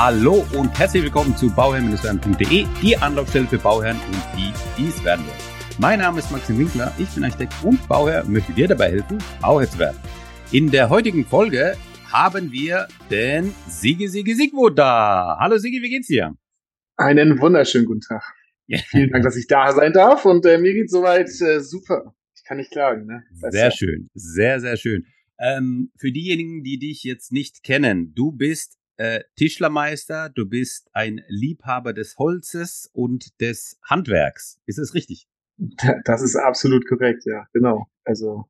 [0.00, 5.26] Hallo und herzlich willkommen zu bauherrn-werden.de, die Anlaufstelle für Bauherren und die, die es werden
[5.26, 5.38] wollen.
[5.80, 9.18] Mein Name ist Maxim Winkler, ich bin Architekt und Bauherr und möchte dir dabei helfen,
[9.42, 9.98] Bauherr zu werden.
[10.52, 11.74] In der heutigen Folge
[12.12, 15.36] haben wir den Sigi Sigi Sigmund da.
[15.40, 16.32] Hallo Sigi, wie geht's dir?
[16.96, 18.22] Einen wunderschönen guten Tag.
[18.68, 18.78] Ja.
[18.78, 22.14] Vielen Dank, dass ich da sein darf und äh, mir geht's soweit äh, super.
[22.36, 23.04] Ich kann nicht klagen.
[23.06, 23.24] Ne?
[23.50, 23.70] Sehr ja.
[23.72, 25.06] schön, sehr, sehr schön.
[25.40, 31.22] Ähm, für diejenigen, die dich jetzt nicht kennen, du bist äh, Tischlermeister, du bist ein
[31.28, 34.60] Liebhaber des Holzes und des Handwerks.
[34.66, 35.28] Ist es richtig?
[36.04, 37.88] Das ist absolut korrekt, ja, genau.
[38.04, 38.44] Also,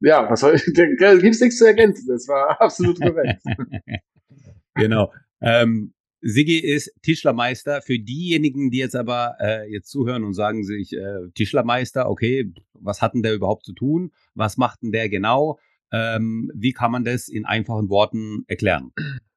[0.00, 2.06] ja, was soll ich, da gibt's nichts zu ergänzen.
[2.08, 3.42] Das war absolut korrekt.
[4.74, 5.12] genau.
[5.40, 7.82] Ähm, Sigi ist Tischlermeister.
[7.82, 13.02] Für diejenigen, die jetzt aber äh, jetzt zuhören und sagen sich, äh, Tischlermeister, okay, was
[13.02, 14.12] hat denn der überhaupt zu tun?
[14.34, 15.58] Was macht denn der genau?
[15.94, 18.92] Ähm, wie kann man das in einfachen Worten erklären?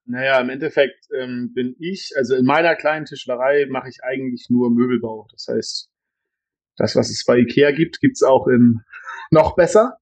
[0.05, 4.71] Naja, im Endeffekt ähm, bin ich, also in meiner kleinen Tischlerei mache ich eigentlich nur
[4.71, 5.27] Möbelbau.
[5.31, 5.89] Das heißt,
[6.77, 8.81] das, was es bei Ikea gibt, gibt's auch in
[9.31, 9.97] noch besser.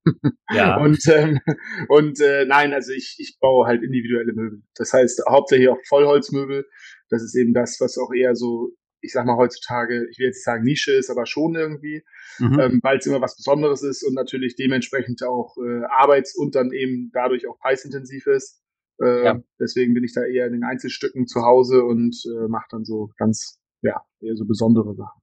[0.50, 0.76] Ja.
[0.80, 1.40] und ähm,
[1.88, 4.62] und äh, nein, also ich, ich baue halt individuelle Möbel.
[4.76, 6.66] Das heißt hauptsächlich auch Vollholzmöbel.
[7.08, 10.36] Das ist eben das, was auch eher so, ich sag mal heutzutage, ich will jetzt
[10.36, 12.02] nicht sagen Nische ist, aber schon irgendwie,
[12.38, 12.58] mhm.
[12.58, 16.72] ähm, weil es immer was Besonderes ist und natürlich dementsprechend auch äh, arbeits- und dann
[16.72, 18.62] eben dadurch auch preisintensiv ist.
[19.00, 19.42] Äh, ja.
[19.60, 23.10] Deswegen bin ich da eher in den Einzelstücken zu Hause und äh, mache dann so
[23.16, 25.20] ganz, ja, eher so besondere Sachen.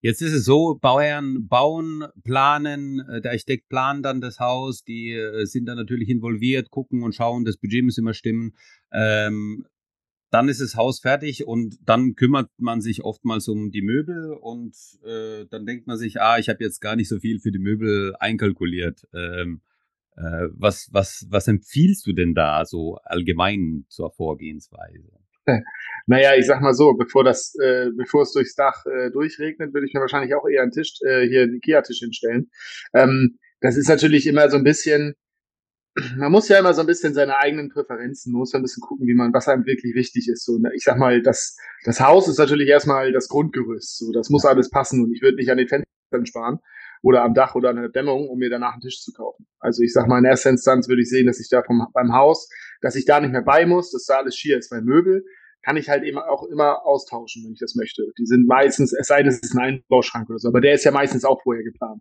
[0.00, 5.12] Jetzt ist es so, Bauherren bauen, planen, äh, der Architekt plant dann das Haus, die
[5.12, 8.54] äh, sind dann natürlich involviert, gucken und schauen, das Budget muss immer stimmen.
[8.92, 9.66] Ähm,
[10.30, 14.76] dann ist das Haus fertig und dann kümmert man sich oftmals um die Möbel und
[15.04, 17.58] äh, dann denkt man sich, ah, ich habe jetzt gar nicht so viel für die
[17.58, 19.06] Möbel einkalkuliert.
[19.14, 19.62] Ähm,
[20.16, 25.12] äh, was, was, was empfiehlst du denn da so allgemein zur Vorgehensweise?
[26.06, 29.86] Naja, ich sag mal so, bevor das, äh, bevor es durchs Dach äh, durchregnet, würde
[29.86, 32.50] ich mir wahrscheinlich auch eher einen Tisch, äh, hier einen Ikea-Tisch hinstellen.
[32.94, 35.14] Ähm, das ist natürlich immer so ein bisschen,
[36.16, 38.82] man muss ja immer so ein bisschen seine eigenen Präferenzen, man muss ja ein bisschen
[38.82, 40.44] gucken, wie man, was einem wirklich wichtig ist.
[40.44, 40.70] So, ne?
[40.74, 43.98] ich sag mal, das, das Haus ist natürlich erstmal das Grundgerüst.
[43.98, 46.58] So, das muss alles passen und ich würde nicht an den Fenstern sparen
[47.02, 49.46] oder am Dach oder an der Dämmung, um mir danach einen Tisch zu kaufen.
[49.60, 52.12] Also ich sag mal, in erster Instanz würde ich sehen, dass ich da vom, beim
[52.12, 52.48] Haus,
[52.80, 55.24] dass ich da nicht mehr bei muss, dass da alles schier ist, weil Möbel
[55.68, 58.10] kann ich halt eben auch immer austauschen, wenn ich das möchte.
[58.16, 60.84] Die sind meistens, es sei denn, es ist ein Einbauschrank oder so, aber der ist
[60.84, 62.00] ja meistens auch vorher geplant.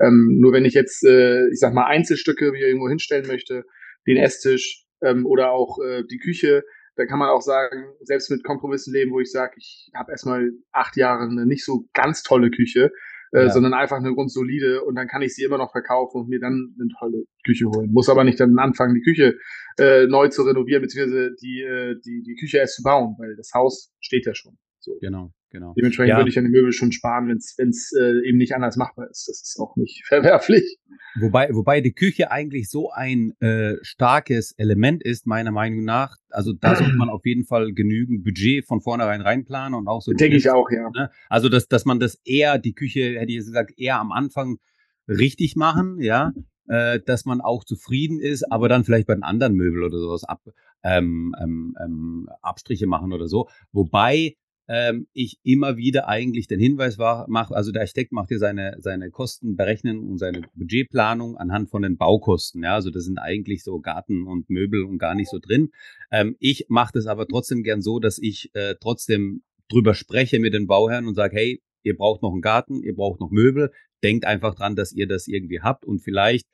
[0.00, 3.64] Ähm, nur wenn ich jetzt, äh, ich sag mal, Einzelstücke wieder irgendwo hinstellen möchte,
[4.06, 6.64] den Esstisch ähm, oder auch äh, die Küche,
[6.96, 10.50] da kann man auch sagen, selbst mit Kompromissen leben, wo ich sage, ich habe erstmal
[10.72, 12.92] acht Jahre eine nicht so ganz tolle Küche,
[13.32, 13.50] äh, ja.
[13.50, 16.74] sondern einfach eine grundsolide und dann kann ich sie immer noch verkaufen und mir dann
[16.78, 17.90] eine tolle Küche holen.
[17.92, 19.38] Muss aber nicht dann anfangen, die Küche
[19.78, 23.50] äh, neu zu renovieren, beziehungsweise die, äh, die, die Küche erst zu bauen, weil das
[23.54, 24.58] Haus steht ja schon.
[24.80, 24.98] So.
[25.00, 25.74] Genau, genau.
[25.74, 26.16] Dementsprechend ja.
[26.16, 29.28] würde ich an den Möbel schon sparen, wenn es äh, eben nicht anders machbar ist.
[29.28, 30.78] Das ist auch nicht verwerflich.
[31.20, 36.16] Wobei, wobei die Küche eigentlich so ein äh, starkes Element ist, meiner Meinung nach.
[36.30, 40.12] Also da sollte man auf jeden Fall genügend Budget von vornherein reinplanen und auch so.
[40.12, 40.90] Denke ich auch, ja.
[40.90, 41.10] Ne?
[41.28, 44.58] Also dass, dass man das eher, die Küche, hätte ich gesagt, eher am Anfang
[45.06, 46.32] richtig machen, ja,
[46.68, 50.24] äh, dass man auch zufrieden ist, aber dann vielleicht bei den anderen Möbel oder sowas
[50.24, 50.42] ab,
[50.82, 53.48] ähm, ähm, ähm, Abstriche machen oder so.
[53.72, 54.36] Wobei
[54.72, 59.10] ähm, ich immer wieder eigentlich den Hinweis mache, also der Architekt macht hier seine, seine
[59.10, 62.62] Kosten berechnen und seine Budgetplanung anhand von den Baukosten.
[62.62, 65.72] Ja, also das sind eigentlich so Garten und Möbel und gar nicht so drin.
[66.10, 70.54] Ähm, ich mache das aber trotzdem gern so, dass ich äh, trotzdem drüber spreche mit
[70.54, 73.72] den Bauherren und sage, hey, ihr braucht noch einen Garten, ihr braucht noch Möbel,
[74.02, 76.46] denkt einfach dran, dass ihr das irgendwie habt und vielleicht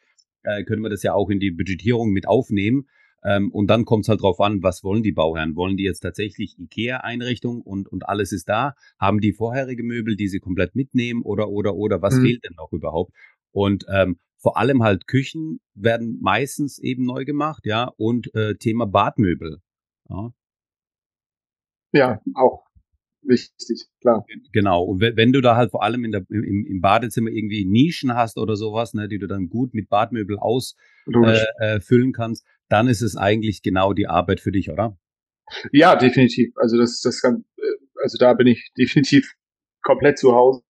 [0.42, 2.88] äh, können wir das ja auch in die Budgetierung mit aufnehmen.
[3.24, 5.56] Ähm, und dann kommt es halt drauf an, was wollen die Bauherren?
[5.56, 8.74] Wollen die jetzt tatsächlich IKEA-Einrichtung und, und alles ist da?
[8.98, 12.22] Haben die vorherige Möbel, die sie komplett mitnehmen oder, oder, oder was mhm.
[12.22, 13.12] fehlt denn noch überhaupt?
[13.50, 18.86] Und ähm, vor allem halt Küchen werden meistens eben neu gemacht, ja, und äh, Thema
[18.86, 19.58] Badmöbel.
[20.08, 20.32] Ja.
[21.92, 22.68] ja, auch
[23.22, 24.24] wichtig, klar.
[24.52, 24.84] Genau.
[24.84, 28.38] Und wenn du da halt vor allem in der, im, im Badezimmer irgendwie Nischen hast
[28.38, 33.02] oder sowas, ne, die du dann gut mit Badmöbel ausfüllen äh, äh, kannst, dann ist
[33.02, 34.98] es eigentlich genau die Arbeit für dich, oder?
[35.72, 36.52] Ja, definitiv.
[36.56, 37.62] Also das, das kann, äh,
[38.02, 39.34] also da bin ich definitiv
[39.80, 40.62] komplett zu Hause.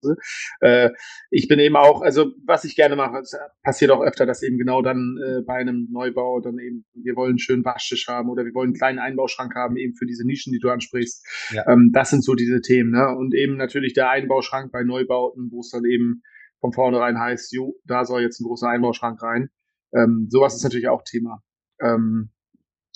[0.60, 0.90] Äh,
[1.30, 4.58] ich bin eben auch, also was ich gerne mache, es passiert auch öfter, dass eben
[4.58, 8.44] genau dann äh, bei einem Neubau dann eben, wir wollen einen schönen Waschtisch haben oder
[8.44, 11.26] wir wollen einen kleinen Einbauschrank haben, eben für diese Nischen, die du ansprichst.
[11.52, 11.68] Ja.
[11.68, 13.08] Ähm, das sind so diese Themen, ne?
[13.16, 16.22] Und eben natürlich der Einbauschrank bei Neubauten, wo es dann eben
[16.60, 19.48] von vornherein heißt, jo, da soll jetzt ein großer Einbauschrank rein.
[19.92, 21.42] Ähm, sowas ist natürlich auch Thema.
[21.80, 22.30] Ähm,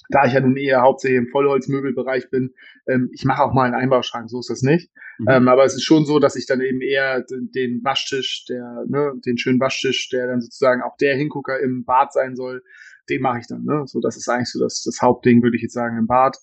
[0.09, 2.55] da ich ja nun eher hauptsächlich im Vollholzmöbelbereich bin,
[2.87, 4.91] ähm, ich mache auch mal einen Einbauschrank, so ist das nicht.
[5.19, 5.29] Mhm.
[5.29, 8.85] Ähm, aber es ist schon so, dass ich dann eben eher den, den Waschtisch, der,
[8.87, 12.63] ne, den schönen Waschtisch, der dann sozusagen auch der Hingucker im Bad sein soll,
[13.09, 13.65] den mache ich dann.
[13.65, 13.85] Ne?
[13.87, 16.37] So, das ist eigentlich so das, das Hauptding, würde ich jetzt sagen, im Bad.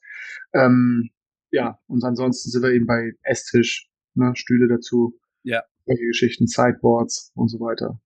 [0.53, 1.09] Ähm,
[1.51, 5.19] ja, und ansonsten sind wir eben bei Esstisch, ne, Stühle dazu.
[5.44, 5.63] Ja.
[5.86, 8.00] Solche Geschichten, Sideboards und so weiter.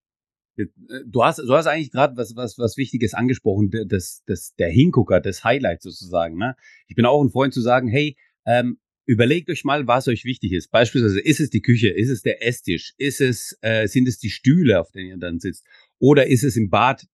[0.57, 0.65] Äh,
[1.05, 5.19] du hast, du hast eigentlich gerade was, was, was Wichtiges angesprochen, das, das, der Hingucker,
[5.19, 6.38] das Highlight sozusagen.
[6.38, 6.55] Ne?
[6.88, 10.53] Ich bin auch ein Freund zu sagen, hey, ähm, überlegt euch mal, was euch wichtig
[10.53, 10.71] ist.
[10.71, 14.29] Beispielsweise, ist es die Küche, ist es der Esstisch, ist es, äh, sind es die
[14.29, 15.65] Stühle, auf denen ihr dann sitzt,
[16.00, 17.06] oder ist es im Bad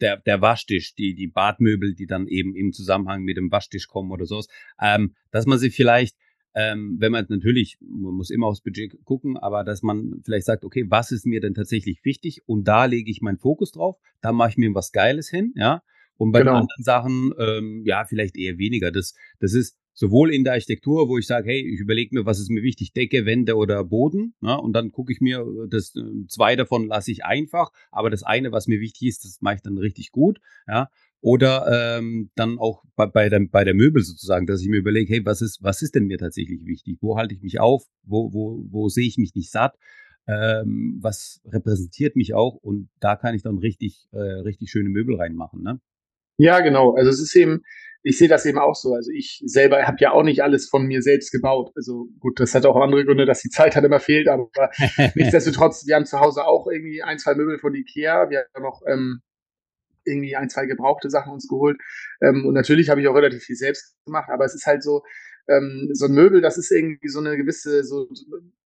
[0.00, 4.12] der, der Waschtisch, die, die Badmöbel, die dann eben im Zusammenhang mit dem Waschtisch kommen
[4.12, 4.48] oder sowas,
[4.80, 6.16] ähm, dass man sie vielleicht
[6.58, 10.64] ähm, wenn man natürlich, man muss immer aufs Budget gucken, aber dass man vielleicht sagt,
[10.64, 14.32] okay, was ist mir denn tatsächlich wichtig und da lege ich meinen Fokus drauf, da
[14.32, 15.82] mache ich mir was Geiles hin, ja.
[16.16, 16.54] Und bei genau.
[16.54, 18.90] anderen Sachen, ähm, ja, vielleicht eher weniger.
[18.90, 22.40] Das, das ist sowohl in der Architektur, wo ich sage, hey, ich überlege mir, was
[22.40, 26.26] ist mir wichtig, Decke, Wände oder Boden, ja, und dann gucke ich mir, das äh,
[26.26, 29.62] zwei davon lasse ich einfach, aber das eine, was mir wichtig ist, das mache ich
[29.62, 30.88] dann richtig gut, ja.
[31.20, 35.12] Oder ähm, dann auch bei, bei, der, bei der Möbel sozusagen, dass ich mir überlege,
[35.12, 36.98] hey, was ist, was ist denn mir tatsächlich wichtig?
[37.00, 37.84] Wo halte ich mich auf?
[38.04, 39.76] Wo, wo, wo sehe ich mich nicht satt?
[40.28, 42.54] Ähm, was repräsentiert mich auch?
[42.54, 45.62] Und da kann ich dann richtig, äh, richtig schöne Möbel reinmachen.
[45.62, 45.80] Ne?
[46.36, 46.94] Ja, genau.
[46.94, 47.64] Also es ist eben,
[48.02, 48.94] ich sehe das eben auch so.
[48.94, 51.72] Also ich selber habe ja auch nicht alles von mir selbst gebaut.
[51.74, 54.50] Also gut, das hat auch andere Gründe, dass die Zeit halt immer fehlt, aber
[55.16, 58.30] nichtsdestotrotz, wir haben zu Hause auch irgendwie ein, zwei Möbel von Ikea.
[58.30, 59.20] Wir haben auch ähm,
[60.08, 61.78] irgendwie ein, zwei gebrauchte Sachen uns geholt.
[62.20, 65.02] Ähm, und natürlich habe ich auch relativ viel selbst gemacht, aber es ist halt so,
[65.48, 68.08] ähm, so ein Möbel, das ist irgendwie so eine gewisse, so,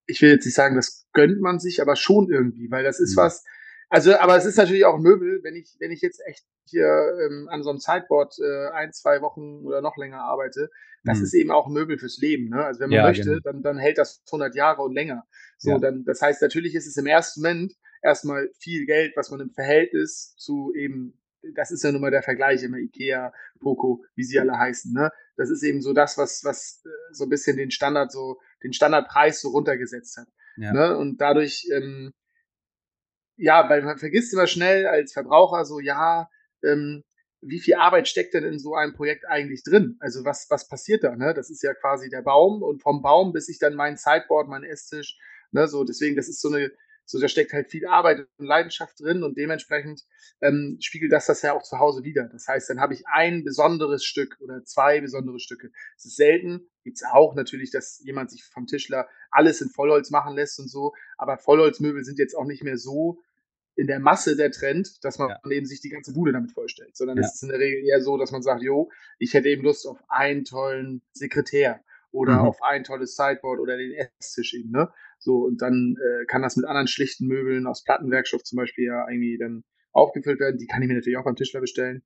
[0.06, 3.17] ich will jetzt nicht sagen, das gönnt man sich, aber schon irgendwie, weil das ist
[3.17, 3.23] mhm.
[3.23, 3.44] was,
[3.89, 6.87] also, aber es ist natürlich auch ein Möbel, wenn ich, wenn ich jetzt echt hier
[6.87, 10.71] ähm, an so einem Sideboard äh, ein, zwei Wochen oder noch länger arbeite,
[11.05, 11.25] das mhm.
[11.25, 12.49] ist eben auch ein Möbel fürs Leben.
[12.49, 12.65] Ne?
[12.65, 13.41] Also wenn man ja, möchte, genau.
[13.45, 15.25] dann, dann hält das 100 Jahre und länger.
[15.59, 15.79] So, ja.
[15.79, 19.50] dann, das heißt, natürlich ist es im ersten Moment erstmal viel Geld, was man im
[19.50, 21.21] Verhältnis zu eben
[21.55, 24.93] das ist ja nun mal der Vergleich immer Ikea, Poco, wie sie alle heißen.
[24.93, 25.11] Ne?
[25.37, 28.73] Das ist eben so das, was, was äh, so ein bisschen den Standard so, den
[28.73, 30.29] Standardpreis so runtergesetzt hat.
[30.56, 30.73] Ja.
[30.73, 30.97] Ne?
[30.97, 32.12] Und dadurch, ähm,
[33.37, 36.29] ja, weil man vergisst immer schnell als Verbraucher so, ja,
[36.62, 37.03] ähm,
[37.41, 39.97] wie viel Arbeit steckt denn in so einem Projekt eigentlich drin?
[39.99, 41.17] Also was, was passiert da?
[41.17, 41.35] Ne?
[41.35, 44.62] Das ist ja quasi der Baum und vom Baum bis ich dann mein Sideboard, mein
[44.62, 45.19] Esstisch,
[45.50, 46.71] ne, so deswegen, das ist so eine
[47.04, 50.02] so, da steckt halt viel Arbeit und Leidenschaft drin und dementsprechend
[50.40, 52.28] ähm, spiegelt das das ja auch zu Hause wieder.
[52.28, 55.70] Das heißt, dann habe ich ein besonderes Stück oder zwei besondere Stücke.
[55.96, 60.10] Es ist selten, gibt es auch natürlich, dass jemand sich vom Tischler alles in Vollholz
[60.10, 63.20] machen lässt und so, aber Vollholzmöbel sind jetzt auch nicht mehr so
[63.75, 65.50] in der Masse der Trend, dass man ja.
[65.50, 67.25] eben sich die ganze Bude damit vorstellt, sondern ja.
[67.25, 69.87] es ist in der Regel eher so, dass man sagt, jo, ich hätte eben Lust
[69.87, 71.82] auf einen tollen Sekretär
[72.12, 72.49] oder mhm.
[72.49, 74.93] auf ein tolles Sideboard oder den Esstisch eben, ne?
[75.19, 79.09] So, und dann äh, kann das mit anderen schlichten Möbeln aus Plattenwerkstoff zum Beispiel ja
[79.09, 80.59] irgendwie dann aufgefüllt werden.
[80.59, 82.03] Die kann ich mir natürlich auch beim Tischler bestellen.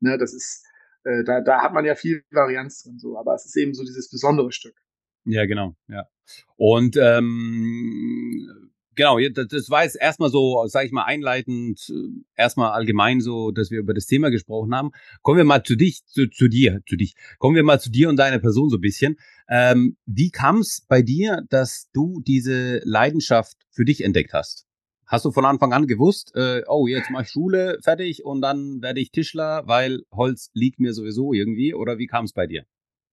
[0.00, 0.66] Ne, das ist,
[1.04, 3.82] äh, da, da hat man ja viel Varianz drin, so, aber es ist eben so
[3.82, 4.76] dieses besondere Stück.
[5.24, 6.08] Ja, genau, ja.
[6.56, 8.65] Und ähm,
[8.96, 13.70] genau, das war jetzt erstmal so, sage ich mal, einleitend, äh, erstmal allgemein so, dass
[13.70, 14.90] wir über das Thema gesprochen haben.
[15.22, 17.14] Kommen wir mal zu dich, zu, zu dir, zu dich.
[17.38, 19.16] Kommen wir mal zu dir und deiner Person so ein bisschen.
[19.48, 24.66] Ähm, wie kam es bei dir, dass du diese Leidenschaft für dich entdeckt hast?
[25.06, 28.82] Hast du von Anfang an gewusst, äh, oh, jetzt mache ich Schule fertig und dann
[28.82, 31.74] werde ich Tischler, weil Holz liegt mir sowieso irgendwie?
[31.74, 32.64] Oder wie kam es bei dir?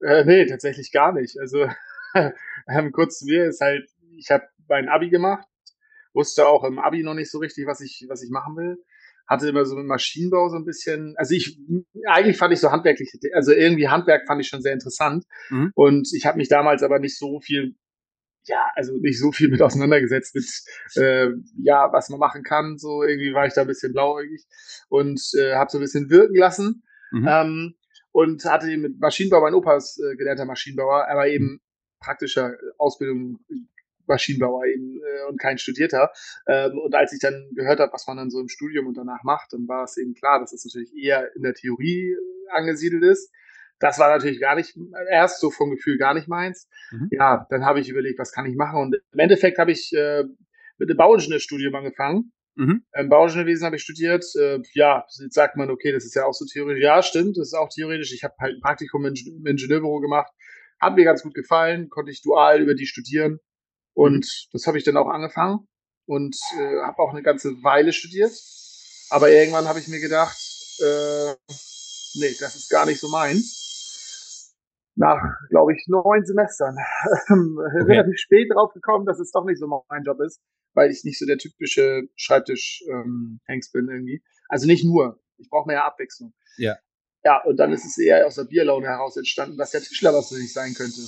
[0.01, 1.39] Äh, nee, tatsächlich gar nicht.
[1.39, 1.67] Also
[2.67, 3.87] ähm, kurz zu mir ist halt,
[4.17, 5.45] ich habe mein Abi gemacht
[6.13, 8.77] wusste auch im Abi noch nicht so richtig, was ich, was ich machen will.
[9.27, 11.57] Hatte immer so mit Maschinenbau so ein bisschen, also ich,
[12.07, 15.25] eigentlich fand ich so handwerklich, also irgendwie Handwerk fand ich schon sehr interessant.
[15.49, 15.71] Mhm.
[15.75, 17.75] Und ich habe mich damals aber nicht so viel
[18.45, 20.45] ja, also nicht so viel mit auseinandergesetzt mit,
[21.01, 21.29] äh,
[21.61, 22.77] ja, was man machen kann.
[22.77, 24.45] So irgendwie war ich da ein bisschen blauäugig
[24.89, 26.83] und äh, habe so ein bisschen wirken lassen.
[27.11, 27.27] Mhm.
[27.27, 27.73] Ähm,
[28.11, 31.61] und hatte mit Maschinenbau, mein Opa ist äh, gelernter Maschinenbauer, aber eben
[31.99, 33.39] praktischer Ausbildung
[34.07, 36.11] Maschinenbauer eben äh, und kein Studierter.
[36.47, 39.23] Ähm, und als ich dann gehört habe, was man dann so im Studium und danach
[39.23, 43.03] macht, dann war es eben klar, dass es natürlich eher in der Theorie äh, angesiedelt
[43.03, 43.31] ist.
[43.79, 44.77] Das war natürlich gar nicht,
[45.09, 46.69] erst so vom Gefühl gar nicht meins.
[46.91, 47.09] Mhm.
[47.11, 48.79] Ja, dann habe ich überlegt, was kann ich machen?
[48.79, 50.23] Und im Endeffekt habe ich äh,
[50.77, 52.31] mit einem Bauingenieurstudium angefangen.
[52.55, 52.85] Mhm.
[52.93, 54.23] Ähm, Bauingenieurwesen habe ich studiert.
[54.39, 56.83] Äh, ja, jetzt sagt man, okay, das ist ja auch so theoretisch.
[56.83, 58.13] Ja, stimmt, das ist auch theoretisch.
[58.13, 60.31] Ich habe halt ein Praktikum im Ingenieurbüro gemacht.
[60.79, 63.39] Hat mir ganz gut gefallen, konnte ich dual über die studieren.
[63.93, 65.67] Und das habe ich dann auch angefangen
[66.05, 68.33] und äh, habe auch eine ganze Weile studiert.
[69.09, 70.37] Aber irgendwann habe ich mir gedacht,
[70.79, 71.35] äh,
[72.15, 74.55] nee, das ist gar nicht so meins.
[74.95, 75.19] Nach,
[75.49, 76.77] glaube ich, neun Semestern.
[77.29, 77.91] Okay.
[77.91, 80.39] Relativ spät drauf gekommen, dass es doch nicht so mein Job ist,
[80.73, 84.23] weil ich nicht so der typische Schreibtisch-Hengst ähm, bin irgendwie.
[84.47, 85.19] Also nicht nur.
[85.37, 86.33] Ich brauche mehr Abwechslung.
[86.57, 86.77] Ja.
[87.23, 90.29] Ja, und dann ist es eher aus der Bierlaune heraus entstanden, dass der Tischler was
[90.29, 91.01] für sich sein könnte.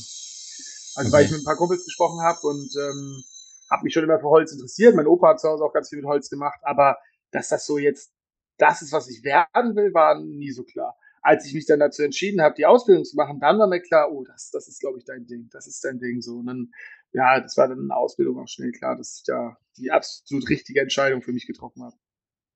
[0.95, 1.17] Also okay.
[1.17, 3.23] weil ich mit ein paar Kumpels gesprochen habe und ähm,
[3.69, 4.95] habe mich schon immer für Holz interessiert.
[4.95, 6.97] Mein Opa hat zu Hause auch ganz viel mit Holz gemacht, aber
[7.31, 8.11] dass das so jetzt
[8.57, 10.95] das ist, was ich werden will, war nie so klar.
[11.21, 14.11] Als ich mich dann dazu entschieden habe, die Ausbildung zu machen, dann war mir klar,
[14.11, 16.37] oh, das, das ist, glaube ich, dein Ding, das ist dein Ding so.
[16.37, 16.71] Und dann,
[17.11, 20.47] ja, das war dann in der Ausbildung auch schnell klar, dass ich da die absolut
[20.49, 21.95] richtige Entscheidung für mich getroffen habe.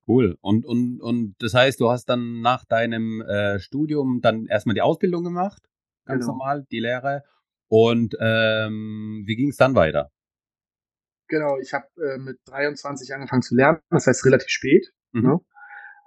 [0.08, 0.38] Cool.
[0.42, 4.82] Und, und, und das heißt, du hast dann nach deinem äh, Studium dann erstmal die
[4.82, 5.70] Ausbildung gemacht,
[6.06, 6.34] ganz genau.
[6.34, 7.24] normal, die Lehre.
[7.70, 10.12] Und ähm, wie ging es dann weiter?
[11.28, 14.92] Genau, ich habe äh, mit 23 angefangen zu lernen, das heißt relativ spät.
[15.12, 15.22] Mhm.
[15.22, 15.40] Ne?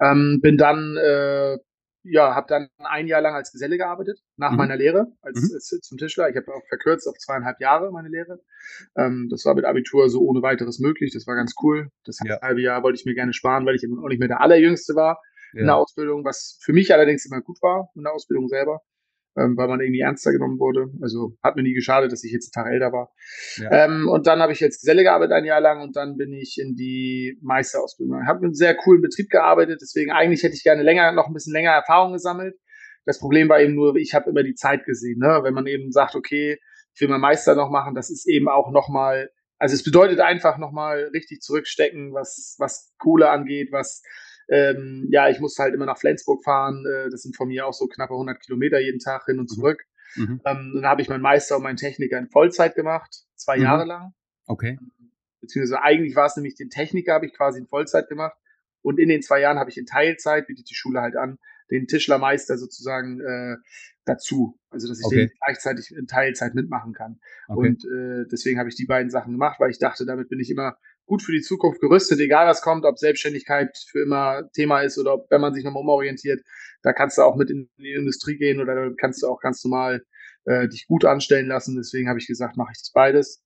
[0.00, 1.59] Ähm, bin dann, äh,
[2.02, 4.57] ja, habe dann ein Jahr lang als Geselle gearbeitet, nach mhm.
[4.57, 5.54] meiner Lehre als, mhm.
[5.54, 6.28] als, zum Tischler.
[6.28, 8.40] Ich habe auch verkürzt auf zweieinhalb Jahre meine Lehre.
[8.97, 11.12] Ähm, das war mit Abitur so ohne weiteres möglich.
[11.12, 11.90] Das war ganz cool.
[12.04, 12.40] Das ja.
[12.40, 14.97] halbe Jahr wollte ich mir gerne sparen, weil ich eben auch nicht mehr der Allerjüngste
[14.97, 15.21] war
[15.52, 15.61] ja.
[15.61, 18.83] in der Ausbildung, was für mich allerdings immer gut war in der Ausbildung selber
[19.37, 20.87] ähm, weil man irgendwie ernster genommen wurde.
[21.01, 23.12] Also hat mir nie geschadet, dass ich jetzt einen Tag älter war.
[23.57, 23.85] Ja.
[23.85, 26.59] Ähm, und dann habe ich jetzt Geselle gearbeitet ein Jahr lang und dann bin ich
[26.61, 28.21] in die Meisterausbildung.
[28.23, 31.29] Ich habe in einem sehr coolen Betrieb gearbeitet, deswegen eigentlich hätte ich gerne länger, noch
[31.29, 32.57] ein bisschen länger Erfahrung gesammelt.
[33.05, 35.19] Das Problem war eben nur, ich habe immer die Zeit gesehen.
[35.19, 35.41] Ne?
[35.43, 36.59] Wenn man eben sagt, okay,
[36.95, 40.59] ich will meinen Meister noch machen, das ist eben auch nochmal, also es bedeutet einfach
[40.59, 44.03] nochmal richtig zurückstecken, was, was Kohle angeht, was
[44.52, 46.85] ähm, ja, ich musste halt immer nach Flensburg fahren.
[46.87, 49.54] Äh, das sind von mir auch so knappe 100 Kilometer jeden Tag hin und mhm.
[49.54, 49.82] zurück.
[50.14, 50.42] Mhm.
[50.44, 53.62] Ähm, dann habe ich meinen Meister und meinen Techniker in Vollzeit gemacht, zwei mhm.
[53.62, 54.12] Jahre lang.
[54.47, 54.78] Okay.
[55.40, 58.37] Beziehungsweise eigentlich war es nämlich den Techniker, habe ich quasi in Vollzeit gemacht.
[58.82, 61.38] Und in den zwei Jahren habe ich in Teilzeit, bietet die Schule halt an,
[61.71, 63.56] den Tischlermeister sozusagen äh,
[64.04, 64.59] dazu.
[64.68, 65.28] Also dass ich okay.
[65.28, 67.21] den gleichzeitig in Teilzeit mitmachen kann.
[67.49, 67.68] Okay.
[67.68, 70.50] Und äh, deswegen habe ich die beiden Sachen gemacht, weil ich dachte, damit bin ich
[70.50, 70.76] immer
[71.12, 75.12] gut für die Zukunft gerüstet, egal was kommt, ob Selbstständigkeit für immer Thema ist oder
[75.12, 76.40] ob, wenn man sich nochmal umorientiert,
[76.83, 79.62] da kannst du auch mit in die Industrie gehen oder da kannst du auch ganz
[79.62, 80.02] normal
[80.47, 81.76] äh, dich gut anstellen lassen.
[81.76, 83.45] Deswegen habe ich gesagt, mache ich das beides.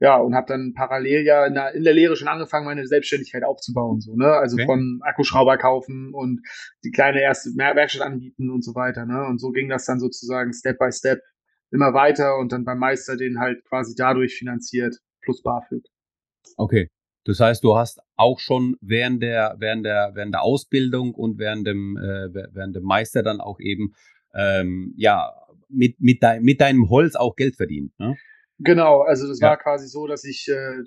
[0.00, 3.44] Ja, und habe dann parallel ja in der, in der Lehre schon angefangen, meine Selbstständigkeit
[3.44, 4.00] aufzubauen.
[4.00, 4.32] So, ne?
[4.32, 4.64] Also okay.
[4.64, 6.40] von Akkuschrauber kaufen und
[6.82, 9.04] die kleine erste Werkstatt anbieten und so weiter.
[9.04, 9.26] Ne?
[9.26, 11.20] Und so ging das dann sozusagen Step by Step
[11.70, 15.84] immer weiter und dann beim Meister den halt quasi dadurch finanziert, plus BAföG.
[16.56, 16.88] Okay.
[17.24, 21.66] Das heißt, du hast auch schon während der, während der, während der Ausbildung und während
[21.66, 23.94] dem, äh, während dem Meister dann auch eben,
[24.34, 25.32] ähm, ja,
[25.68, 28.16] mit, mit, dein, mit deinem Holz auch Geld verdient, ne?
[28.58, 29.48] Genau, also das ja.
[29.48, 30.82] war quasi so, dass ich, äh,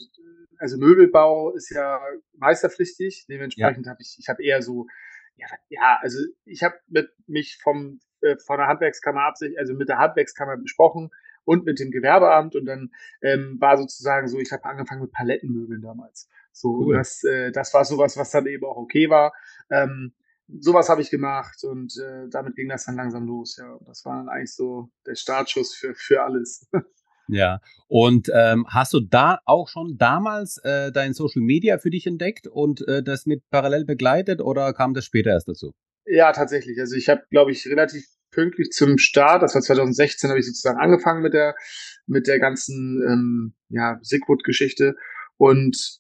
[0.60, 2.00] also Möbelbau ist ja
[2.38, 3.92] meisterpflichtig, dementsprechend ja.
[3.92, 4.88] habe ich, ich habe eher so,
[5.36, 9.90] ja, ja, also ich habe mit mich vom äh, von der Handwerkskammer absicht, also mit
[9.90, 11.12] der Handwerkskammer besprochen,
[11.46, 15.82] und mit dem Gewerbeamt und dann ähm, war sozusagen so, ich habe angefangen mit Palettenmöbeln
[15.82, 16.28] damals.
[16.52, 16.96] So, cool.
[16.96, 19.34] das, äh, das war sowas, was dann eben auch okay war.
[19.70, 20.14] Ähm,
[20.60, 23.58] sowas habe ich gemacht und äh, damit ging das dann langsam los.
[23.58, 26.68] Ja, das war dann eigentlich so der Startschuss für, für alles.
[27.28, 32.06] Ja, und ähm, hast du da auch schon damals äh, dein Social Media für dich
[32.06, 35.74] entdeckt und äh, das mit parallel begleitet oder kam das später erst dazu?
[36.06, 36.80] Ja, tatsächlich.
[36.80, 40.80] Also ich habe, glaube ich, relativ pünktlich zum Start, das war 2016, habe ich sozusagen
[40.80, 41.56] angefangen mit der
[42.08, 44.96] mit der ganzen ähm, ja, Sigwood-Geschichte
[45.38, 46.00] und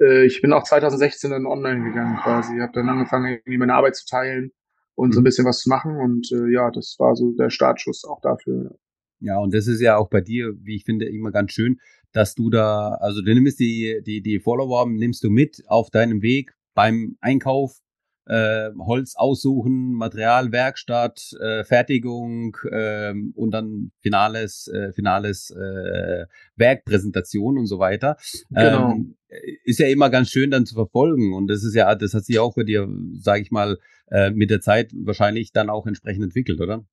[0.00, 2.56] äh, ich bin auch 2016 dann online gegangen quasi.
[2.56, 4.52] Ich habe dann angefangen, irgendwie meine Arbeit zu teilen
[4.94, 5.24] und so ein mhm.
[5.24, 8.76] bisschen was zu machen und äh, ja, das war so der Startschuss auch dafür.
[9.20, 11.80] Ja, und das ist ja auch bei dir, wie ich finde, immer ganz schön,
[12.12, 16.22] dass du da, also du nimmst die, die, die Follower, nimmst du mit auf deinem
[16.22, 17.80] Weg beim Einkauf,
[18.28, 27.58] äh, Holz aussuchen, Material, Werkstatt, äh, Fertigung äh, und dann finales, äh, finales äh, Werkpräsentation
[27.58, 28.16] und so weiter.
[28.50, 28.92] Genau.
[28.92, 29.16] Ähm,
[29.64, 32.38] ist ja immer ganz schön dann zu verfolgen und das ist ja, das hat sich
[32.38, 33.78] auch bei dir, sage ich mal,
[34.10, 36.84] äh, mit der Zeit wahrscheinlich dann auch entsprechend entwickelt, oder?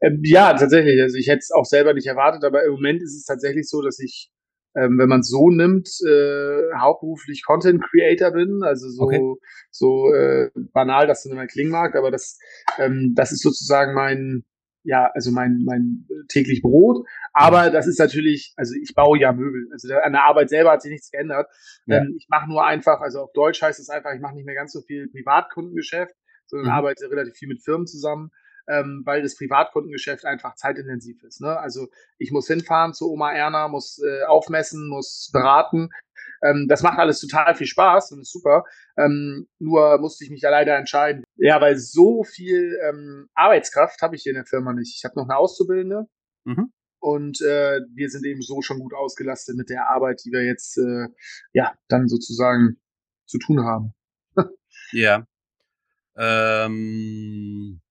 [0.00, 1.00] Ähm, ja, tatsächlich.
[1.00, 3.80] Also ich hätte es auch selber nicht erwartet, aber im Moment ist es tatsächlich so,
[3.80, 4.30] dass ich
[4.74, 9.20] ähm, wenn man es so nimmt, äh, hauptberuflich Content Creator bin, also so, okay.
[9.70, 12.38] so äh, banal, dass das immer klingen mag, aber das,
[12.78, 14.44] ähm, das ist sozusagen mein,
[14.84, 17.06] ja, also mein, mein täglich Brot.
[17.32, 19.68] Aber das ist natürlich, also ich baue ja Möbel.
[19.72, 21.48] Also an der Arbeit selber hat sich nichts geändert.
[21.86, 21.98] Ja.
[21.98, 24.54] Ähm, ich mache nur einfach, also auf Deutsch heißt es einfach, ich mache nicht mehr
[24.54, 26.14] ganz so viel Privatkundengeschäft,
[26.46, 26.74] sondern mhm.
[26.74, 28.30] arbeite relativ viel mit Firmen zusammen.
[28.68, 31.40] Ähm, weil das Privatkundengeschäft einfach zeitintensiv ist.
[31.40, 31.58] Ne?
[31.58, 31.88] Also
[32.18, 35.90] ich muss hinfahren zu Oma Erna, muss äh, aufmessen, muss beraten.
[36.42, 38.64] Ähm, das macht alles total viel Spaß und ist super.
[38.96, 41.24] Ähm, nur musste ich mich ja leider entscheiden.
[41.36, 44.96] Ja, weil so viel ähm, Arbeitskraft habe ich hier in der Firma nicht.
[44.96, 46.06] Ich habe noch eine Auszubildende.
[46.44, 46.72] Mhm.
[46.98, 50.78] Und äh, wir sind eben so schon gut ausgelastet mit der Arbeit, die wir jetzt
[50.78, 51.08] äh,
[51.52, 52.80] ja dann sozusagen
[53.26, 53.92] zu tun haben.
[54.92, 55.26] ja.
[56.16, 57.81] Ähm,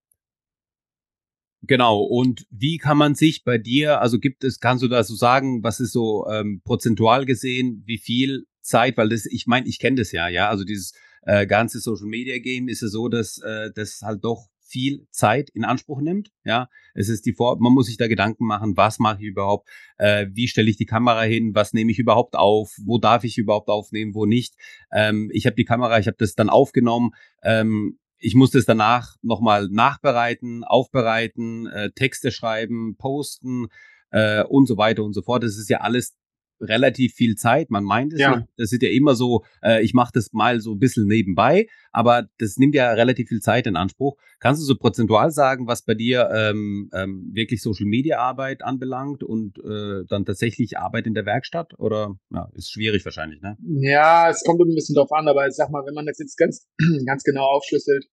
[1.64, 2.02] Genau.
[2.02, 5.64] Und wie kann man sich bei dir, also gibt es, kannst du da so sagen,
[5.64, 9.98] was ist so ähm, prozentual gesehen, wie viel Zeit, weil das, ich meine, ich kenne
[9.98, 13.70] das ja, ja, also dieses äh, ganze Social Media Game ist ja so, dass äh,
[13.76, 16.32] das halt doch viel Zeit in Anspruch nimmt.
[16.46, 19.70] Ja, es ist die Vor man muss sich da Gedanken machen, was mache ich überhaupt,
[19.98, 23.38] äh, wie stelle ich die Kamera hin, was nehme ich überhaupt auf, wo darf ich
[23.38, 24.56] überhaupt aufnehmen, wo nicht.
[24.92, 27.12] Ähm, ich habe die Kamera, ich habe das dann aufgenommen.
[27.44, 33.68] Ähm, ich musste es danach nochmal nachbereiten, aufbereiten, äh, Texte schreiben, posten
[34.12, 35.44] äh, und so weiter und so fort.
[35.44, 36.16] Das ist ja alles
[36.62, 37.70] relativ viel Zeit.
[37.70, 38.38] Man meint es, ja.
[38.38, 38.48] Nicht.
[38.58, 42.28] das ist ja immer so, äh, ich mache das mal so ein bisschen nebenbei, aber
[42.38, 44.18] das nimmt ja relativ viel Zeit in Anspruch.
[44.40, 49.24] Kannst du so prozentual sagen, was bei dir ähm, ähm, wirklich Social Media Arbeit anbelangt
[49.24, 51.78] und äh, dann tatsächlich Arbeit in der Werkstatt?
[51.80, 53.58] Oder ja, ist schwierig wahrscheinlich, ne?
[53.82, 56.38] Ja, es kommt ein bisschen drauf an, aber ich sag mal, wenn man das jetzt
[56.38, 56.68] ganz,
[57.06, 58.06] ganz genau aufschlüsselt,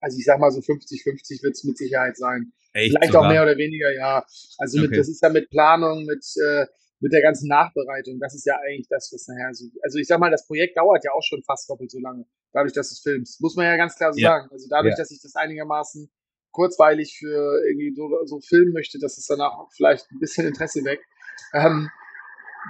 [0.00, 2.52] also ich sag mal so 50-50 wird es mit Sicherheit sein.
[2.72, 3.26] Echt, Vielleicht sogar?
[3.26, 4.24] auch mehr oder weniger, ja.
[4.58, 4.98] Also mit, okay.
[4.98, 6.66] das ist ja mit Planung, mit, äh,
[7.00, 8.18] mit der ganzen Nachbereitung.
[8.18, 9.66] Das ist ja eigentlich das, was nachher so.
[9.82, 12.72] Also ich sag mal, das Projekt dauert ja auch schon fast doppelt so lange, dadurch,
[12.72, 13.40] dass es filmst.
[13.40, 14.30] Muss man ja ganz klar so ja.
[14.30, 14.48] sagen.
[14.50, 14.98] Also dadurch, ja.
[14.98, 16.10] dass ich das einigermaßen
[16.50, 21.00] kurzweilig für irgendwie so, so filmen möchte, dass es danach vielleicht ein bisschen Interesse weg.
[21.54, 21.88] Ähm,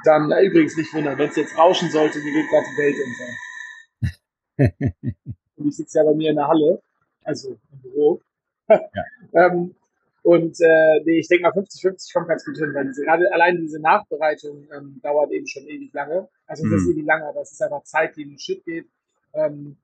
[0.04, 2.96] dann äh, übrigens nicht wundern, wenn es jetzt rauschen sollte, mir geht gerade die Welt
[3.06, 4.96] unter.
[5.56, 6.82] Und ich sitze ja bei mir in der Halle
[7.28, 8.22] also im Büro.
[8.68, 8.80] Ja.
[9.34, 9.74] ähm,
[10.22, 13.58] und äh, nee, ich denke mal 50-50 kommt ganz gut hin, weil diese, gerade allein
[13.60, 16.28] diese Nachbereitung ähm, dauert eben schon ewig lange.
[16.46, 16.72] Also mhm.
[16.72, 18.88] das ist ewig lange, aber es ist einfach Zeit, die in den Shit geht.
[19.34, 19.76] Ähm,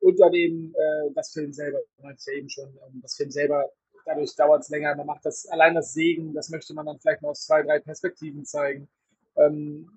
[0.00, 3.30] und dann eben äh, das Film selber, meinte ich ja eben schon, ähm, das Film
[3.30, 3.70] selber,
[4.04, 4.94] dadurch dauert es länger.
[4.94, 7.78] Man macht das, allein das Sägen, das möchte man dann vielleicht mal aus zwei, drei
[7.80, 8.88] Perspektiven zeigen.
[9.36, 9.90] Ähm,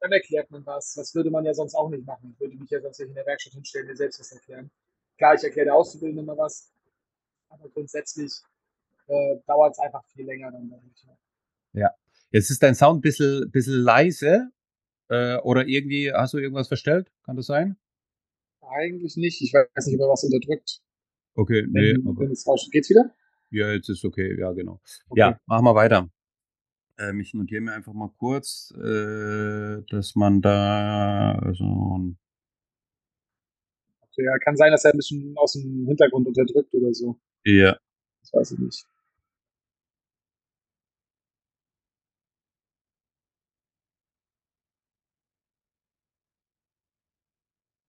[0.00, 0.94] dann erklärt man was.
[0.94, 2.32] Das würde man ja sonst auch nicht machen.
[2.34, 4.70] Ich würde mich ja sonst nicht in der Werkstatt hinstellen, mir selbst was erklären.
[5.16, 6.70] Klar, ich erkläre der Auszubildenden immer was,
[7.48, 8.32] aber grundsätzlich
[9.08, 10.72] äh, dauert es einfach viel länger dann.
[11.72, 11.90] Ja,
[12.30, 14.50] jetzt ist dein Sound ein bisschen, bisschen leise
[15.08, 17.10] äh, oder irgendwie hast du irgendwas verstellt?
[17.24, 17.76] Kann das sein?
[18.60, 19.40] Eigentlich nicht.
[19.42, 20.80] Ich weiß nicht, ob er was unterdrückt.
[21.34, 21.94] Okay, nee.
[21.94, 23.14] Wenn, aber wenn es rauscht, geht's wieder?
[23.50, 24.80] Ja, jetzt ist okay, ja, genau.
[25.08, 25.20] Okay.
[25.20, 26.10] Ja, machen wir weiter.
[26.98, 32.14] Ähm, ich notiere mir einfach mal kurz, äh, dass man da also
[34.16, 37.18] ja, kann sein, dass er ein bisschen aus dem Hintergrund unterdrückt oder so.
[37.44, 37.78] Ja.
[38.20, 38.86] Das weiß ich nicht.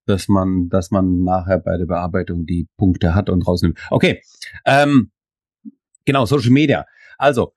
[0.10, 3.78] Dass man, dass man nachher bei der Bearbeitung die Punkte hat und rausnimmt.
[3.92, 4.24] Okay.
[4.66, 5.12] Ähm,
[6.04, 6.88] genau, Social Media.
[7.20, 7.54] Also,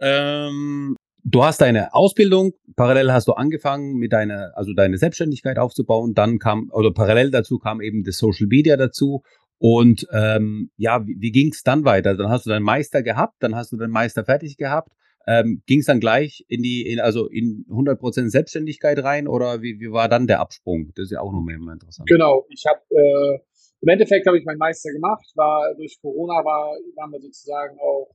[0.00, 6.12] ähm, du hast deine Ausbildung, parallel hast du angefangen mit deiner, also deine Selbstständigkeit aufzubauen,
[6.12, 9.22] dann kam, oder parallel dazu kam eben das Social Media dazu
[9.58, 12.14] und ähm, ja, wie, wie ging es dann weiter?
[12.16, 14.92] Dann hast du deinen Meister gehabt, dann hast du deinen Meister fertig gehabt.
[15.26, 19.80] Ähm, ging es dann gleich in die, in, also in 100% Selbstständigkeit rein oder wie,
[19.80, 20.92] wie war dann der Absprung?
[20.94, 22.08] Das ist ja auch noch mehr interessant.
[22.08, 23.38] Genau, ich habe äh,
[23.80, 28.14] im Endeffekt habe ich meinen Meister gemacht, war durch Corona war, waren wir sozusagen auch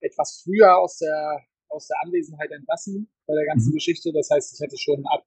[0.00, 1.40] etwas früher aus der
[1.70, 3.74] aus der Anwesenheit entlassen bei der ganzen mhm.
[3.74, 4.12] Geschichte.
[4.12, 5.24] Das heißt, ich hatte schon ab,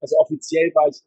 [0.00, 1.02] also offiziell war ich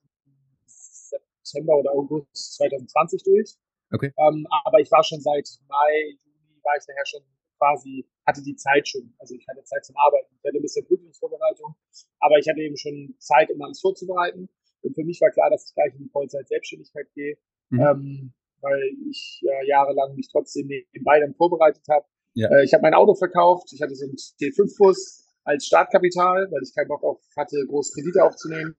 [0.66, 3.56] September oder August 2020 durch.
[3.92, 4.14] Okay.
[4.18, 7.22] Ähm, aber ich war schon seit Mai, Juni, war ich daher schon
[7.58, 9.14] quasi, hatte die Zeit schon.
[9.20, 10.36] Also ich hatte Zeit zum Arbeiten.
[10.38, 11.76] Ich hatte ein bisschen Prüfungsvorbereitung,
[12.20, 14.50] aber ich hatte eben schon Zeit, um alles vorzubereiten.
[14.82, 17.38] Und für mich war klar, dass ich gleich in die Vollzeit-Selbstständigkeit gehe,
[17.70, 17.80] mhm.
[17.80, 22.06] ähm, weil ich äh, jahrelang mich trotzdem nebenbei dann vorbereitet habe
[22.38, 22.50] ja.
[22.50, 23.74] Äh, ich habe mein Auto verkauft.
[23.74, 28.24] Ich hatte so einen T5-Bus als Startkapital, weil ich keinen Bock auf hatte, große Kredite
[28.24, 28.76] aufzunehmen.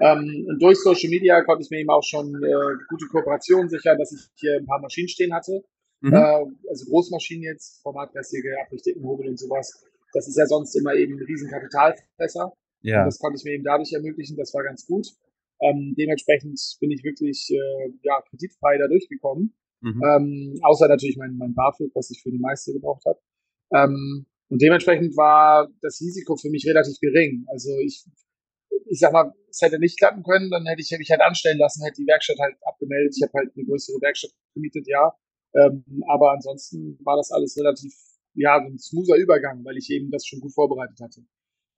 [0.00, 3.98] Ähm, und durch Social Media konnte ich mir eben auch schon äh, gute Kooperationen sichern,
[3.98, 5.64] dass ich hier ein paar Maschinen stehen hatte.
[6.04, 6.12] Mhm.
[6.12, 9.84] Äh, also Großmaschinen jetzt, Formatmäßige, Abrichtickenhobel und sowas.
[10.12, 12.52] Das ist ja sonst immer eben ein riesen Kapitalfresser.
[12.82, 13.00] Ja.
[13.00, 14.36] Und das konnte ich mir eben dadurch ermöglichen.
[14.36, 15.08] Das war ganz gut.
[15.60, 19.54] Ähm, dementsprechend bin ich wirklich äh, ja, kreditfrei da durchgekommen.
[19.80, 20.02] Mhm.
[20.04, 23.18] Ähm, außer natürlich mein, mein BAföG, was ich für die Meister gebraucht habe.
[23.72, 27.46] Ähm, und dementsprechend war das Risiko für mich relativ gering.
[27.48, 28.04] Also ich,
[28.90, 31.82] ich sag mal, es hätte nicht klappen können, dann hätte ich mich halt anstellen lassen,
[31.82, 33.14] hätte die Werkstatt halt abgemeldet.
[33.16, 35.14] Ich habe halt eine größere Werkstatt gemietet, ja.
[35.54, 37.94] Ähm, aber ansonsten war das alles relativ,
[38.34, 41.24] ja, so ein smoother Übergang, weil ich eben das schon gut vorbereitet hatte.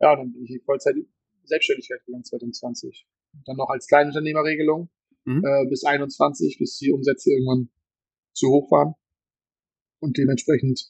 [0.00, 0.94] Ja, und dann bin ich in Vollzeit
[1.44, 3.06] Selbstständigkeit gegangen 2020.
[3.34, 4.88] Und dann noch als Kleinunternehmerregelung
[5.24, 5.44] mhm.
[5.44, 7.68] äh, bis 21, bis die Umsätze irgendwann
[8.32, 8.94] zu hoch waren.
[10.00, 10.88] Und dementsprechend,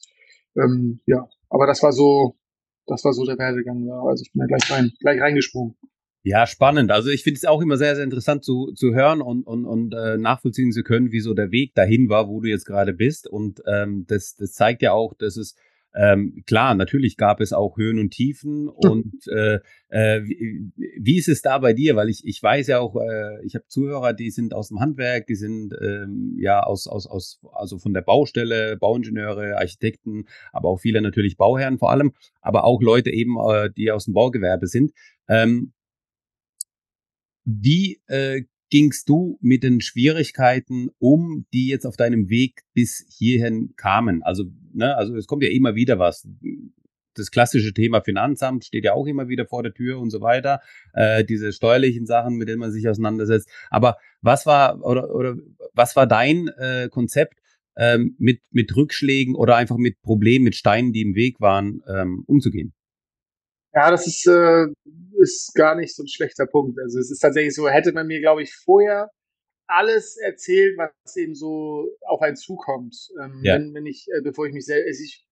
[0.55, 2.37] ähm, ja, aber das war so,
[2.85, 3.89] das war so der Werdegang.
[4.07, 5.77] Also ich bin da gleich rein, gleich reingesprungen.
[6.27, 6.91] Ja, spannend.
[6.91, 9.93] Also ich finde es auch immer sehr, sehr interessant zu, zu hören und, und, und
[9.93, 13.27] äh, nachvollziehen zu können, wie so der Weg dahin war, wo du jetzt gerade bist.
[13.27, 15.55] Und ähm, das, das zeigt ja auch, dass es
[15.95, 21.29] ähm, klar, natürlich gab es auch Höhen und Tiefen und äh, äh, wie, wie ist
[21.29, 21.95] es da bei dir?
[21.95, 25.27] Weil ich, ich weiß ja auch, äh, ich habe Zuhörer, die sind aus dem Handwerk,
[25.27, 30.81] die sind ähm, ja aus, aus, aus, also von der Baustelle, Bauingenieure, Architekten, aber auch
[30.81, 32.11] viele natürlich Bauherren vor allem,
[32.41, 34.91] aber auch Leute eben, äh, die aus dem Baugewerbe sind.
[35.29, 35.71] Ähm,
[37.47, 43.73] wie äh, gingst du mit den Schwierigkeiten um, die jetzt auf deinem Weg bis hierhin
[43.77, 44.21] kamen?
[44.21, 46.27] Also, ne, also es kommt ja immer wieder was.
[47.13, 50.59] Das klassische Thema Finanzamt steht ja auch immer wieder vor der Tür und so weiter.
[50.93, 53.49] Äh, diese steuerlichen Sachen, mit denen man sich auseinandersetzt.
[53.69, 55.37] Aber was war oder oder
[55.73, 57.39] was war dein äh, Konzept,
[57.77, 62.23] ähm, mit mit Rückschlägen oder einfach mit Problemen, mit Steinen, die im Weg waren, ähm,
[62.27, 62.73] umzugehen?
[63.77, 64.65] Ja, das ist, äh,
[65.19, 66.79] ist gar nicht so ein schlechter Punkt.
[66.79, 69.11] Also es ist tatsächlich so, hätte man mir, glaube ich, vorher
[69.67, 72.95] alles erzählt, was eben so auf einen zukommt.
[73.21, 73.53] Ähm, ja.
[73.53, 75.27] wenn, wenn ich, äh, bevor ich mich selbst, also ich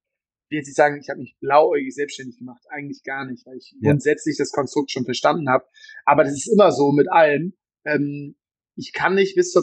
[0.50, 3.74] will jetzt nicht sagen, ich habe mich blauäugig selbstständig gemacht, eigentlich gar nicht, weil ich
[3.82, 3.90] ja.
[3.90, 5.66] grundsätzlich das Konstrukt schon verstanden habe.
[6.06, 7.56] Aber das ist immer so mit allem.
[7.84, 8.36] Ähm,
[8.76, 9.56] ich kann nicht bis,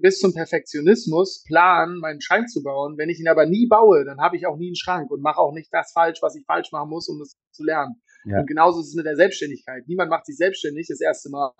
[0.00, 2.96] bis zum Perfektionismus planen, meinen Schrank zu bauen.
[2.96, 5.40] Wenn ich ihn aber nie baue, dann habe ich auch nie einen Schrank und mache
[5.40, 8.00] auch nicht das falsch, was ich falsch machen muss, um das zu lernen.
[8.24, 8.40] Ja.
[8.40, 9.84] Und genauso ist es mit der Selbstständigkeit.
[9.86, 11.52] Niemand macht sich selbstständig das erste Mal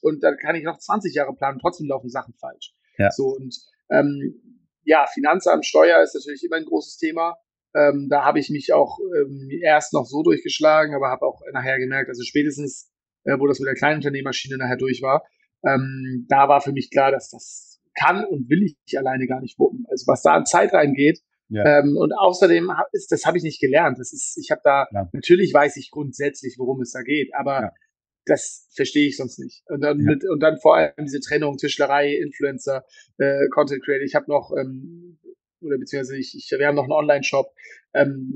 [0.00, 2.72] und dann kann ich noch 20 Jahre planen, trotzdem laufen Sachen falsch.
[2.96, 3.10] Ja.
[3.10, 3.54] So und
[3.90, 7.36] ähm, ja, Finanzamt, Steuer ist natürlich immer ein großes Thema.
[7.74, 11.78] Ähm, da habe ich mich auch ähm, erst noch so durchgeschlagen, aber habe auch nachher
[11.78, 12.90] gemerkt, also spätestens,
[13.24, 15.26] äh, wo das mit der Kleinunternehmerschiene nachher durch war,
[15.64, 19.58] ähm, da war für mich klar, dass das kann und will ich alleine gar nicht
[19.58, 19.84] wuppen.
[19.90, 21.80] Also was da an Zeit reingeht, ja.
[21.80, 23.98] Ähm, und außerdem ist, das habe ich nicht gelernt.
[23.98, 25.08] Das ist, ich habe da ja.
[25.12, 27.72] natürlich weiß ich grundsätzlich, worum es da geht, aber ja.
[28.26, 29.62] das verstehe ich sonst nicht.
[29.66, 32.84] Und dann mit, und dann vor allem diese Trennung Tischlerei, Influencer,
[33.18, 34.04] äh, Content Creator.
[34.04, 35.18] Ich habe noch ähm,
[35.60, 37.52] oder beziehungsweise ich, ich wir haben noch einen Online-Shop.
[37.94, 38.34] Ähm,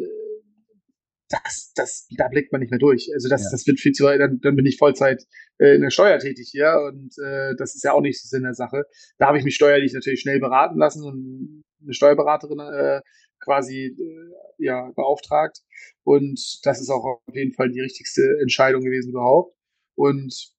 [1.28, 3.10] das, das, da blickt man nicht mehr durch.
[3.14, 5.24] Also das, das wird viel zu weit, dann, dann bin ich Vollzeit
[5.58, 8.42] äh, in der Steuer tätig hier und äh, das ist ja auch nicht so Sinn
[8.42, 8.84] der Sache.
[9.18, 13.00] Da habe ich mich steuerlich natürlich schnell beraten lassen und eine Steuerberaterin äh,
[13.40, 15.58] quasi äh, ja beauftragt.
[16.04, 19.56] Und das ist auch auf jeden Fall die richtigste Entscheidung gewesen überhaupt.
[19.94, 20.52] Und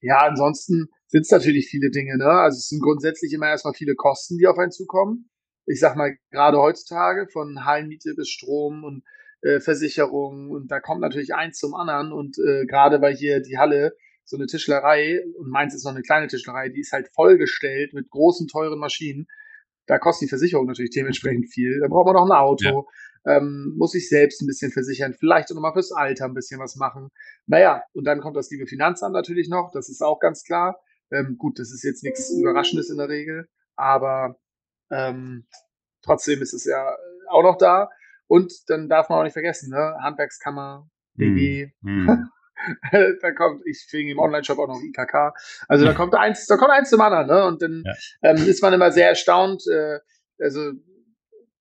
[0.00, 2.28] ja ansonsten sind es natürlich viele Dinge ne?
[2.28, 5.30] Also es sind grundsätzlich immer erstmal viele Kosten die auf einen zukommen.
[5.66, 9.02] Ich sag mal gerade heutzutage von Hallenmiete bis Strom und
[9.44, 12.12] äh, Versicherung und da kommt natürlich eins zum anderen.
[12.12, 16.02] Und äh, gerade weil hier die Halle so eine Tischlerei und meins ist noch eine
[16.02, 19.26] kleine Tischlerei, die ist halt vollgestellt mit großen teuren Maschinen
[19.86, 21.80] da kostet die Versicherung natürlich dementsprechend viel.
[21.80, 22.86] Da braucht man noch ein Auto,
[23.24, 23.36] ja.
[23.36, 26.76] ähm, muss sich selbst ein bisschen versichern, vielleicht auch nochmal fürs Alter ein bisschen was
[26.76, 27.10] machen.
[27.46, 30.80] Naja, und dann kommt das liebe Finanzamt natürlich noch, das ist auch ganz klar.
[31.10, 34.38] Ähm, gut, das ist jetzt nichts Überraschendes in der Regel, aber
[34.90, 35.46] ähm,
[36.02, 36.96] trotzdem ist es ja
[37.28, 37.90] auch noch da.
[38.26, 39.96] Und dann darf man auch nicht vergessen, ne?
[40.00, 42.08] Handwerkskammer, BG, hm.
[42.08, 42.28] hm.
[43.20, 45.32] da kommt, ich kriege im Online-Shop auch noch IKK.
[45.68, 47.44] Also da kommt eins, da kommt eins zum anderen, ne?
[47.44, 47.94] Und dann ja.
[48.22, 49.62] ähm, ist man immer sehr erstaunt.
[49.66, 49.98] Äh,
[50.38, 50.72] also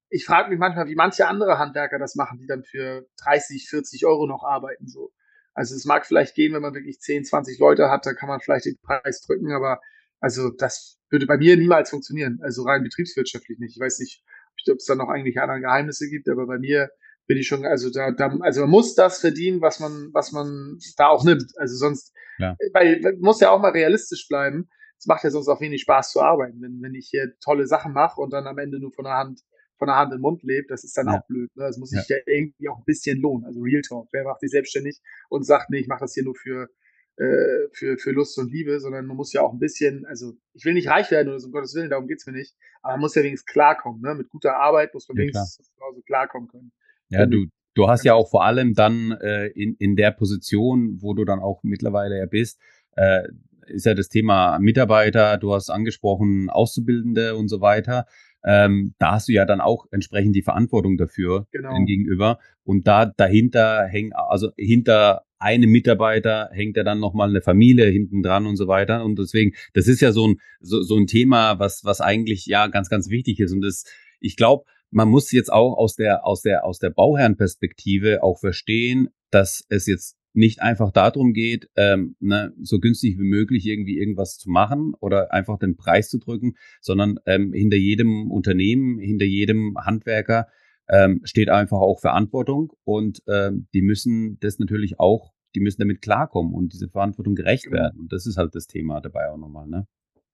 [0.10, 4.06] ich frage mich manchmal, wie manche andere Handwerker das machen, die dann für 30, 40
[4.06, 4.88] Euro noch arbeiten.
[4.88, 5.12] So.
[5.54, 8.40] Also es mag vielleicht gehen, wenn man wirklich 10, 20 Leute hat, da kann man
[8.40, 9.80] vielleicht den Preis drücken, aber
[10.20, 12.40] also das würde bei mir niemals funktionieren.
[12.44, 13.76] Also rein betriebswirtschaftlich nicht.
[13.76, 14.24] Ich weiß nicht,
[14.70, 16.90] ob es da noch eigentlich andere Geheimnisse gibt, aber bei mir
[17.28, 20.78] bin ich schon, also da, da, also man muss das verdienen, was man, was man
[20.98, 21.52] da auch nimmt.
[21.58, 22.56] Also sonst, ja.
[22.74, 24.70] weil man muss ja auch mal realistisch bleiben.
[24.98, 27.94] Es macht ja sonst auch wenig Spaß zu arbeiten, wenn, wenn ich hier tolle Sachen
[27.94, 29.42] mache und dann am Ende nur von der Hand,
[29.78, 31.20] von der Hand in den Mund lebe, das ist dann ja.
[31.20, 31.50] auch blöd.
[31.56, 31.66] Ne?
[31.66, 32.18] Das muss sich ja.
[32.18, 33.46] ja irgendwie auch ein bisschen lohnen.
[33.46, 34.08] Also Real Talk.
[34.12, 36.70] Wer macht sich selbstständig und sagt, nee, ich mache das hier nur für,
[37.18, 40.64] äh, für, für Lust und Liebe, sondern man muss ja auch ein bisschen, also ich
[40.66, 43.02] will nicht reich werden oder so, um Gottes Willen, darum geht's mir nicht, aber man
[43.02, 44.02] muss ja wenigstens klarkommen.
[44.02, 44.16] Ne?
[44.16, 45.92] Mit guter Arbeit muss man ja, wenigstens klar.
[46.06, 46.72] klarkommen können.
[47.14, 51.14] Ja, du, du hast ja auch vor allem dann äh, in, in der Position, wo
[51.14, 52.60] du dann auch mittlerweile ja bist,
[52.96, 53.24] äh,
[53.68, 58.06] ist ja das Thema Mitarbeiter, du hast angesprochen, Auszubildende und so weiter.
[58.46, 61.82] Ähm, da hast du ja dann auch entsprechend die Verantwortung dafür genau.
[61.86, 62.40] gegenüber.
[62.64, 68.22] Und da dahinter hängen, also hinter einem Mitarbeiter hängt ja dann nochmal eine Familie hinten
[68.22, 69.04] dran und so weiter.
[69.04, 72.68] Und deswegen, das ist ja so ein, so, so ein Thema, was, was eigentlich ja
[72.68, 73.54] ganz, ganz wichtig ist.
[73.54, 73.86] Und das,
[74.20, 79.10] ich glaube, man muss jetzt auch aus der, aus der, aus der Bauherrenperspektive auch verstehen,
[79.32, 84.38] dass es jetzt nicht einfach darum geht, ähm, ne, so günstig wie möglich irgendwie irgendwas
[84.38, 89.78] zu machen oder einfach den Preis zu drücken, sondern ähm, hinter jedem Unternehmen, hinter jedem
[89.78, 90.48] Handwerker
[90.90, 96.02] ähm, steht einfach auch Verantwortung und ähm, die müssen das natürlich auch, die müssen damit
[96.02, 97.78] klarkommen und diese Verantwortung gerecht genau.
[97.78, 98.00] werden.
[98.00, 99.68] Und das ist halt das Thema dabei auch nochmal.
[99.68, 99.88] Ne?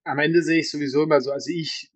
[0.06, 1.92] Am Ende sehe ich sowieso immer so, also ich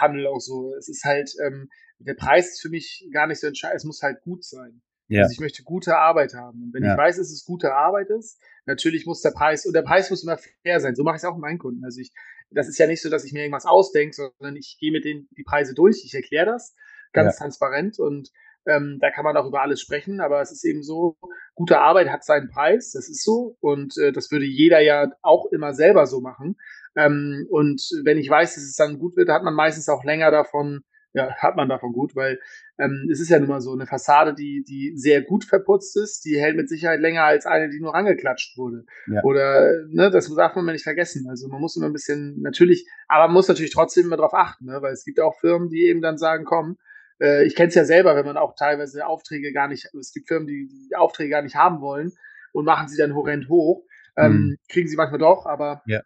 [0.00, 0.74] handle auch so.
[0.76, 4.02] Es ist halt, ähm, der Preis ist für mich gar nicht so entscheidend, es muss
[4.02, 4.82] halt gut sein.
[5.08, 5.22] Ja.
[5.22, 6.64] Also ich möchte gute Arbeit haben.
[6.64, 6.92] Und wenn ja.
[6.92, 10.24] ich weiß, dass es gute Arbeit ist, natürlich muss der Preis, und der Preis muss
[10.24, 10.94] immer fair sein.
[10.94, 11.84] So mache ich es auch mit meinen Kunden.
[11.84, 12.12] Also ich,
[12.50, 15.28] das ist ja nicht so, dass ich mir irgendwas ausdenke, sondern ich gehe mit denen
[15.36, 16.74] die Preise durch, ich erkläre das
[17.12, 17.38] ganz ja.
[17.44, 18.30] transparent und
[18.66, 21.16] ähm, da kann man auch über alles sprechen, aber es ist eben so,
[21.54, 25.46] gute Arbeit hat seinen Preis, das ist so und äh, das würde jeder ja auch
[25.52, 26.56] immer selber so machen.
[26.96, 30.30] Ähm, und wenn ich weiß, dass es dann gut wird, hat man meistens auch länger
[30.30, 30.82] davon,
[31.12, 32.38] ja, hat man davon gut, weil
[32.78, 36.26] ähm, es ist ja nun mal so eine Fassade, die, die sehr gut verputzt ist,
[36.26, 38.84] die hält mit Sicherheit länger als eine, die nur angeklatscht wurde.
[39.06, 39.22] Ja.
[39.24, 41.26] Oder, ne, das darf man nicht vergessen.
[41.28, 44.66] Also man muss immer ein bisschen, natürlich, aber man muss natürlich trotzdem immer darauf achten,
[44.66, 46.76] ne, weil es gibt auch Firmen, die eben dann sagen, komm,
[47.20, 50.28] äh, ich kenne es ja selber, wenn man auch teilweise Aufträge gar nicht, es gibt
[50.28, 52.12] Firmen, die, die Aufträge gar nicht haben wollen
[52.52, 53.84] und machen sie dann horrend hoch.
[54.18, 54.56] Ähm, mhm.
[54.68, 56.02] Kriegen sie manchmal doch, aber ja.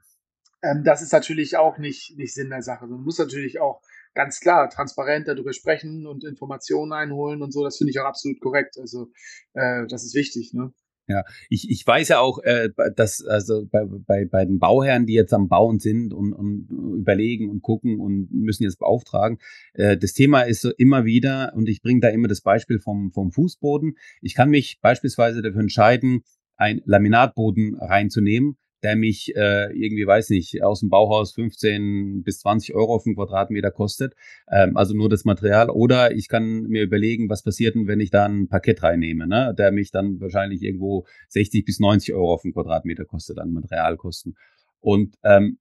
[0.62, 2.87] Ähm, das ist natürlich auch nicht, nicht Sinn der Sache.
[2.87, 3.81] Man muss natürlich auch
[4.14, 7.64] ganz klar transparent darüber sprechen und Informationen einholen und so.
[7.64, 8.77] Das finde ich auch absolut korrekt.
[8.79, 9.11] Also
[9.55, 10.53] äh, das ist wichtig.
[10.53, 10.73] Ne?
[11.11, 15.14] Ja, ich, ich weiß ja auch, äh, dass also bei, bei, bei den Bauherren, die
[15.14, 19.38] jetzt am Bauen sind und, und überlegen und gucken und müssen jetzt beauftragen,
[19.75, 23.11] äh, das Thema ist so immer wieder, und ich bringe da immer das Beispiel vom,
[23.11, 23.96] vom Fußboden.
[24.20, 26.23] Ich kann mich beispielsweise dafür entscheiden,
[26.57, 32.75] ein Laminatboden reinzunehmen, der mich äh, irgendwie, weiß nicht, aus dem Bauhaus 15 bis 20
[32.75, 34.14] Euro auf den Quadratmeter kostet.
[34.51, 35.71] Ähm, also nur das Material.
[35.71, 39.55] Oder ich kann mir überlegen, was passiert denn, wenn ich da ein Parkett reinnehme, ne?
[39.57, 44.37] der mich dann wahrscheinlich irgendwo 60 bis 90 Euro auf den Quadratmeter kostet an Materialkosten.
[44.81, 45.59] Und ähm,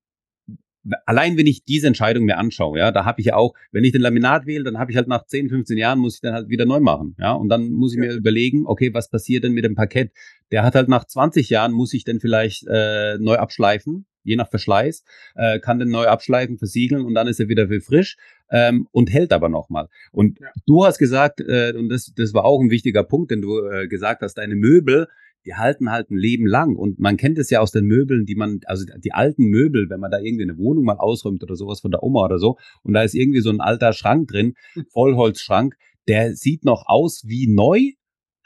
[1.06, 3.92] allein wenn ich diese Entscheidung mir anschaue, ja, da habe ich ja auch, wenn ich
[3.92, 6.50] den Laminat wähle, dann habe ich halt nach 10, 15 Jahren, muss ich dann halt
[6.50, 8.06] wieder neu machen, ja, und dann muss ich ja.
[8.06, 10.12] mir überlegen, okay, was passiert denn mit dem Parkett?
[10.52, 14.50] Der hat halt nach 20 Jahren, muss ich denn vielleicht äh, neu abschleifen, je nach
[14.50, 15.04] Verschleiß,
[15.36, 18.18] äh, kann den neu abschleifen, versiegeln und dann ist er wieder für frisch
[18.52, 19.88] ähm, und hält aber nochmal.
[20.12, 20.48] Und ja.
[20.66, 23.88] du hast gesagt, äh, und das, das war auch ein wichtiger Punkt, den du äh,
[23.88, 25.08] gesagt hast, deine Möbel,
[25.46, 26.76] die halten halt ein Leben lang.
[26.76, 30.00] Und man kennt es ja aus den Möbeln, die man, also die alten Möbel, wenn
[30.00, 32.94] man da irgendwie eine Wohnung mal ausräumt oder sowas von der Oma oder so, und
[32.94, 34.86] da ist irgendwie so ein alter Schrank drin, hm.
[34.90, 35.76] Vollholzschrank,
[36.08, 37.92] der sieht noch aus wie neu,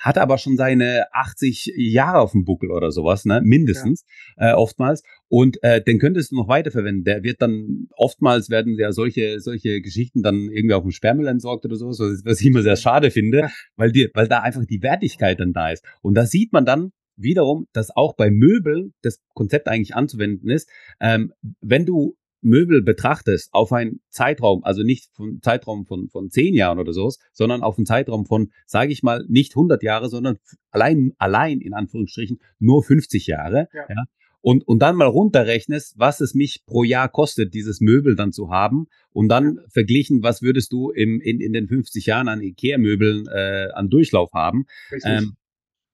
[0.04, 3.42] hat aber schon seine 80 Jahre auf dem Buckel oder sowas, ne?
[3.42, 4.04] Mindestens,
[4.38, 4.52] ja.
[4.52, 5.02] äh, oftmals.
[5.30, 7.06] Und äh, den könntest du noch weiterverwenden.
[7.06, 11.64] Der wird dann, oftmals werden ja solche, solche Geschichten dann irgendwie auf dem Sperrmüll entsorgt
[11.66, 15.40] oder sowas, was ich immer sehr schade finde, weil, die, weil da einfach die Wertigkeit
[15.40, 15.86] dann da ist.
[16.02, 20.68] Und da sieht man dann, wiederum, dass auch bei Möbeln das Konzept eigentlich anzuwenden ist.
[21.00, 26.54] Ähm, wenn du Möbel betrachtest auf einen Zeitraum, also nicht von Zeitraum von, von zehn
[26.54, 30.38] Jahren oder so, sondern auf einen Zeitraum von, sage ich mal, nicht 100 Jahre, sondern
[30.72, 33.86] allein, allein in Anführungsstrichen nur 50 Jahre, ja.
[33.90, 34.04] ja
[34.44, 38.50] und, und dann mal runterrechnest, was es mich pro Jahr kostet, dieses Möbel dann zu
[38.50, 43.26] haben und dann verglichen, was würdest du im, in, in den 50 Jahren an Ikea-Möbeln
[43.28, 44.66] äh, an Durchlauf haben.
[45.06, 45.36] Ähm,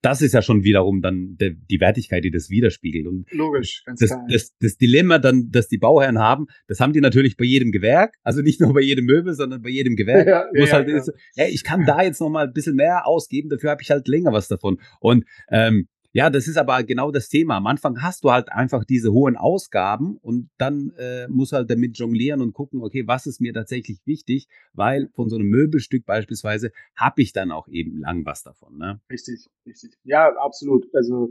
[0.02, 3.06] das ist ja schon wiederum dann de, die Wertigkeit, die das widerspiegelt.
[3.06, 4.26] Und Logisch, ganz das, klar.
[4.30, 8.14] Das, das Dilemma dann, das die Bauherren haben, das haben die natürlich bei jedem Gewerk,
[8.22, 10.20] also nicht nur bei jedem Möbel, sondern bei jedem Gewerk.
[10.30, 10.96] Ja, ja, halt ja.
[10.98, 13.90] Ist, ja, ich kann da jetzt noch mal ein bisschen mehr ausgeben, dafür habe ich
[13.90, 14.78] halt länger was davon.
[15.00, 17.56] Und ähm, ja, das ist aber genau das Thema.
[17.56, 21.98] Am Anfang hast du halt einfach diese hohen Ausgaben und dann äh, musst halt damit
[21.98, 26.72] jonglieren und gucken, okay, was ist mir tatsächlich wichtig, weil von so einem Möbelstück beispielsweise
[26.96, 28.76] habe ich dann auch eben lang was davon.
[28.76, 29.00] Ne?
[29.08, 29.92] Richtig, richtig.
[30.02, 30.86] Ja, absolut.
[30.94, 31.30] Also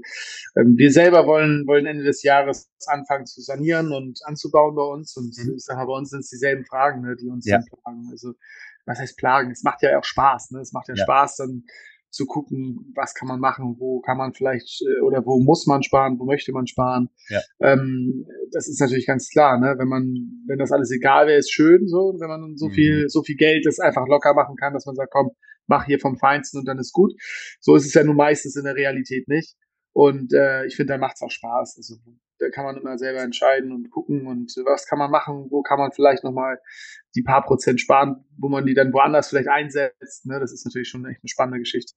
[0.55, 5.17] ähm, wir selber wollen, wollen Ende des Jahres anfangen zu sanieren und anzubauen bei uns
[5.17, 5.55] und mhm.
[5.55, 7.59] ich sage mal, bei uns sind es dieselben Fragen, ne, die uns ja.
[7.59, 8.07] plagen.
[8.11, 8.33] Also
[8.85, 9.51] was heißt plagen?
[9.51, 10.51] Es macht ja auch Spaß.
[10.51, 10.61] Ne?
[10.61, 11.03] Es macht ja, ja.
[11.03, 11.63] Spaß, dann
[12.09, 15.83] zu gucken, was kann man machen, wo kann man vielleicht äh, oder wo muss man
[15.83, 17.09] sparen, wo möchte man sparen.
[17.29, 17.41] Ja.
[17.61, 19.75] Ähm, das ist natürlich ganz klar, ne?
[19.77, 20.15] Wenn man,
[20.47, 22.71] wenn das alles egal wäre, ist schön so, wenn man so mhm.
[22.71, 25.31] viel, so viel Geld das einfach locker machen kann, dass man sagt, komm,
[25.67, 27.13] mach hier vom Feinsten und dann ist gut.
[27.59, 29.55] So ist es ja nun meistens in der Realität nicht.
[29.93, 31.77] Und äh, ich finde, da macht es auch Spaß.
[31.77, 31.95] Also
[32.39, 35.77] da kann man immer selber entscheiden und gucken und was kann man machen, wo kann
[35.77, 36.59] man vielleicht nochmal
[37.15, 40.25] die paar Prozent sparen, wo man die dann woanders vielleicht einsetzt.
[40.25, 40.39] Ne?
[40.39, 41.93] Das ist natürlich schon echt eine spannende Geschichte.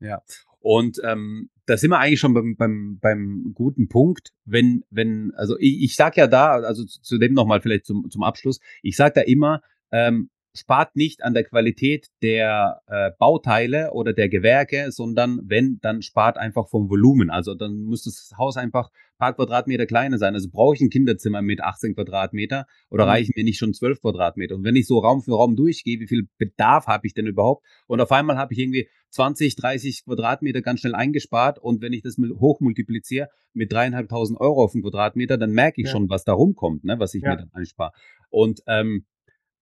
[0.00, 0.22] Ja.
[0.60, 5.56] Und ähm, da sind wir eigentlich schon beim, beim, beim guten Punkt, wenn, wenn, also
[5.58, 8.96] ich, ich sag ja da, also zu, zu dem nochmal vielleicht zum, zum Abschluss, ich
[8.96, 14.90] sag da immer, ähm, spart nicht an der Qualität der äh, Bauteile oder der Gewerke,
[14.90, 17.30] sondern wenn, dann spart einfach vom Volumen.
[17.30, 20.34] Also dann muss das Haus einfach ein paar Quadratmeter kleiner sein.
[20.34, 23.10] Also brauche ich ein Kinderzimmer mit 18 Quadratmeter oder mhm.
[23.10, 24.54] reichen mir nicht schon 12 Quadratmeter?
[24.54, 27.64] Und wenn ich so Raum für Raum durchgehe, wie viel Bedarf habe ich denn überhaupt?
[27.86, 32.02] Und auf einmal habe ich irgendwie 20, 30 Quadratmeter ganz schnell eingespart und wenn ich
[32.02, 35.92] das hochmultipliziere mit dreieinhalbtausend Euro auf den Quadratmeter, dann merke ich ja.
[35.92, 37.30] schon, was da rumkommt, ne, was ich ja.
[37.30, 37.92] mir dann einspare.
[38.28, 39.06] Und ähm,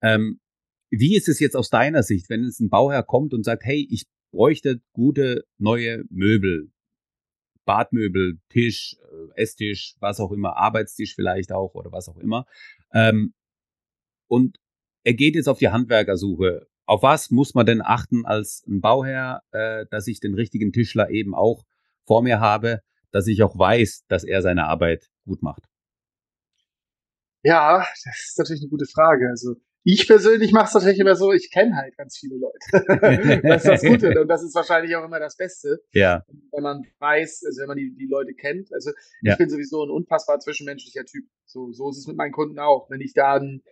[0.02, 0.40] ähm,
[0.98, 3.86] wie ist es jetzt aus deiner Sicht, wenn es ein Bauherr kommt und sagt, hey,
[3.90, 6.72] ich bräuchte gute neue Möbel,
[7.64, 12.46] Badmöbel, Tisch, äh, Esstisch, was auch immer, Arbeitstisch vielleicht auch oder was auch immer.
[12.92, 13.34] Ähm,
[14.28, 14.58] und
[15.04, 16.66] er geht jetzt auf die Handwerkersuche.
[16.86, 21.10] Auf was muss man denn achten als ein Bauherr, äh, dass ich den richtigen Tischler
[21.10, 21.64] eben auch
[22.04, 22.80] vor mir habe,
[23.10, 25.64] dass ich auch weiß, dass er seine Arbeit gut macht?
[27.42, 29.28] Ja, das ist natürlich eine gute Frage.
[29.28, 33.42] Also ich persönlich mache es tatsächlich immer so, ich kenne halt ganz viele Leute.
[33.42, 35.82] das ist das Gute und das ist wahrscheinlich auch immer das Beste.
[35.92, 36.24] Ja.
[36.52, 38.72] Wenn man weiß, also wenn man die, die Leute kennt.
[38.72, 39.36] Also ich ja.
[39.36, 41.26] bin sowieso ein unfassbar zwischenmenschlicher Typ.
[41.44, 42.88] So, so ist es mit meinen Kunden auch.
[42.88, 43.62] Wenn ich da ein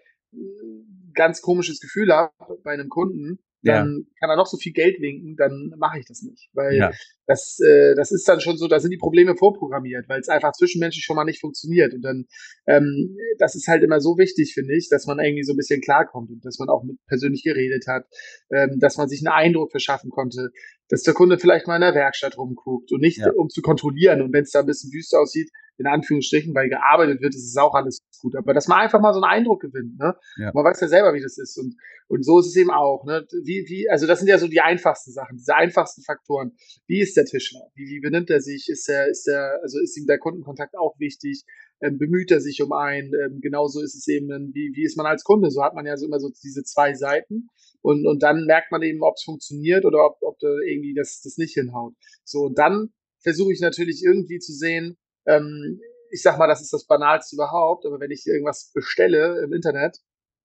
[1.14, 4.20] ganz komisches Gefühl habe bei einem Kunden, dann ja.
[4.20, 6.50] kann er noch so viel Geld winken, dann mache ich das nicht.
[6.52, 6.92] Weil ja.
[7.26, 10.52] Das, äh, das ist dann schon so, da sind die Probleme vorprogrammiert, weil es einfach
[10.52, 11.94] zwischenmenschlich schon mal nicht funktioniert.
[11.94, 12.24] Und dann,
[12.66, 15.80] ähm, das ist halt immer so wichtig, finde ich, dass man irgendwie so ein bisschen
[15.80, 18.06] klarkommt und dass man auch mit persönlich geredet hat,
[18.50, 20.50] ähm, dass man sich einen Eindruck verschaffen konnte,
[20.88, 23.30] dass der Kunde vielleicht mal in der Werkstatt rumguckt und nicht ja.
[23.36, 24.20] um zu kontrollieren.
[24.20, 27.56] Und wenn es da ein bisschen düster aussieht, in Anführungsstrichen, weil gearbeitet wird, ist es
[27.56, 28.36] auch alles gut.
[28.36, 30.14] Aber dass man einfach mal so einen Eindruck gewinnt, ne?
[30.36, 30.50] Ja.
[30.54, 31.58] Man weiß ja selber, wie das ist.
[31.58, 31.74] Und,
[32.08, 33.26] und so ist es eben auch, ne?
[33.42, 36.52] Wie, wie, also das sind ja so die einfachsten Sachen, diese einfachsten Faktoren.
[36.86, 37.70] Wie ist der Tischler?
[37.74, 38.68] Wie, wie benimmt er sich?
[38.68, 41.44] Ist der, ist der, also ist ihm der Kundenkontakt auch wichtig?
[41.80, 43.12] Ähm, bemüht er sich um einen?
[43.14, 45.50] Ähm, genauso ist es eben, wie, wie ist man als Kunde?
[45.50, 47.48] So hat man ja so immer so diese zwei Seiten.
[47.82, 51.20] Und, und dann merkt man eben, ob es funktioniert oder ob, ob da irgendwie das,
[51.22, 51.94] das nicht hinhaut.
[52.24, 54.96] So, und dann versuche ich natürlich irgendwie zu sehen,
[55.26, 59.52] ähm, ich sag mal, das ist das Banalste überhaupt, aber wenn ich irgendwas bestelle im
[59.52, 59.98] Internet,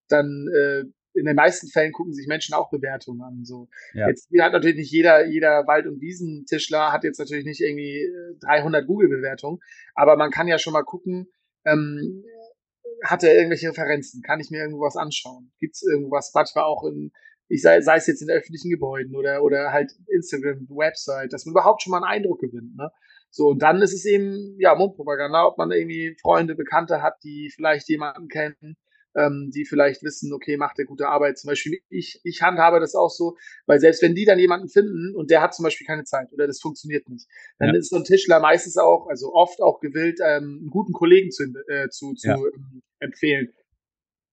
[0.08, 0.84] dann äh,
[1.18, 3.44] in den meisten Fällen gucken sich Menschen auch Bewertungen an.
[3.44, 3.68] So.
[3.94, 4.08] Ja.
[4.08, 8.08] Jetzt hat natürlich nicht jeder, jeder Wald- und Wiesentischler hat jetzt natürlich nicht irgendwie
[8.42, 9.60] 300 äh, Google-Bewertungen,
[9.96, 11.28] aber man kann ja schon mal gucken,
[11.66, 12.24] ähm,
[13.04, 14.22] hat er irgendwelche Referenzen?
[14.22, 15.52] Kann ich mir irgendwas anschauen?
[15.60, 17.12] Gibt es irgendwas, manchmal auch in,
[17.48, 21.54] ich sei, sei es jetzt in öffentlichen Gebäuden oder, oder halt Instagram, Website, dass man
[21.54, 22.76] überhaupt schon mal einen Eindruck gewinnt.
[22.76, 22.90] Ne?
[23.30, 27.52] So, und dann ist es eben, ja, Mundpropaganda, ob man irgendwie Freunde, Bekannte hat, die
[27.54, 28.78] vielleicht jemanden kennen,
[29.16, 31.38] ähm, die vielleicht wissen, okay, macht der gute Arbeit.
[31.38, 35.16] Zum Beispiel, ich, ich handhabe das auch so, weil selbst wenn die dann jemanden finden
[35.16, 37.28] und der hat zum Beispiel keine Zeit oder das funktioniert nicht,
[37.60, 37.76] dann ja.
[37.76, 41.44] ist so ein Tischler meistens auch, also oft auch gewillt, ähm, einen guten Kollegen zu,
[41.68, 42.36] äh, zu, zu ja.
[42.36, 43.54] ähm, empfehlen.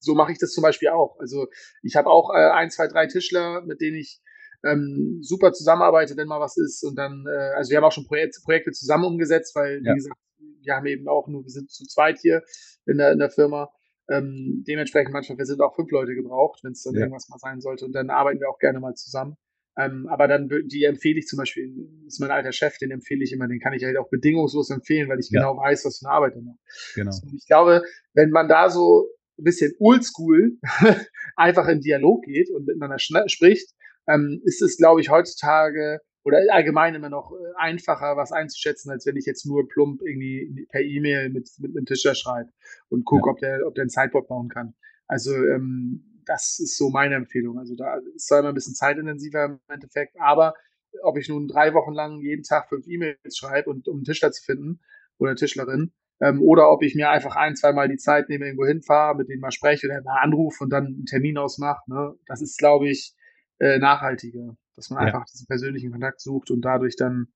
[0.00, 1.18] So mache ich das zum Beispiel auch.
[1.18, 1.48] Also
[1.82, 4.20] ich habe auch äh, ein, zwei, drei Tischler, mit denen ich
[4.64, 6.82] ähm, super zusammenarbeitet, wenn mal was ist.
[6.84, 9.92] Und dann, äh, also wir haben auch schon Projek Projekte zusammen umgesetzt, weil, ja.
[9.92, 10.18] wie gesagt,
[10.62, 12.42] wir haben eben auch nur, wir sind zu zweit hier
[12.86, 13.70] in der, in der Firma.
[14.08, 17.00] Ähm, dementsprechend manchmal, wir sind auch fünf Leute gebraucht, wenn es dann ja.
[17.00, 17.84] irgendwas mal sein sollte.
[17.84, 19.36] Und dann arbeiten wir auch gerne mal zusammen.
[19.76, 21.74] Ähm, aber dann, die empfehle ich zum Beispiel,
[22.06, 25.08] ist mein alter Chef, den empfehle ich immer, den kann ich halt auch bedingungslos empfehlen,
[25.08, 25.40] weil ich ja.
[25.40, 26.58] genau weiß, was für eine Arbeit er macht.
[26.94, 27.10] Genau.
[27.10, 30.58] Und ich glaube, wenn man da so ein bisschen oldschool
[31.36, 33.68] einfach in Dialog geht und miteinander spricht,
[34.06, 39.06] ähm, ist es, glaube ich, heutzutage oder allgemein immer noch äh, einfacher, was einzuschätzen, als
[39.06, 42.50] wenn ich jetzt nur plump irgendwie per E-Mail mit, mit einem Tischer schreibe
[42.88, 43.32] und gucke, ja.
[43.32, 44.74] ob der, ob der ein Sideboard bauen kann.
[45.06, 47.58] Also ähm, das ist so meine Empfehlung.
[47.58, 50.54] Also da ist zwar immer ein bisschen zeitintensiver im Endeffekt, aber
[51.02, 54.32] ob ich nun drei Wochen lang jeden Tag fünf E-Mails schreibe und um einen Tischler
[54.32, 54.80] zu finden
[55.18, 58.66] oder Tischlerin, ähm, oder ob ich mir einfach ein, zwei Mal die Zeit nehme, irgendwo
[58.66, 61.82] hinfahre, mit denen mal spreche oder mal anrufe und dann einen Termin ausmache.
[61.90, 62.14] Ne?
[62.26, 63.14] Das ist, glaube ich,
[63.58, 65.06] äh, nachhaltiger, dass man ja.
[65.06, 67.28] einfach diesen persönlichen Kontakt sucht und dadurch dann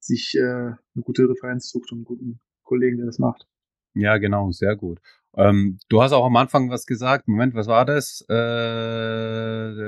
[0.00, 3.46] sich äh, eine gute Referenz sucht und einen guten Kollegen, der das macht.
[3.94, 5.00] Ja, genau, sehr gut.
[5.36, 7.28] Ähm, du hast auch am Anfang was gesagt.
[7.28, 8.24] Moment, was war das?
[8.28, 8.34] Äh,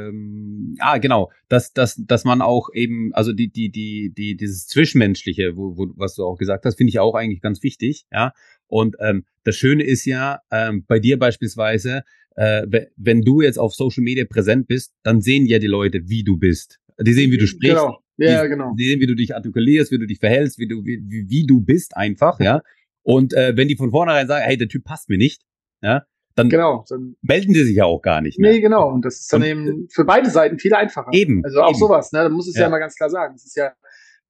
[0.09, 4.67] ähm, ah, genau, dass, dass, dass man auch eben, also die, die, die, die, dieses
[4.67, 8.33] Zwischenmenschliche, wo, wo, was du auch gesagt hast, finde ich auch eigentlich ganz wichtig, ja.
[8.67, 12.05] Und ähm, das Schöne ist ja, ähm, bei dir beispielsweise,
[12.37, 16.23] äh, wenn du jetzt auf Social Media präsent bist, dann sehen ja die Leute, wie
[16.23, 16.79] du bist.
[17.01, 17.77] Die sehen, wie du sprichst.
[17.77, 18.03] Genau.
[18.17, 18.75] Ja, die, genau.
[18.79, 21.61] Die sehen, wie du dich artikulierst, wie du dich verhältst, wie du, wie, wie du
[21.61, 22.63] bist einfach, ja.
[23.03, 25.43] Und äh, wenn die von vornherein sagen, hey, der Typ passt mir nicht,
[25.81, 26.05] ja,
[26.37, 28.53] dann, genau, dann melden die sich ja auch gar nicht mehr.
[28.53, 28.89] Nee, genau.
[28.91, 31.11] Und das ist dann und, eben für beide Seiten viel einfacher.
[31.13, 31.45] Eben.
[31.45, 31.79] Also auch eben.
[31.79, 32.21] sowas, ne?
[32.21, 32.63] Da muss es ja.
[32.63, 33.35] ja immer ganz klar sagen.
[33.35, 33.73] Es ist ja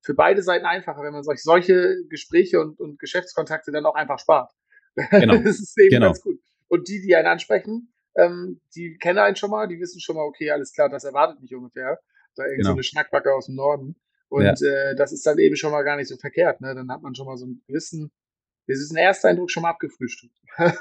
[0.02, 4.18] für beide Seiten einfacher, wenn man solch, solche Gespräche und, und Geschäftskontakte dann auch einfach
[4.18, 4.50] spart.
[5.10, 5.36] Genau.
[5.44, 6.06] das ist eben genau.
[6.06, 6.40] ganz gut.
[6.68, 10.22] Und die, die einen ansprechen, ähm, die kennen einen schon mal, die wissen schon mal,
[10.22, 11.98] okay, alles klar, das erwartet mich ungefähr.
[12.36, 12.70] Da irgend genau.
[12.70, 13.96] so eine Schnackbacke aus dem Norden.
[14.28, 14.52] Und ja.
[14.52, 16.60] äh, das ist dann eben schon mal gar nicht so verkehrt.
[16.60, 16.74] Ne?
[16.74, 18.12] Dann hat man schon mal so einen gewissen,
[18.66, 20.38] das ist ein erster Eindruck schon mal abgefrühstückt.
[20.58, 20.74] ja.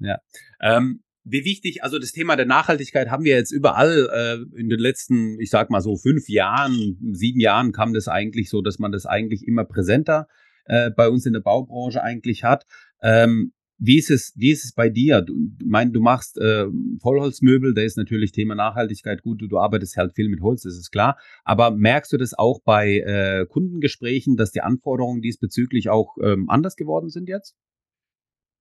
[0.00, 0.18] ja.
[0.60, 4.78] Ähm, wie wichtig, also das Thema der Nachhaltigkeit haben wir jetzt überall äh, in den
[4.78, 8.92] letzten, ich sag mal so fünf Jahren, sieben Jahren kam das eigentlich so, dass man
[8.92, 10.28] das eigentlich immer präsenter
[10.66, 12.64] äh, bei uns in der Baubranche eigentlich hat.
[13.02, 15.22] Ähm, wie ist es, wie ist es bei dir?
[15.22, 16.66] Du mein, du machst äh,
[17.00, 20.74] Vollholzmöbel, da ist natürlich Thema Nachhaltigkeit gut, du, du arbeitest halt viel mit Holz, das
[20.74, 21.18] ist klar.
[21.44, 26.76] Aber merkst du das auch bei äh, Kundengesprächen, dass die Anforderungen diesbezüglich auch ähm, anders
[26.76, 27.54] geworden sind jetzt?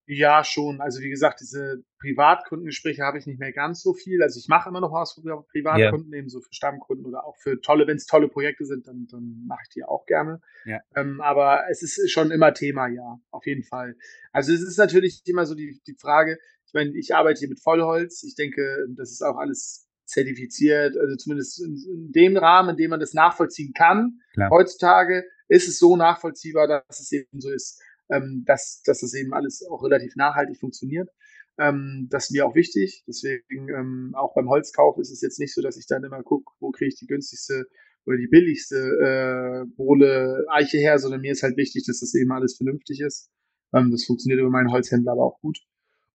[0.08, 0.82] Ja, schon.
[0.82, 4.22] Also wie gesagt, diese Privatkundengespräche habe ich nicht mehr ganz so viel.
[4.22, 6.20] Also ich mache immer noch was für Privatkunden, yeah.
[6.20, 9.44] eben so für Stammkunden oder auch für tolle, wenn es tolle Projekte sind, dann, dann
[9.48, 10.42] mache ich die auch gerne.
[10.66, 10.80] Ja.
[10.96, 13.96] Ähm, aber es ist schon immer Thema, ja, auf jeden Fall.
[14.32, 16.38] Also es ist natürlich immer so die, die Frage,
[16.68, 18.24] ich meine, ich arbeite hier mit Vollholz.
[18.24, 22.92] Ich denke, das ist auch alles zertifiziert, also zumindest in, in dem Rahmen, in dem
[22.92, 24.20] man das nachvollziehen kann.
[24.34, 24.52] Klar.
[24.52, 29.34] Heutzutage ist es so nachvollziehbar, dass es eben so ist ähm, dass, dass das eben
[29.34, 31.10] alles auch relativ nachhaltig funktioniert.
[31.58, 33.04] Ähm, das ist mir auch wichtig.
[33.08, 36.52] Deswegen ähm, auch beim Holzkauf ist es jetzt nicht so, dass ich dann immer gucke,
[36.60, 37.66] wo kriege ich die günstigste
[38.06, 42.32] oder die billigste äh, Bohle Eiche her, sondern mir ist halt wichtig, dass das eben
[42.32, 43.30] alles vernünftig ist.
[43.74, 45.60] Ähm, das funktioniert über meinen Holzhändler aber auch gut.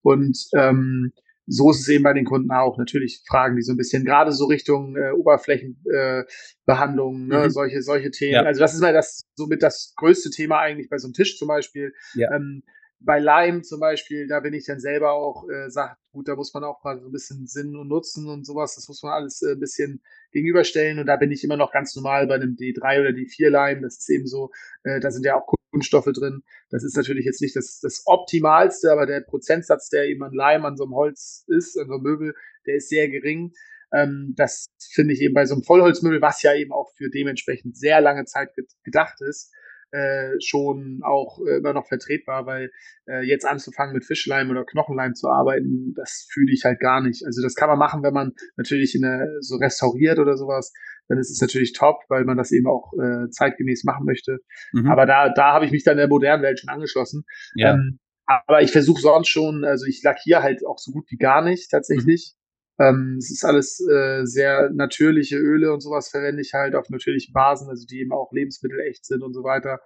[0.02, 1.12] Und ähm,
[1.50, 2.78] so ist es eben bei den Kunden auch.
[2.78, 7.50] Natürlich fragen die so ein bisschen, gerade so Richtung äh, Oberflächenbehandlung, äh, ne, mhm.
[7.50, 8.34] solche, solche Themen.
[8.34, 8.42] Ja.
[8.42, 11.48] Also das ist mal das somit das größte Thema eigentlich bei so einem Tisch zum
[11.48, 11.92] Beispiel.
[12.14, 12.32] Ja.
[12.34, 12.62] Ähm,
[13.00, 16.52] bei Lime zum Beispiel, da bin ich dann selber auch, äh, sagt, gut, da muss
[16.52, 19.40] man auch mal so ein bisschen Sinn und Nutzen und sowas, das muss man alles
[19.42, 20.98] äh, ein bisschen gegenüberstellen.
[20.98, 23.98] Und da bin ich immer noch ganz normal bei einem D3 oder D4 Lime, das
[23.98, 24.50] ist eben so,
[24.84, 28.92] äh, da sind ja auch Kunststoffe drin, das ist natürlich jetzt nicht das, das Optimalste,
[28.92, 32.02] aber der Prozentsatz, der eben an Leim an so einem Holz ist, an so einem
[32.02, 32.34] Möbel,
[32.66, 33.52] der ist sehr gering.
[33.92, 37.76] Ähm, das finde ich eben bei so einem Vollholzmöbel, was ja eben auch für dementsprechend
[37.76, 38.50] sehr lange Zeit
[38.84, 39.52] gedacht ist,
[39.92, 42.70] äh, schon auch äh, immer noch vertretbar, weil
[43.06, 47.24] äh, jetzt anzufangen mit Fischleim oder Knochenleim zu arbeiten, das fühle ich halt gar nicht.
[47.24, 50.72] Also das kann man machen, wenn man natürlich in der, so restauriert oder sowas,
[51.08, 54.38] dann ist es natürlich top, weil man das eben auch äh, zeitgemäß machen möchte.
[54.72, 54.88] Mhm.
[54.88, 57.24] Aber da, da habe ich mich dann in der modernen Welt schon angeschlossen.
[57.54, 57.74] Ja.
[57.74, 61.42] Ähm, aber ich versuche sonst schon, also ich lackiere halt auch so gut wie gar
[61.42, 62.36] nicht tatsächlich.
[62.80, 67.34] Ähm, es ist alles äh, sehr natürliche Öle und sowas verwende ich halt auf natürlichen
[67.34, 69.80] Basen, also die eben auch lebensmittelecht sind und so weiter.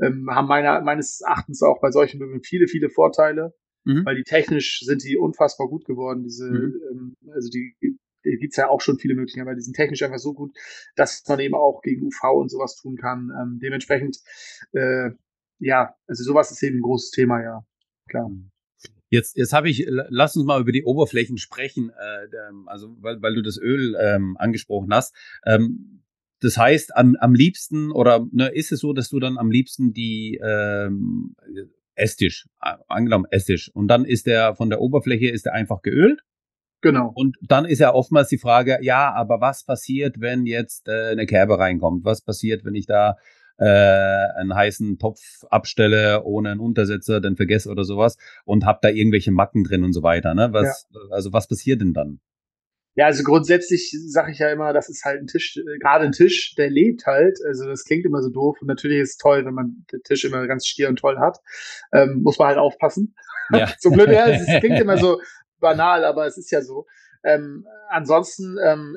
[0.00, 4.04] Ähm, haben meiner, meines Erachtens auch bei solchen Möbeln viele, viele Vorteile, mhm.
[4.04, 6.24] weil die technisch sind die unfassbar gut geworden.
[6.24, 6.80] Diese, mhm.
[6.90, 10.18] ähm, also die, die gibt's ja auch schon viele Möglichkeiten, aber die sind technisch einfach
[10.18, 10.52] so gut,
[10.96, 13.30] dass man eben auch gegen UV und sowas tun kann.
[13.40, 14.18] Ähm, dementsprechend,
[14.72, 15.10] äh,
[15.60, 17.64] ja, also sowas ist eben ein großes Thema, ja,
[18.08, 18.28] klar.
[18.28, 18.50] Mhm.
[19.10, 22.28] Jetzt, jetzt habe ich, lass uns mal über die Oberflächen sprechen, äh,
[22.66, 25.14] also weil, weil du das Öl ähm, angesprochen hast.
[25.44, 26.02] Ähm,
[26.40, 29.92] das heißt, am, am liebsten oder ne, ist es so, dass du dann am liebsten
[29.92, 31.34] die ähm,
[31.96, 36.22] Esstisch, angenommen Esstisch, und dann ist der von der Oberfläche ist der einfach geölt.
[36.80, 37.12] Genau.
[37.14, 41.26] Und dann ist ja oftmals die Frage, ja, aber was passiert, wenn jetzt äh, eine
[41.26, 42.04] Kerbe reinkommt?
[42.04, 43.16] Was passiert, wenn ich da
[43.60, 43.64] äh,
[44.36, 49.32] einen heißen Topf abstelle ohne einen Untersetzer, dann vergesse oder sowas und hab da irgendwelche
[49.32, 50.34] Macken drin und so weiter.
[50.34, 50.48] Ne?
[50.52, 51.00] Was, ja.
[51.10, 52.20] Also was passiert denn dann?
[52.96, 56.12] Ja, also grundsätzlich sage ich ja immer, das ist halt ein Tisch, äh, gerade ein
[56.12, 57.38] Tisch, der lebt halt.
[57.46, 60.24] Also das klingt immer so doof und natürlich ist es toll, wenn man den Tisch
[60.24, 61.38] immer ganz stier und toll hat.
[61.92, 63.14] Ähm, muss man halt aufpassen.
[63.52, 63.70] Ja.
[63.78, 65.20] so blöd, ja, es klingt immer so
[65.60, 66.86] banal, aber es ist ja so.
[67.22, 68.96] Ähm, ansonsten ähm,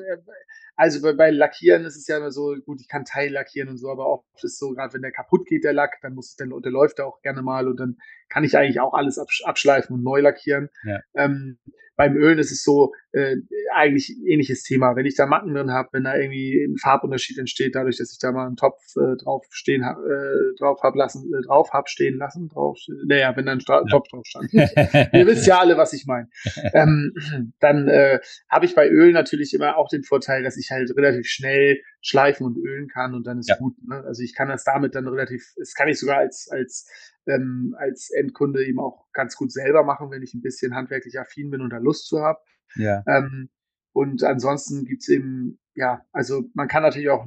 [0.76, 3.78] also bei, bei Lackieren ist es ja immer so, gut, ich kann Teil lackieren und
[3.78, 6.30] so, aber oft ist es so, gerade wenn der kaputt geht, der Lack, dann muss
[6.30, 7.98] es, dann unterläuft er auch gerne mal und dann
[8.28, 10.70] kann ich eigentlich auch alles abschleifen und neu lackieren.
[10.84, 11.00] Ja.
[11.14, 11.58] Ähm,
[11.96, 13.36] beim Ölen ist es so äh,
[13.74, 14.96] eigentlich ähnliches Thema.
[14.96, 18.18] Wenn ich da Matten drin habe, wenn da irgendwie ein Farbunterschied entsteht, dadurch, dass ich
[18.18, 22.18] da mal einen Topf äh, drauf stehen äh, drauf hab lassen, äh, drauf hab stehen
[22.18, 23.84] lassen, drauf, naja, wenn da ein Stra ja.
[23.90, 24.52] Topf drauf stand.
[24.52, 26.28] Ihr wisst ja alle, was ich meine.
[26.74, 27.12] ähm,
[27.60, 28.18] dann äh,
[28.48, 32.46] habe ich bei Öl natürlich immer auch den Vorteil, dass ich halt relativ schnell schleifen
[32.46, 33.56] und ölen kann und dann ist ja.
[33.56, 33.74] gut.
[33.82, 33.96] Ne?
[34.04, 36.86] Also ich kann das damit dann relativ, das kann ich sogar als als
[37.26, 41.50] ähm, als Endkunde eben auch ganz gut selber machen, wenn ich ein bisschen handwerklich affin
[41.50, 42.38] bin und da Lust zu habe.
[42.76, 43.02] Ja.
[43.06, 43.48] Ähm,
[43.92, 47.26] und ansonsten gibt's eben, ja, also man kann natürlich auch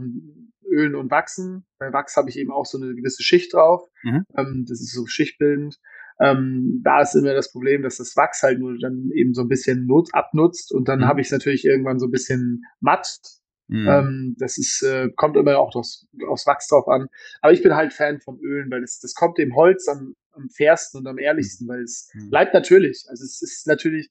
[0.69, 1.65] ölen und wachsen.
[1.79, 3.81] Bei Wachs habe ich eben auch so eine gewisse Schicht drauf.
[4.03, 4.25] Mhm.
[4.37, 5.79] Ähm, das ist so schichtbildend.
[6.19, 9.47] Ähm, da ist immer das Problem, dass das Wachs halt nur dann eben so ein
[9.47, 11.05] bisschen Not abnutzt und dann mhm.
[11.05, 13.19] habe ich es natürlich irgendwann so ein bisschen matt
[13.67, 13.87] Mhm.
[13.87, 17.07] Ähm, das ist, äh, kommt immer auch aufs, aufs Wachs drauf an.
[17.41, 20.49] Aber ich bin halt Fan vom Ölen, weil das, das kommt dem Holz am, am
[20.49, 22.29] fairsten und am ehrlichsten, weil es mhm.
[22.29, 23.05] bleibt natürlich.
[23.09, 24.09] Also es ist natürlich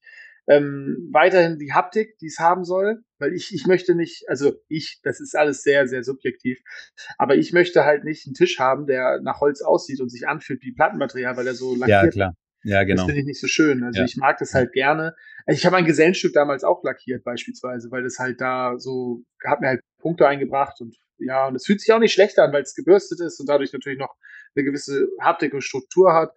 [0.48, 5.00] ähm, weiterhin die Haptik, die es haben soll, weil ich, ich möchte nicht, also ich,
[5.02, 6.60] das ist alles sehr, sehr subjektiv,
[7.18, 10.62] aber ich möchte halt nicht einen Tisch haben, der nach Holz aussieht und sich anfühlt
[10.62, 12.34] wie Plattenmaterial, weil er so lackiert Ja, klar.
[12.66, 13.02] Ja, genau.
[13.02, 13.84] Das finde ich nicht so schön.
[13.84, 14.04] Also ja.
[14.04, 15.14] ich mag das halt gerne.
[15.46, 19.60] Also ich habe mein Gesellenstück damals auch lackiert beispielsweise, weil das halt da so, hat
[19.60, 22.62] mir halt Punkte eingebracht und ja, und es fühlt sich auch nicht schlecht an, weil
[22.62, 24.16] es gebürstet ist und dadurch natürlich noch
[24.54, 26.32] eine gewisse Haptik und Struktur hat.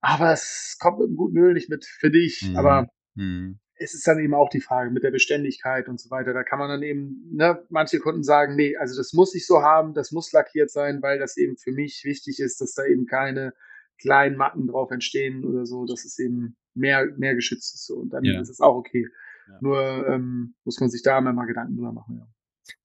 [0.00, 2.42] Aber es kommt mit einem guten Öl nicht mit, finde ich.
[2.42, 2.56] Mhm.
[2.56, 3.58] Aber mhm.
[3.74, 6.32] es ist dann eben auch die Frage mit der Beständigkeit und so weiter.
[6.32, 9.60] Da kann man dann eben, ne, manche Kunden sagen, nee, also das muss ich so
[9.60, 13.04] haben, das muss lackiert sein, weil das eben für mich wichtig ist, dass da eben
[13.04, 13.52] keine
[13.98, 17.86] kleinen Matten drauf entstehen oder so, dass es eben mehr, mehr geschützt ist.
[17.86, 17.94] So.
[17.96, 18.40] Und dann ja.
[18.40, 19.06] ist es auch okay.
[19.48, 19.58] Ja.
[19.60, 22.18] Nur ähm, muss man sich da mal Gedanken drüber machen.
[22.18, 22.26] Ja.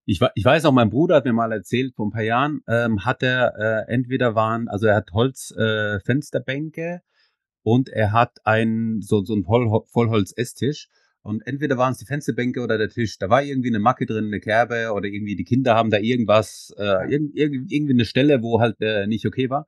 [0.05, 3.05] Ich, ich weiß auch, mein Bruder hat mir mal erzählt, vor ein paar Jahren ähm,
[3.05, 6.99] hat er äh, entweder waren, also er hat Holzfensterbänke äh,
[7.63, 10.89] und er hat ein so, so ein Voll, Vollholz-Esstisch.
[11.23, 13.19] Und entweder waren es die Fensterbänke oder der Tisch.
[13.19, 16.73] Da war irgendwie eine Macke drin, eine Kerbe oder irgendwie die Kinder haben da irgendwas,
[16.77, 19.67] äh, irg irgendwie eine Stelle, wo halt äh, nicht okay war.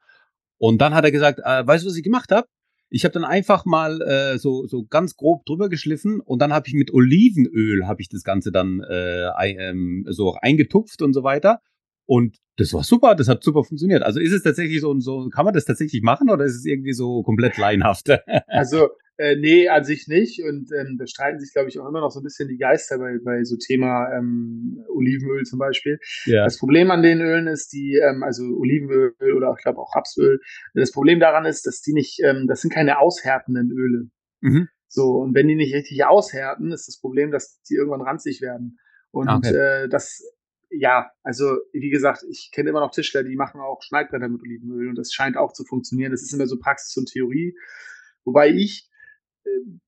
[0.64, 2.48] Und dann hat er gesagt, äh, weißt du, was ich gemacht habe?
[2.90, 6.70] Ich habe dann einfach mal äh, so, so ganz grob drüber geschliffen und dann habe
[6.70, 11.60] ich mit Olivenöl habe ich das Ganze dann äh, ähm, so eingetupft und so weiter.
[12.06, 14.04] Und das war super, das hat super funktioniert.
[14.04, 16.94] Also ist es tatsächlich so, so kann man das tatsächlich machen oder ist es irgendwie
[16.94, 18.08] so komplett laienhaft?
[18.48, 18.88] also
[19.18, 20.44] äh, nee, an sich nicht.
[20.44, 22.98] Und ähm, da streiten sich, glaube ich, auch immer noch so ein bisschen die Geister
[22.98, 26.00] bei, bei so Thema ähm, Olivenöl zum Beispiel.
[26.26, 26.44] Ja.
[26.44, 30.40] Das Problem an den Ölen ist, die, ähm, also Olivenöl oder ich glaube auch Rapsöl,
[30.74, 34.10] das Problem daran ist, dass die nicht, ähm, das sind keine aushärtenden Öle.
[34.42, 34.68] Mhm.
[34.88, 38.78] So, und wenn die nicht richtig aushärten, ist das Problem, dass die irgendwann ranzig werden.
[39.12, 39.56] Und okay.
[39.56, 40.24] äh, das,
[40.70, 44.90] ja, also wie gesagt, ich kenne immer noch Tischler, die machen auch Schneidbretter mit Olivenöl
[44.90, 46.12] und das scheint auch zu funktionieren.
[46.12, 47.56] Das ist immer so Praxis und Theorie.
[48.24, 48.90] Wobei ich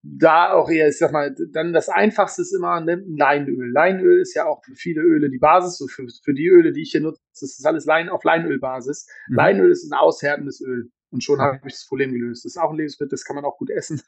[0.02, 3.70] da auch eher, ich sag mal, dann das Einfachste ist immer ne, Leinöl.
[3.72, 5.78] Leinöl ist ja auch für viele Öle die Basis.
[5.78, 9.08] So für, für die Öle, die ich hier nutze, das ist alles Lein auf Leinölbasis.
[9.28, 9.36] Mhm.
[9.36, 10.90] Leinöl ist ein aushärtendes Öl.
[11.10, 12.44] Und schon habe ich das Problem gelöst.
[12.44, 14.02] Das ist auch ein Lebensmittel, das kann man auch gut essen.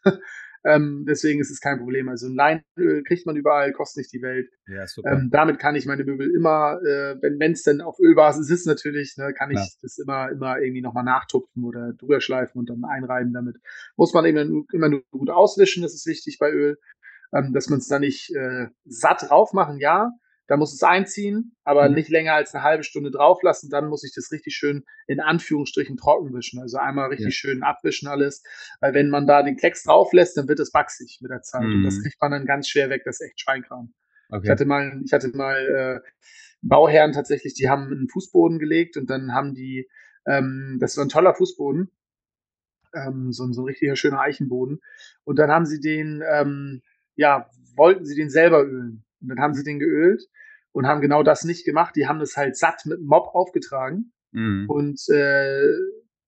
[0.65, 2.09] Ähm, deswegen ist es kein Problem.
[2.09, 4.51] Also ein Leinöl kriegt man überall, kostet nicht die Welt.
[4.67, 5.13] Ja, super.
[5.13, 9.17] Ähm, damit kann ich meine Möbel immer, äh, wenn es denn auf Ölbasis ist natürlich,
[9.17, 9.67] ne, kann ich ja.
[9.83, 13.57] das immer, immer irgendwie nochmal nachtupfen oder drüber schleifen und dann einreiben damit.
[13.97, 16.79] Muss man eben immer nur gut auswischen, das ist wichtig bei Öl.
[17.33, 20.13] Ähm, dass man es da nicht äh, satt drauf machen, ja,
[20.49, 21.95] da muss es einziehen, aber mhm.
[21.95, 23.69] nicht länger als eine halbe Stunde drauf lassen.
[23.69, 26.59] Dann muss ich das richtig schön in Anführungsstrichen trocken wischen.
[26.59, 27.31] Also einmal richtig ja.
[27.31, 28.43] schön abwischen alles.
[28.81, 31.65] Weil wenn man da den Klecks drauf lässt, dann wird es wachsig mit der Zeit.
[31.65, 31.75] Mhm.
[31.75, 32.03] Und das mhm.
[32.03, 33.03] kriegt man dann ganz schwer weg.
[33.05, 33.93] Das ist echt Schweinkram.
[34.31, 34.45] Okay.
[34.45, 36.09] Ich hatte mal, ich hatte mal äh,
[36.63, 39.87] Bauherren tatsächlich, die haben einen Fußboden gelegt und dann haben die,
[40.27, 41.91] ähm, das war ein toller Fußboden,
[42.95, 44.81] ähm, so, so ein richtiger schöner Eichenboden.
[45.25, 46.81] Und dann haben sie den, ähm,
[47.17, 49.05] ja, wollten sie den selber ölen.
[49.21, 50.23] Und dann haben sie den geölt
[50.73, 51.97] und haben genau das nicht gemacht.
[51.97, 54.13] Die haben das halt satt mit Mob aufgetragen.
[54.33, 54.67] Mhm.
[54.69, 55.67] Und äh,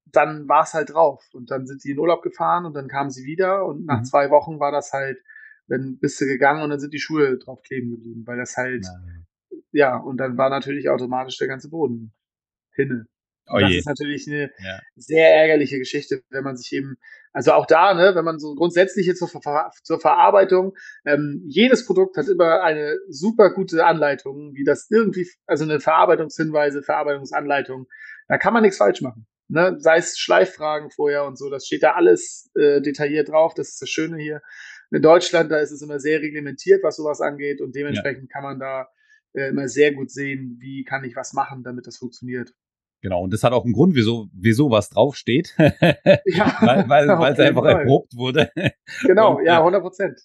[0.07, 1.25] dann war es halt drauf.
[1.33, 4.05] Und dann sind die in Urlaub gefahren und dann kamen sie wieder und nach mhm.
[4.05, 5.19] zwei Wochen war das halt,
[5.69, 8.85] dann bist du gegangen und dann sind die Schuhe drauf kleben geblieben, weil das halt,
[9.73, 12.13] ja, ja und dann war natürlich automatisch der ganze Boden
[12.75, 13.07] hinne.
[13.47, 14.81] Oh das ist natürlich eine ja.
[14.97, 16.99] sehr ärgerliche Geschichte, wenn man sich eben,
[17.33, 20.75] also auch da, ne, wenn man so grundsätzlich zur, Ver zur Verarbeitung,
[21.05, 26.83] ähm, jedes Produkt hat immer eine super gute Anleitung, wie das irgendwie, also eine Verarbeitungshinweise,
[26.83, 27.87] Verarbeitungsanleitung,
[28.29, 29.27] da kann man nichts falsch machen.
[29.49, 29.77] Ne?
[29.79, 33.83] Sei es Schleiffragen vorher und so, das steht da alles äh, detailliert drauf, das ist
[33.83, 34.43] das Schöne hier.
[34.91, 38.33] In Deutschland, da ist es immer sehr reglementiert, was sowas angeht und dementsprechend ja.
[38.33, 38.89] kann man da
[39.35, 42.53] äh, immer sehr gut sehen, wie kann ich was machen, damit das funktioniert.
[43.03, 45.55] Genau, und das hat auch einen Grund, wieso, wieso was draufsteht.
[45.59, 47.81] ja, weil weil, weil es einfach Fall.
[47.81, 48.51] erprobt wurde.
[49.03, 50.21] Genau, und, ja, 100 Prozent.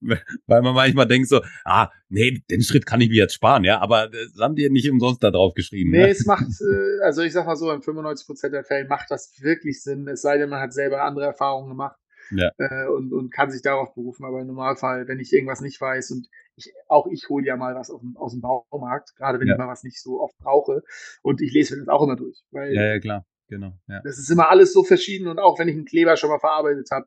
[0.00, 3.80] Weil man manchmal denkt so, ah, nee, den Schritt kann ich mir jetzt sparen, ja,
[3.80, 5.90] aber das haben die nicht umsonst da drauf geschrieben.
[5.90, 6.08] Nee, ne?
[6.08, 9.32] es macht, äh, also ich sag mal so, in 95 Prozent der Fälle macht das
[9.40, 11.96] wirklich Sinn, es sei denn, man hat selber andere Erfahrungen gemacht
[12.30, 12.50] ja.
[12.58, 14.24] äh, und, und kann sich darauf berufen.
[14.24, 16.28] Aber im Normalfall, wenn ich irgendwas nicht weiß und
[16.58, 19.54] ich, auch ich hole ja mal was aus dem, aus dem Baumarkt, gerade wenn ja.
[19.54, 20.82] ich mal was nicht so oft brauche
[21.22, 22.42] und ich lese mir das auch immer durch.
[22.50, 23.78] Weil ja, ja, klar, genau.
[23.86, 24.00] Ja.
[24.02, 26.88] Das ist immer alles so verschieden und auch wenn ich einen Kleber schon mal verarbeitet
[26.90, 27.06] habe,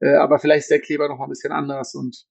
[0.00, 2.26] äh, aber vielleicht ist der Kleber noch mal ein bisschen anders und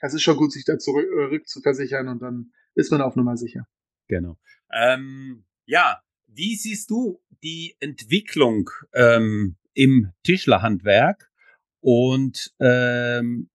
[0.00, 3.16] es ist schon gut, sich da zurück äh, zu versichern und dann ist man auf
[3.16, 3.66] Nummer sicher.
[4.08, 4.36] Genau.
[4.72, 11.30] Ähm, ja, wie siehst du die Entwicklung ähm, im Tischlerhandwerk
[11.80, 13.50] und ähm,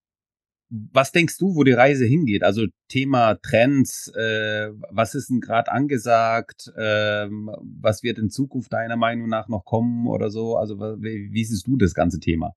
[0.70, 2.44] was denkst du, wo die Reise hingeht?
[2.44, 6.72] Also Thema Trends, äh, was ist denn gerade angesagt?
[6.78, 10.56] Ähm, was wird in Zukunft deiner Meinung nach noch kommen oder so?
[10.56, 12.54] Also wie, wie siehst du das ganze Thema?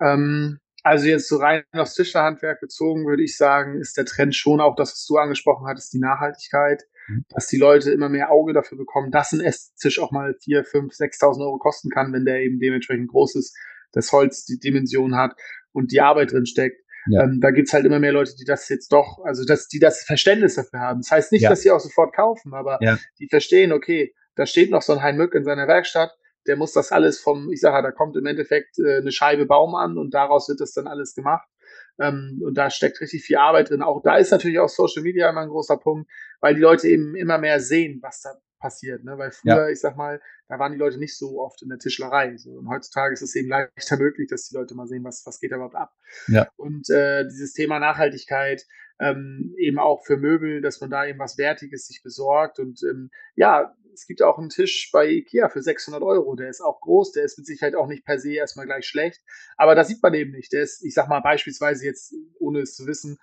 [0.00, 4.60] Ähm, also jetzt so rein aufs Tischlerhandwerk bezogen, würde ich sagen, ist der Trend schon
[4.60, 7.24] auch das, was du angesprochen hattest, die Nachhaltigkeit, mhm.
[7.30, 10.92] dass die Leute immer mehr Auge dafür bekommen, dass ein Esstisch auch mal 4, 5,
[10.92, 13.56] 6.000 Euro kosten kann, wenn der eben dementsprechend groß ist,
[13.92, 15.34] das Holz die Dimension hat
[15.72, 16.81] und die Arbeit drin steckt.
[17.06, 17.24] Ja.
[17.24, 20.04] Ähm, da gibt's halt immer mehr Leute, die das jetzt doch, also dass die das
[20.04, 21.00] Verständnis dafür haben.
[21.00, 21.50] Das heißt nicht, ja.
[21.50, 22.98] dass sie auch sofort kaufen, aber ja.
[23.18, 26.72] die verstehen, okay, da steht noch so ein Hein Mück in seiner Werkstatt, der muss
[26.72, 30.14] das alles vom, ich sage, da kommt im Endeffekt äh, eine Scheibe Baum an und
[30.14, 31.48] daraus wird das dann alles gemacht.
[32.00, 33.82] Ähm, und da steckt richtig viel Arbeit drin.
[33.82, 37.14] Auch da ist natürlich auch Social Media immer ein großer Punkt, weil die Leute eben
[37.14, 38.30] immer mehr sehen, was da
[38.62, 39.04] passiert.
[39.04, 39.18] Ne?
[39.18, 39.68] Weil früher, ja.
[39.68, 42.36] ich sag mal, da waren die Leute nicht so oft in der Tischlerei.
[42.38, 42.52] So.
[42.52, 45.52] Und heutzutage ist es eben leichter möglich, dass die Leute mal sehen, was, was geht
[45.52, 45.92] da überhaupt ab.
[46.28, 46.48] Ja.
[46.56, 48.64] Und äh, dieses Thema Nachhaltigkeit,
[49.00, 52.58] ähm, eben auch für Möbel, dass man da eben was Wertiges sich besorgt.
[52.58, 56.34] Und ähm, ja, es gibt auch einen Tisch bei Ikea für 600 Euro.
[56.36, 59.20] Der ist auch groß, der ist mit Sicherheit auch nicht per se erstmal gleich schlecht.
[59.56, 60.52] Aber das sieht man eben nicht.
[60.52, 63.18] Der ist, ich sag mal, beispielsweise jetzt, ohne es zu wissen,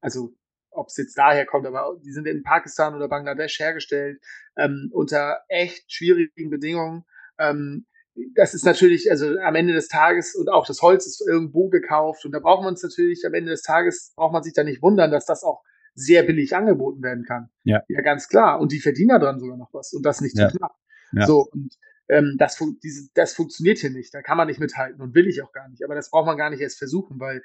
[0.00, 0.34] also
[0.76, 4.20] ob es jetzt daher kommt, aber die sind in Pakistan oder Bangladesch hergestellt,
[4.56, 7.04] ähm, unter echt schwierigen Bedingungen.
[7.38, 7.86] Ähm,
[8.34, 12.24] das ist natürlich, also am Ende des Tages und auch das Holz ist irgendwo gekauft
[12.24, 14.82] und da braucht man es natürlich, am Ende des Tages braucht man sich da nicht
[14.82, 15.62] wundern, dass das auch
[15.94, 17.48] sehr billig angeboten werden kann.
[17.64, 17.82] Ja.
[17.88, 18.60] Ja, ganz klar.
[18.60, 20.48] Und die verdienen da dran sogar noch was und das nicht ja.
[20.48, 20.72] zu knapp.
[21.12, 21.26] Ja.
[21.26, 21.74] So, und
[22.08, 24.14] ähm, das, diese, das funktioniert hier nicht.
[24.14, 25.82] Da kann man nicht mithalten und will ich auch gar nicht.
[25.84, 27.42] Aber das braucht man gar nicht erst versuchen, weil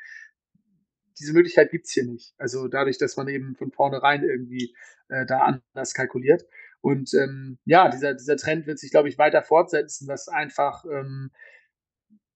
[1.21, 2.33] diese Möglichkeit gibt's hier nicht.
[2.37, 4.75] Also dadurch, dass man eben von vornherein irgendwie
[5.09, 5.41] äh, da
[5.73, 6.45] anders kalkuliert.
[6.81, 11.31] Und ähm, ja, dieser, dieser Trend wird sich, glaube ich, weiter fortsetzen, dass einfach ähm,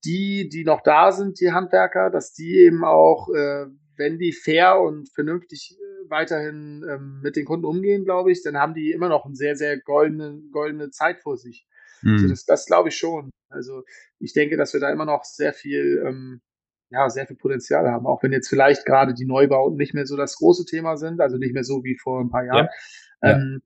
[0.05, 3.65] die, die noch da sind, die Handwerker, dass die eben auch, äh,
[3.97, 8.57] wenn die fair und vernünftig äh, weiterhin ähm, mit den Kunden umgehen, glaube ich, dann
[8.57, 11.67] haben die immer noch eine sehr, sehr goldene, goldene Zeit vor sich.
[12.03, 13.31] Also das, das glaube ich schon.
[13.49, 13.83] Also
[14.19, 16.41] ich denke, dass wir da immer noch sehr viel ähm,
[16.95, 20.15] ja, sehr viel Potenzial haben, auch wenn jetzt vielleicht gerade die Neubauten nicht mehr so
[20.15, 22.69] das große Thema sind, also nicht mehr so wie vor ein paar Jahren.
[23.21, 23.31] Ja.
[23.33, 23.61] Ähm,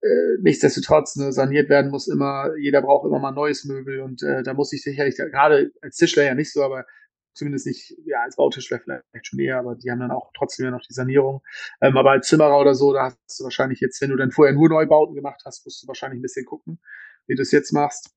[0.00, 4.42] äh, nichtsdestotrotz, ne, saniert werden muss immer, jeder braucht immer mal neues Möbel und äh,
[4.42, 6.86] da muss ich sicherlich, gerade als Tischler ja nicht so, aber
[7.34, 10.70] zumindest nicht, ja, als Bautischler vielleicht schon eher, aber die haben dann auch trotzdem ja
[10.70, 11.42] noch die Sanierung.
[11.82, 14.54] Ähm, aber als Zimmerer oder so, da hast du wahrscheinlich jetzt, wenn du dann vorher
[14.54, 16.80] nur Neubauten gemacht hast, musst du wahrscheinlich ein bisschen gucken,
[17.26, 18.10] wie du es jetzt machst.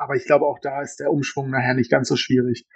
[0.00, 2.66] Aber ich glaube, auch da ist der Umschwung nachher nicht ganz so schwierig.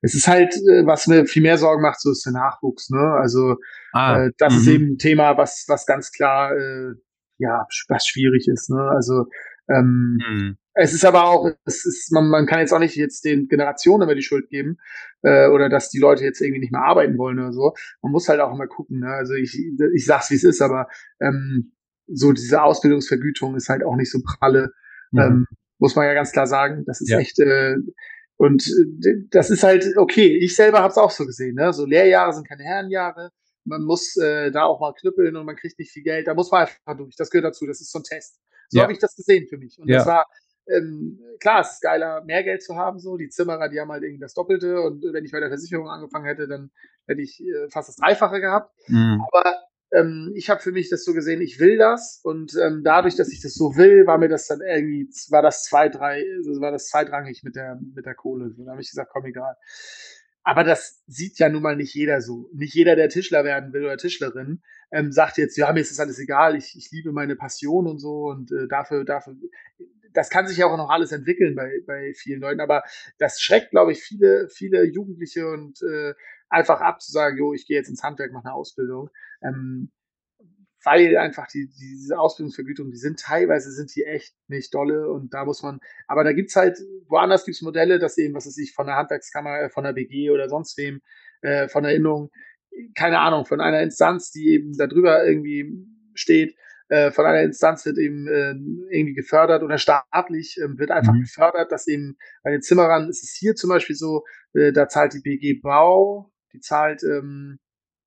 [0.00, 2.90] Es ist halt, äh, was mir viel mehr Sorgen macht, so ist der Nachwuchs.
[2.90, 2.98] Ne?
[2.98, 3.56] Also
[3.92, 4.72] ah, äh, das ist mhm.
[4.72, 6.94] eben ein Thema, was, was ganz klar, äh,
[7.38, 8.68] ja, was schwierig ist.
[8.68, 8.80] Ne?
[8.80, 9.26] Also
[9.68, 10.56] ähm, mhm.
[10.74, 14.02] es ist aber auch, es ist, man, man kann jetzt auch nicht jetzt den Generationen
[14.02, 14.78] immer die Schuld geben
[15.22, 17.74] äh, oder dass die Leute jetzt irgendwie nicht mehr arbeiten wollen oder so.
[18.02, 18.98] Man muss halt auch immer gucken.
[18.98, 19.06] Ne?
[19.06, 19.56] Also ich,
[19.94, 20.88] ich sag's wie es ist, aber
[21.20, 21.74] ähm,
[22.08, 24.72] so diese Ausbildungsvergütung ist halt auch nicht so pralle.
[25.12, 25.20] Mhm.
[25.20, 25.46] Ähm,
[25.82, 26.84] muss man ja ganz klar sagen.
[26.86, 27.18] Das ist ja.
[27.18, 27.74] echt äh,
[28.36, 30.38] und äh, das ist halt okay.
[30.40, 31.56] Ich selber habe es auch so gesehen.
[31.56, 31.72] Ne?
[31.72, 33.30] So Lehrjahre sind keine Herrenjahre.
[33.64, 36.28] Man muss äh, da auch mal knüppeln und man kriegt nicht viel Geld.
[36.28, 37.16] Da muss man einfach durch.
[37.16, 37.66] Das gehört dazu.
[37.66, 38.38] Das ist so ein Test.
[38.68, 38.84] So ja.
[38.84, 39.78] habe ich das gesehen für mich.
[39.80, 39.98] Und ja.
[39.98, 40.26] das war
[40.68, 43.00] ähm, klar, es ist geiler, mehr Geld zu haben.
[43.00, 44.80] So die Zimmerer, die haben halt irgendwie das Doppelte.
[44.80, 46.70] Und wenn ich bei der Versicherung angefangen hätte, dann
[47.08, 48.72] hätte ich äh, fast das Dreifache gehabt.
[48.86, 49.20] Mhm.
[49.32, 49.56] Aber
[49.92, 53.30] ähm, ich habe für mich das so gesehen, ich will das und ähm, dadurch, dass
[53.30, 56.72] ich das so will, war mir das dann irgendwie, war das zwei, drei, also war
[56.72, 58.46] das zweitrangig mit der, mit der Kohle.
[58.46, 59.56] Und dann habe ich gesagt, komm, egal.
[60.44, 62.50] Aber das sieht ja nun mal nicht jeder so.
[62.52, 66.00] Nicht jeder, der Tischler werden will oder Tischlerin, ähm, sagt jetzt, ja, mir ist das
[66.00, 69.36] alles egal, ich, ich liebe meine Passion und so und äh, dafür, dafür,
[70.12, 72.82] das kann sich ja auch noch alles entwickeln bei, bei vielen Leuten, aber
[73.18, 76.14] das schreckt, glaube ich, viele, viele Jugendliche und äh,
[76.52, 79.10] einfach ab zu sagen, jo, ich gehe jetzt ins Handwerk, mache eine Ausbildung.
[79.42, 79.90] Ähm,
[80.84, 85.44] weil einfach die, diese Ausbildungsvergütung, die sind teilweise sind die echt nicht dolle und da
[85.44, 85.78] muss man,
[86.08, 86.76] aber da gibt's halt,
[87.08, 90.30] woanders gibt's Modelle, dass eben, was weiß ich, von der Handwerkskammer, äh, von der BG
[90.30, 91.00] oder sonst wem,
[91.42, 92.30] äh, von Erinnerung,
[92.96, 96.56] keine Ahnung, von einer Instanz, die eben darüber irgendwie steht,
[96.88, 98.50] äh, von einer Instanz wird eben äh,
[98.94, 101.20] irgendwie gefördert oder staatlich äh, wird einfach mhm.
[101.20, 105.14] gefördert, dass eben bei den Zimmerern ist es hier zum Beispiel so, äh, da zahlt
[105.14, 107.58] die BG Bau, die zahlt ähm,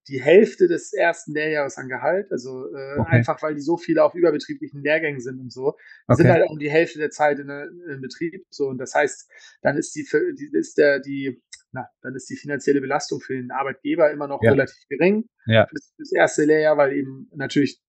[0.07, 3.09] die Hälfte des ersten Lehrjahres an Gehalt, also äh, okay.
[3.09, 5.75] einfach weil die so viele auf überbetrieblichen Lehrgängen sind und so,
[6.07, 6.21] okay.
[6.21, 8.45] sind halt um die Hälfte der Zeit in, in Betrieb.
[8.51, 9.29] So und das heißt,
[9.61, 11.41] dann ist die, die ist der die
[11.71, 14.51] na, dann ist die finanzielle Belastung für den Arbeitgeber immer noch ja.
[14.51, 15.67] relativ gering ja.
[15.67, 17.81] für das erste Lehrjahr, weil eben natürlich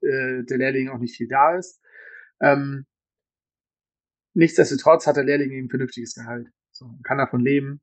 [0.00, 1.80] äh, der Lehrling auch nicht viel da ist.
[2.40, 2.84] Ähm,
[4.34, 6.48] nichtsdestotrotz hat der Lehrling eben vernünftiges Gehalt.
[6.72, 7.80] So, kann davon leben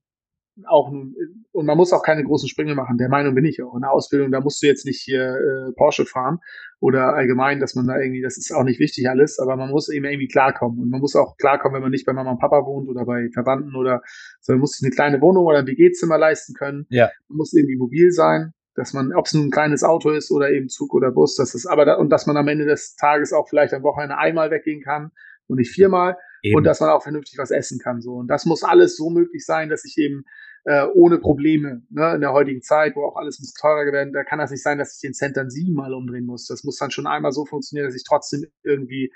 [0.68, 2.98] auch und man muss auch keine großen Sprünge machen.
[2.98, 3.76] Der Meinung bin ich auch.
[3.76, 6.40] In der Ausbildung, da musst du jetzt nicht hier äh, Porsche fahren
[6.80, 9.90] oder allgemein, dass man da irgendwie, das ist auch nicht wichtig alles, aber man muss
[9.90, 10.80] eben irgendwie klarkommen.
[10.80, 13.30] Und man muss auch klarkommen, wenn man nicht bei Mama und Papa wohnt oder bei
[13.34, 14.02] Verwandten oder
[14.40, 16.86] so, man muss sich eine kleine Wohnung oder ein WG-Zimmer leisten können.
[16.90, 17.10] Ja.
[17.28, 20.70] Man muss irgendwie mobil sein, dass man, ob es ein kleines Auto ist oder eben
[20.70, 23.50] Zug oder Bus, das ist aber da, und dass man am Ende des Tages auch
[23.50, 25.12] vielleicht am Wochenende einmal weggehen kann
[25.48, 26.16] und nicht viermal.
[26.42, 26.56] Eben.
[26.56, 28.02] Und dass man auch vernünftig was essen kann.
[28.02, 28.14] So.
[28.14, 30.24] Und das muss alles so möglich sein, dass ich eben
[30.70, 34.24] äh, ohne Probleme, ne, in der heutigen Zeit, wo auch alles bisschen teurer geworden, da
[34.24, 36.46] kann das nicht sein, dass ich den Cent dann siebenmal umdrehen muss.
[36.46, 39.12] Das muss dann schon einmal so funktionieren, dass ich trotzdem irgendwie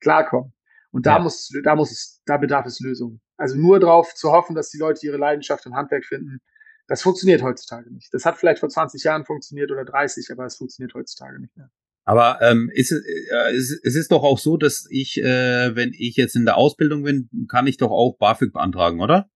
[0.00, 0.52] klarkomme.
[0.90, 1.22] Und da ja.
[1.22, 3.22] muss, da muss es, da bedarf es Lösungen.
[3.38, 6.40] Also nur darauf zu hoffen, dass die Leute ihre Leidenschaft im Handwerk finden,
[6.88, 8.12] das funktioniert heutzutage nicht.
[8.12, 11.70] Das hat vielleicht vor 20 Jahren funktioniert oder 30, aber es funktioniert heutzutage nicht mehr.
[12.04, 16.16] Aber ähm, ist, äh, es, es ist doch auch so, dass ich, äh, wenn ich
[16.16, 19.30] jetzt in der Ausbildung bin, kann ich doch auch BAföG beantragen, oder?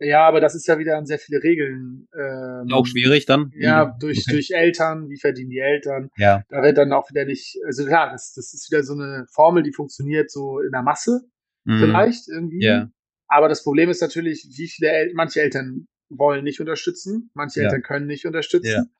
[0.00, 2.06] Ja, aber das ist ja wieder an sehr viele Regeln.
[2.16, 3.50] Ähm, auch schwierig dann?
[3.56, 4.32] Ja, durch, okay.
[4.32, 6.08] durch Eltern, wie verdienen die Eltern?
[6.16, 6.42] Ja.
[6.48, 9.62] Da wird dann auch wieder nicht, also klar, das, das ist wieder so eine Formel,
[9.64, 11.22] die funktioniert so in der Masse,
[11.64, 11.80] mhm.
[11.80, 12.64] vielleicht irgendwie.
[12.64, 12.88] Ja.
[13.26, 17.66] Aber das Problem ist natürlich, wie viele El manche Eltern wollen nicht unterstützen, manche ja.
[17.66, 18.90] Eltern können nicht unterstützen.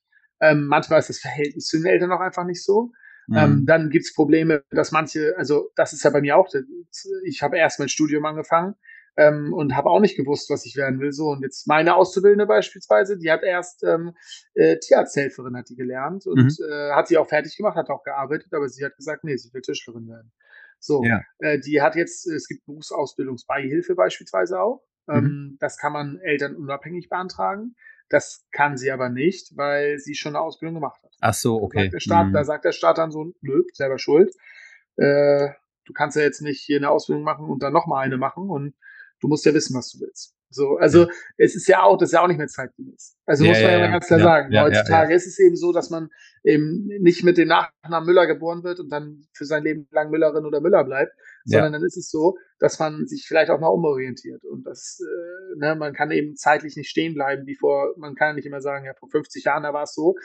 [0.41, 0.51] Ja.
[0.51, 2.91] Ähm, manchmal ist das Verhältnis zu den Eltern auch einfach nicht so.
[3.29, 3.37] Mhm.
[3.37, 6.49] Ähm, dann gibt's Probleme, dass manche, also das ist ja bei mir auch,
[7.25, 8.75] ich habe erst mein Studium angefangen
[9.19, 11.13] ähm, und habe auch nicht gewusst, was ich werden will.
[11.13, 14.15] So und jetzt meine Auszubildende beispielsweise, die hat erst ähm,
[14.55, 16.71] äh, Tierarzthelferin hat die gelernt und mhm.
[16.71, 19.53] äh, hat sie auch fertig gemacht, hat auch gearbeitet, aber sie hat gesagt, nee, sie
[19.53, 20.33] will Tischlerin werden.
[20.79, 21.21] So, ja.
[21.41, 24.85] äh, die hat jetzt, es gibt Berufsausbildungsbeihilfe beispielsweise auch.
[25.09, 25.15] Mhm.
[25.15, 27.75] Ähm, das kann man Eltern unabhängig beantragen.
[28.09, 31.13] Das kann sie aber nicht, weil sie schon eine Ausbildung gemacht hat.
[31.21, 31.77] Ach so, okay.
[31.77, 32.33] Da sagt der Staat, mhm.
[32.33, 34.33] da sagt der Staat dann so, nö, selber schuld.
[34.97, 35.49] Äh,
[35.85, 38.75] du kannst ja jetzt nicht hier eine Ausbildung machen und dann nochmal eine machen und
[39.21, 40.35] du musst ja wissen, was du willst.
[40.51, 41.09] So, also ja.
[41.37, 43.17] es ist ja auch, das ist ja auch nicht mehr zeitgemäß.
[43.27, 44.59] Also ja, muss man ja, ja ganz klar sagen.
[44.59, 46.09] Heutzutage ist es eben so, dass man
[46.43, 50.47] eben nicht mit dem Nachnamen Müller geboren wird und dann für sein Leben lang Müllerin
[50.47, 51.13] oder Müller bleibt,
[51.45, 54.43] sondern dann ist es so, dass man sich vielleicht auch mal umorientiert.
[54.45, 58.29] Und das, äh, ne, man kann eben zeitlich nicht stehen bleiben, wie vor, man kann
[58.29, 60.17] ja nicht immer sagen, ja, vor 50 Jahren, da war es so.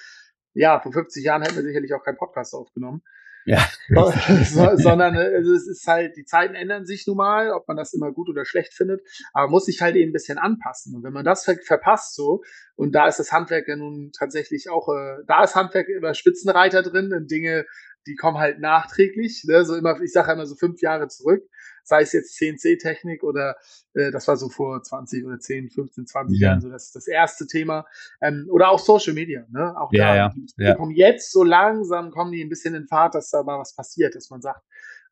[0.53, 3.01] Ja, vor 50 Jahren hätten wir sicherlich auch keinen Podcast aufgenommen.
[3.45, 3.67] Ja.
[4.45, 7.93] so, sondern also es ist halt, die Zeiten ändern sich nun mal, ob man das
[7.93, 9.01] immer gut oder schlecht findet,
[9.33, 10.95] aber muss sich halt eben ein bisschen anpassen.
[10.95, 12.41] Und wenn man das ver verpasst so,
[12.75, 16.83] und da ist das Handwerk ja nun tatsächlich auch, äh, da ist Handwerk immer Spitzenreiter
[16.83, 17.65] drin, in Dinge,
[18.07, 19.63] die kommen halt nachträglich, ne?
[19.65, 21.43] so immer, ich sage immer so fünf Jahre zurück,
[21.83, 23.55] sei es jetzt CNC-Technik oder
[23.93, 26.49] äh, das war so vor 20 oder 10, 15, 20 ja.
[26.49, 27.85] Jahren so das, das erste Thema
[28.21, 29.75] ähm, oder auch Social Media, ne?
[29.79, 30.75] Auch ja, da, ja, die, die ja.
[30.75, 34.15] kommen jetzt so langsam, kommen die ein bisschen in Fahrt, dass da mal was passiert,
[34.15, 34.61] dass man sagt,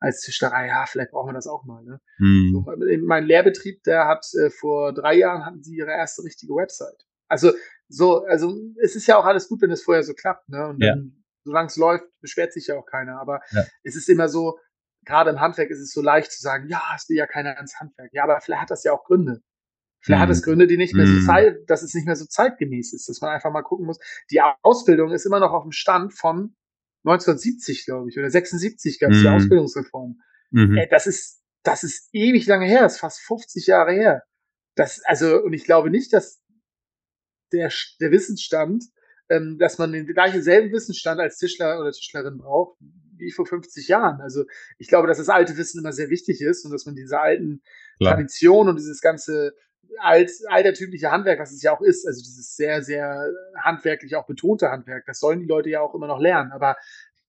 [0.00, 1.82] als Tischlerei, ja, vielleicht brauchen wir das auch mal.
[1.84, 2.00] Ne?
[2.16, 2.50] Hm.
[2.52, 7.06] So, mein Lehrbetrieb, der hat äh, vor drei Jahren hatten sie ihre erste richtige Website.
[7.28, 7.52] Also
[7.88, 10.66] so, also es ist ja auch alles gut, wenn es vorher so klappt, ne?
[10.68, 13.20] Und dann solange es läuft, beschwert sich ja auch keiner.
[13.20, 13.64] Aber ja.
[13.82, 14.58] es ist immer so,
[15.04, 17.78] gerade im Handwerk ist es so leicht zu sagen, ja, es will ja keiner ins
[17.78, 18.12] Handwerk.
[18.12, 19.42] Ja, aber vielleicht hat das ja auch Gründe.
[20.00, 20.22] Vielleicht mhm.
[20.22, 21.26] hat es Gründe, die nicht mehr so mhm.
[21.26, 23.98] zeit, dass es nicht mehr so zeitgemäß ist, dass man einfach mal gucken muss.
[24.30, 26.56] Die Ausbildung ist immer noch auf dem Stand von
[27.04, 29.22] 1970, glaube ich, oder 76 gab es mhm.
[29.22, 30.20] die Ausbildungsreform.
[30.50, 30.76] Mhm.
[30.76, 34.22] Ey, das ist, das ist ewig lange her, das ist fast 50 Jahre her.
[34.74, 36.42] Das, also, und ich glaube nicht, dass
[37.52, 38.84] der, der Wissensstand
[39.32, 42.76] ähm, dass man den gleichen selben Wissensstand als Tischler oder Tischlerin braucht
[43.16, 44.20] wie vor 50 Jahren.
[44.20, 44.44] Also
[44.78, 47.62] ich glaube, dass das alte Wissen immer sehr wichtig ist und dass man diese alten
[47.98, 48.14] Klar.
[48.14, 49.54] Traditionen und dieses ganze
[49.98, 54.70] alt, altertümliche Handwerk, was es ja auch ist, also dieses sehr, sehr handwerklich auch betonte
[54.70, 56.52] Handwerk, das sollen die Leute ja auch immer noch lernen.
[56.52, 56.76] Aber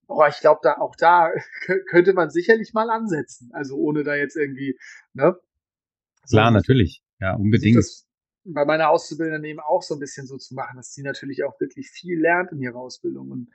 [0.08, 1.30] oh, ich glaube, da auch da
[1.88, 3.50] könnte man sicherlich mal ansetzen.
[3.52, 4.78] Also ohne da jetzt irgendwie,
[5.12, 5.36] ne?
[6.28, 7.02] Klar, so, natürlich.
[7.20, 7.76] Ja, unbedingt.
[7.76, 8.06] Das,
[8.44, 11.58] bei meiner Auszubildenden eben auch so ein bisschen so zu machen, dass sie natürlich auch
[11.60, 13.48] wirklich viel lernt in ihrer Ausbildung und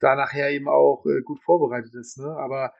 [0.00, 2.18] da nachher eben auch äh, gut vorbereitet ist.
[2.18, 2.26] Ne?
[2.26, 2.74] Aber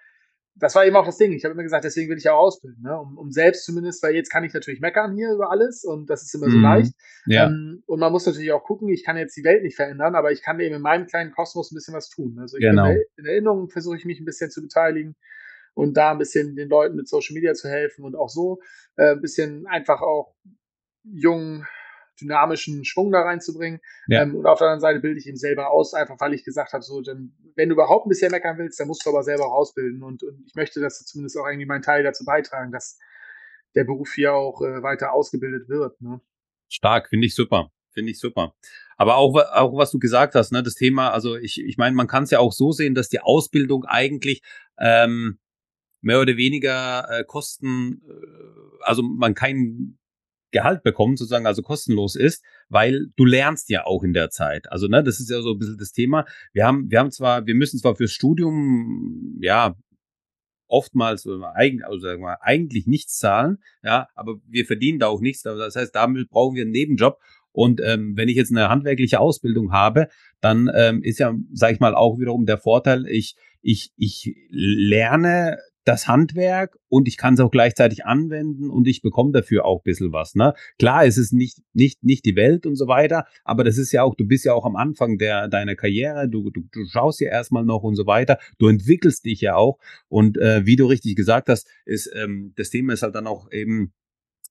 [0.56, 1.32] das war eben auch das Ding.
[1.32, 2.96] Ich habe immer gesagt, deswegen will ich auch ausbilden, ne?
[2.98, 6.22] um, um selbst zumindest, weil jetzt kann ich natürlich meckern hier über alles und das
[6.22, 6.62] ist immer so mhm.
[6.62, 6.92] leicht.
[7.26, 7.46] Ja.
[7.46, 10.30] Ähm, und man muss natürlich auch gucken, ich kann jetzt die Welt nicht verändern, aber
[10.30, 12.38] ich kann eben in meinem kleinen Kosmos ein bisschen was tun.
[12.38, 12.86] Also genau.
[12.86, 15.16] in, in Erinnerung versuche ich mich ein bisschen zu beteiligen
[15.74, 18.60] und da ein bisschen den Leuten mit Social Media zu helfen und auch so
[18.96, 20.34] äh, ein bisschen einfach auch
[21.04, 21.66] jungen,
[22.20, 23.80] dynamischen Schwung da reinzubringen.
[24.06, 24.22] Ja.
[24.22, 26.72] Ähm, und auf der anderen Seite bilde ich ihn selber aus, einfach weil ich gesagt
[26.72, 29.46] habe, so, dann, wenn du überhaupt ein bisschen meckern willst, dann musst du aber selber
[29.46, 30.02] auch ausbilden.
[30.02, 32.98] Und, und ich möchte, dass du zumindest auch irgendwie meinen Teil dazu beitragen, dass
[33.74, 36.00] der Beruf hier auch äh, weiter ausgebildet wird.
[36.00, 36.20] Ne?
[36.68, 37.70] Stark, finde ich super.
[37.94, 38.54] Finde ich super.
[38.96, 42.08] Aber auch, auch was du gesagt hast, ne, das Thema, also ich, ich meine, man
[42.08, 44.42] kann es ja auch so sehen, dass die Ausbildung eigentlich
[44.78, 45.38] ähm,
[46.00, 49.98] mehr oder weniger äh, Kosten, äh, also man keinen
[50.54, 54.70] Gehalt bekommt, sozusagen, also kostenlos ist, weil du lernst ja auch in der Zeit.
[54.70, 56.24] Also, ne, das ist ja so ein bisschen das Thema.
[56.52, 59.74] Wir haben, wir haben zwar, wir müssen zwar fürs Studium, ja,
[60.66, 65.42] oftmals also sagen wir, eigentlich nichts zahlen, ja, aber wir verdienen da auch nichts.
[65.42, 67.18] Das heißt, damit brauchen wir einen Nebenjob.
[67.52, 70.08] Und ähm, wenn ich jetzt eine handwerkliche Ausbildung habe,
[70.40, 75.58] dann ähm, ist ja, sage ich mal, auch wiederum der Vorteil, ich ich ich lerne
[75.84, 79.84] das Handwerk und ich kann es auch gleichzeitig anwenden und ich bekomme dafür auch ein
[79.84, 80.34] bisschen was.
[80.34, 80.54] Ne?
[80.78, 84.02] Klar, es ist nicht, nicht, nicht die Welt und so weiter, aber das ist ja
[84.02, 87.28] auch, du bist ja auch am Anfang der, deiner Karriere, du, du, du schaust ja
[87.28, 89.78] erstmal noch und so weiter, du entwickelst dich ja auch
[90.08, 93.50] und äh, wie du richtig gesagt hast, ist ähm, das Thema ist halt dann auch
[93.52, 93.92] eben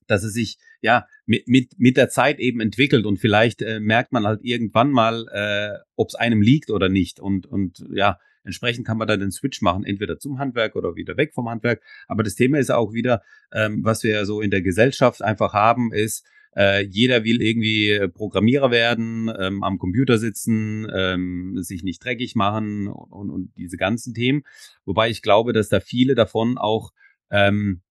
[0.07, 4.11] dass es sich ja mit, mit, mit der Zeit eben entwickelt und vielleicht äh, merkt
[4.11, 7.19] man halt irgendwann mal, äh, ob es einem liegt oder nicht.
[7.19, 11.17] Und, und ja, Entsprechend kann man dann den Switch machen, entweder zum Handwerk oder wieder
[11.17, 11.81] weg vom Handwerk.
[12.07, 13.21] Aber das Thema ist auch wieder,
[13.51, 16.25] ähm, was wir ja so in der Gesellschaft einfach haben, ist,
[16.55, 22.87] äh, jeder will irgendwie Programmierer werden, ähm, am Computer sitzen, ähm, sich nicht dreckig machen
[22.87, 24.43] und, und diese ganzen Themen.
[24.85, 26.91] Wobei ich glaube, dass da viele davon auch
[27.31, 27.81] ähm,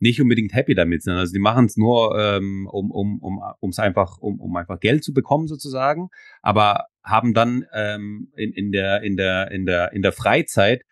[0.00, 1.14] nicht unbedingt happy damit sind.
[1.14, 5.04] Also die machen es nur, ähm, um um um ums einfach um um einfach Geld
[5.04, 6.08] zu bekommen sozusagen,
[6.42, 10.82] aber haben dann ähm, in in der in der in der in der Freizeit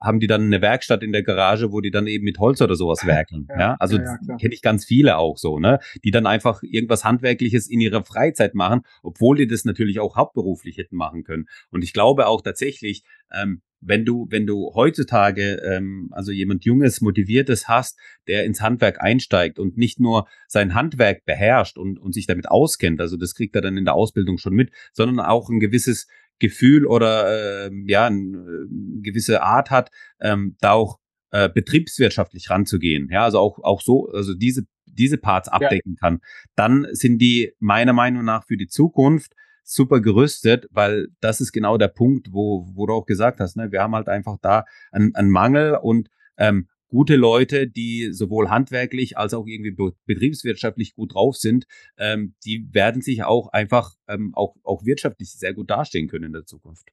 [0.00, 2.76] haben die dann eine Werkstatt in der Garage, wo die dann eben mit Holz oder
[2.76, 3.46] sowas werkeln.
[3.50, 3.76] Ja, ja?
[3.80, 7.68] also ja, ja, kenne ich ganz viele auch so, ne, die dann einfach irgendwas handwerkliches
[7.68, 11.46] in ihrer Freizeit machen, obwohl die das natürlich auch hauptberuflich hätten machen können.
[11.70, 13.02] Und ich glaube auch tatsächlich,
[13.32, 19.00] ähm, wenn du, wenn du heutzutage ähm, also jemand Junges, Motiviertes hast, der ins Handwerk
[19.00, 23.54] einsteigt und nicht nur sein Handwerk beherrscht und, und sich damit auskennt, also das kriegt
[23.54, 26.08] er dann in der Ausbildung schon mit, sondern auch ein gewisses
[26.38, 28.66] Gefühl oder äh, ja, eine
[29.02, 30.98] gewisse Art hat, ähm, da auch
[31.30, 33.08] äh, betriebswirtschaftlich ranzugehen.
[33.10, 36.00] Ja, also auch, auch so, also diese, diese Parts abdecken ja.
[36.00, 36.20] kann,
[36.54, 39.32] dann sind die meiner Meinung nach für die Zukunft
[39.68, 43.70] super gerüstet, weil das ist genau der Punkt, wo, wo du auch gesagt hast, ne?
[43.70, 46.08] wir haben halt einfach da einen, einen Mangel und
[46.38, 51.66] ähm, gute Leute, die sowohl handwerklich als auch irgendwie betriebswirtschaftlich gut drauf sind,
[51.98, 56.32] ähm, die werden sich auch einfach ähm, auch, auch wirtschaftlich sehr gut dastehen können in
[56.32, 56.88] der Zukunft.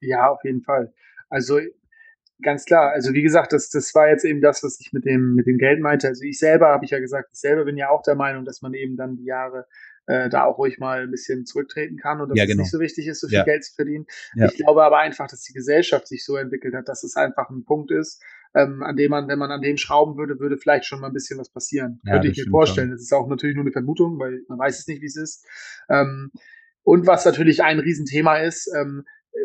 [0.00, 0.94] Ja, auf jeden Fall.
[1.28, 1.58] Also
[2.42, 2.92] ganz klar.
[2.92, 5.58] Also wie gesagt, das, das war jetzt eben das, was ich mit dem, mit dem
[5.58, 6.08] Geld meinte.
[6.08, 8.62] Also ich selber habe ich ja gesagt, ich selber bin ja auch der Meinung, dass
[8.62, 9.66] man eben dann die Jahre
[10.06, 12.62] äh, da auch ruhig mal ein bisschen zurücktreten kann und dass ja, genau.
[12.62, 13.44] es nicht so wichtig ist, so viel ja.
[13.44, 14.06] Geld zu verdienen.
[14.34, 14.46] Ja.
[14.46, 17.64] Ich glaube aber einfach, dass die Gesellschaft sich so entwickelt hat, dass es einfach ein
[17.64, 18.22] Punkt ist,
[18.54, 21.12] ähm, an dem man, wenn man an dem schrauben würde, würde vielleicht schon mal ein
[21.12, 22.00] bisschen was passieren.
[22.04, 22.88] Ja, Könnte ich mir vorstellen.
[22.88, 22.96] Schon.
[22.96, 25.44] Das ist auch natürlich nur eine Vermutung, weil man weiß es nicht, wie es ist.
[25.90, 26.30] Ähm,
[26.82, 29.38] und was natürlich ein Riesenthema ist, ähm, äh,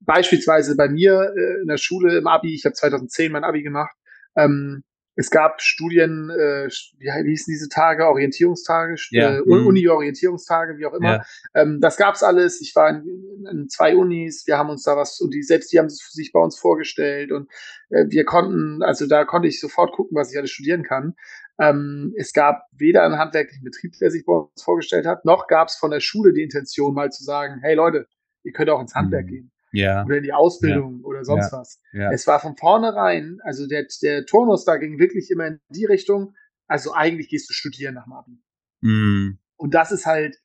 [0.00, 3.94] beispielsweise bei mir äh, in der Schule im Abi, ich habe 2010 mein Abi gemacht,
[4.36, 4.82] ähm,
[5.20, 9.36] es gab Studien, äh, wie, hießen diese Tage, Orientierungstage, ja.
[9.36, 9.66] äh, mhm.
[9.66, 11.16] Uni-Orientierungstage, wie auch immer.
[11.16, 11.24] Ja.
[11.54, 12.62] Ähm, das gab's alles.
[12.62, 15.78] Ich war in, in, zwei Unis, wir haben uns da was, und die selbst, die
[15.78, 17.50] haben sich bei uns vorgestellt und
[17.90, 21.14] äh, wir konnten, also da konnte ich sofort gucken, was ich alles studieren kann.
[21.58, 25.76] Ähm, es gab weder einen handwerklichen Betrieb, der sich bei uns vorgestellt hat, noch gab's
[25.76, 28.06] von der Schule die Intention, mal zu sagen, hey Leute,
[28.42, 29.30] ihr könnt auch ins Handwerk mhm.
[29.30, 30.04] gehen ja.
[30.04, 31.04] oder in die Ausbildung ja.
[31.04, 31.80] oder sonst was.
[31.92, 32.10] Ja.
[32.12, 36.34] Es war von vornherein, also der, der Turnus da ging wirklich immer in die Richtung,
[36.66, 38.38] also eigentlich gehst du studieren nach dem Abi.
[38.80, 39.38] Mm.
[39.56, 40.38] Und das ist halt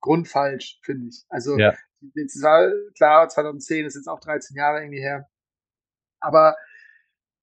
[0.00, 1.24] grundfalsch, finde ich.
[1.28, 5.28] Also, es war klar, 2010 ist jetzt auch 13 Jahre irgendwie her.
[6.20, 6.56] Aber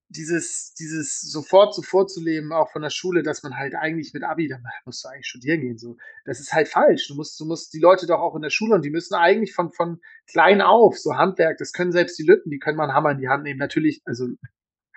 [0.10, 4.48] dieses, dieses sofort so vorzuleben, auch von der Schule, dass man halt eigentlich mit Abi,
[4.48, 5.98] dann musst du eigentlich studieren gehen, so.
[6.26, 7.08] Das ist halt falsch.
[7.08, 9.54] Du musst, du musst die Leute doch auch in der Schule und die müssen eigentlich
[9.54, 10.00] von, von
[10.30, 13.20] klein auf, so Handwerk, das können selbst die Lütten, die können mal einen Hammer in
[13.20, 13.60] die Hand nehmen.
[13.60, 14.28] Natürlich, also,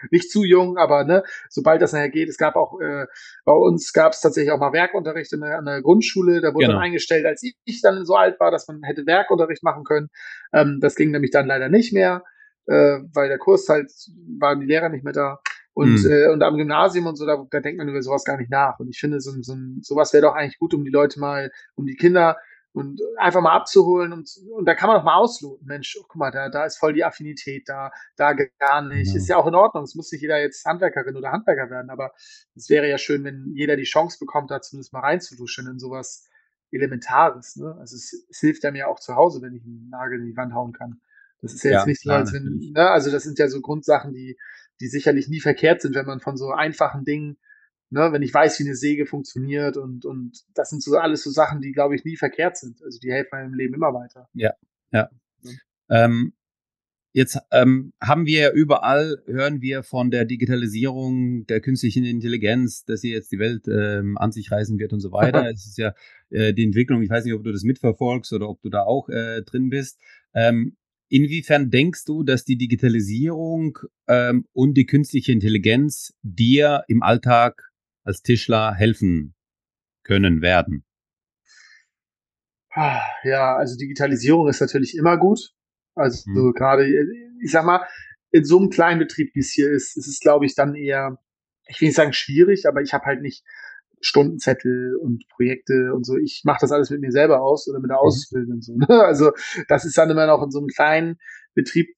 [0.10, 3.06] nicht zu jung, aber ne, sobald das nachher geht, es gab auch, äh,
[3.44, 6.66] bei uns gab es tatsächlich auch mal Werkunterricht in der, an der Grundschule, da wurde
[6.66, 6.74] genau.
[6.74, 10.08] dann eingestellt, als ich, ich dann so alt war, dass man hätte Werkunterricht machen können.
[10.52, 12.22] Ähm, das ging nämlich dann leider nicht mehr
[12.70, 13.90] äh, weil der Kurs halt,
[14.38, 15.40] waren die Lehrer nicht mehr da.
[15.72, 16.10] Und, mhm.
[16.10, 18.78] äh, und am Gymnasium und so, da, da denkt man über sowas gar nicht nach.
[18.78, 21.86] Und ich finde, so, so sowas wäre doch eigentlich gut, um die Leute mal, um
[21.86, 22.36] die Kinder
[22.72, 25.66] und einfach mal abzuholen und, und da kann man auch mal ausloten.
[25.66, 29.10] Mensch, oh, guck mal, da, da ist voll die Affinität da, da gar nicht.
[29.10, 29.16] Ja.
[29.16, 29.82] Ist ja auch in Ordnung.
[29.82, 32.12] Es muss nicht jeder jetzt Handwerkerin oder Handwerker werden, aber
[32.54, 36.28] es wäre ja schön, wenn jeder die Chance bekommt, da zumindest mal reinzuduschen in sowas
[36.70, 37.56] Elementares.
[37.56, 37.74] Ne?
[37.80, 40.36] Also es, es hilft ja mir auch zu Hause, wenn ich einen Nagel in die
[40.36, 41.00] Wand hauen kann.
[41.42, 44.12] Das ist ja, jetzt nicht so, als wenn, ne, also das sind ja so Grundsachen,
[44.12, 44.38] die,
[44.80, 47.38] die sicherlich nie verkehrt sind, wenn man von so einfachen Dingen,
[47.90, 51.30] ne, wenn ich weiß, wie eine Säge funktioniert und, und das sind so alles so
[51.30, 52.82] Sachen, die, glaube ich, nie verkehrt sind.
[52.82, 54.28] Also die helfen einem im Leben immer weiter.
[54.34, 54.52] Ja,
[54.92, 55.10] ja.
[55.42, 55.52] ja.
[55.88, 56.34] Ähm,
[57.12, 63.10] Jetzt ähm, haben wir überall, hören wir von der Digitalisierung, der künstlichen Intelligenz, dass sie
[63.10, 65.50] jetzt die Welt ähm, an sich reißen wird und so weiter.
[65.50, 65.92] es ist ja
[66.30, 69.08] äh, die Entwicklung, ich weiß nicht, ob du das mitverfolgst oder ob du da auch
[69.08, 69.98] äh, drin bist.
[70.34, 70.76] Ähm,
[71.10, 77.70] inwiefern denkst du, dass die Digitalisierung ähm, und die künstliche Intelligenz dir im Alltag
[78.04, 79.34] als Tischler helfen
[80.04, 80.84] können werden?
[82.72, 85.52] Ah, ja, also Digitalisierung ist natürlich immer gut.
[85.94, 86.54] Also mhm.
[86.54, 86.86] gerade,
[87.42, 87.84] ich sag mal,
[88.30, 91.18] in so einem kleinen Betrieb, wie es hier ist, ist es, glaube ich, dann eher,
[91.66, 93.44] ich will nicht sagen schwierig, aber ich habe halt nicht
[94.00, 96.16] Stundenzettel und Projekte und so.
[96.16, 98.06] Ich mache das alles mit mir selber aus oder mit der mhm.
[98.06, 98.76] Ausbildung und so.
[98.76, 98.86] Ne?
[98.88, 99.32] Also
[99.68, 101.18] das ist dann immer noch in so einem kleinen
[101.54, 101.88] Betrieb.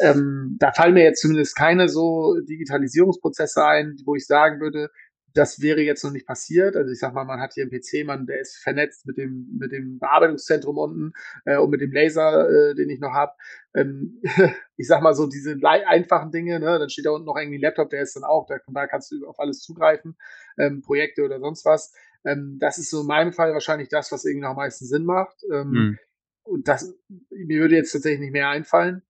[0.00, 4.88] Ähm, da fallen mir jetzt zumindest keine so Digitalisierungsprozesse ein, wo ich sagen würde,
[5.34, 6.76] das wäre jetzt noch nicht passiert.
[6.76, 9.48] Also ich sag mal, man hat hier einen PC, man, der ist vernetzt mit dem,
[9.58, 11.12] mit dem Bearbeitungszentrum unten
[11.44, 13.32] äh, und mit dem Laser, äh, den ich noch habe.
[13.74, 14.20] Ähm,
[14.76, 17.62] ich sag mal so, diese einfachen Dinge, ne, dann steht da unten noch irgendwie ein
[17.62, 20.16] Laptop, der ist dann auch, da, da kannst du auf alles zugreifen,
[20.58, 21.94] ähm, Projekte oder sonst was.
[22.24, 25.04] Ähm, das ist so in meinem Fall wahrscheinlich das, was irgendwie noch am meisten Sinn
[25.04, 25.36] macht.
[25.52, 25.98] Ähm, mhm.
[26.44, 26.94] Und das,
[27.30, 29.02] mir würde jetzt tatsächlich nicht mehr einfallen.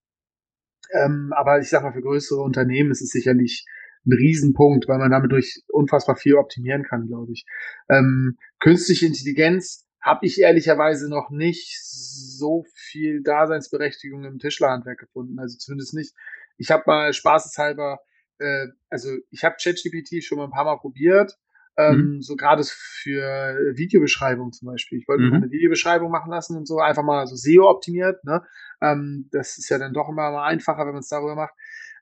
[0.91, 3.65] Ähm, aber ich sag mal, für größere Unternehmen ist es sicherlich
[4.05, 7.45] ein Riesenpunkt, weil man damit durch unfassbar viel optimieren kann, glaube ich.
[7.89, 15.39] Ähm, künstliche Intelligenz habe ich ehrlicherweise noch nicht so viel Daseinsberechtigung im Tischlerhandwerk gefunden.
[15.39, 16.13] Also zumindest nicht.
[16.57, 17.99] Ich habe mal spaßeshalber,
[18.39, 21.37] äh, also ich habe ChatGPT schon mal ein paar Mal probiert,
[21.77, 22.21] ähm, mhm.
[22.21, 24.99] so gerade für Videobeschreibung zum Beispiel.
[24.99, 25.33] Ich wollte mhm.
[25.35, 28.23] eine Videobeschreibung machen lassen und so, einfach mal so SEO optimiert.
[28.25, 28.43] Ne?
[28.81, 31.53] Ähm, das ist ja dann doch immer mal einfacher, wenn man es darüber macht.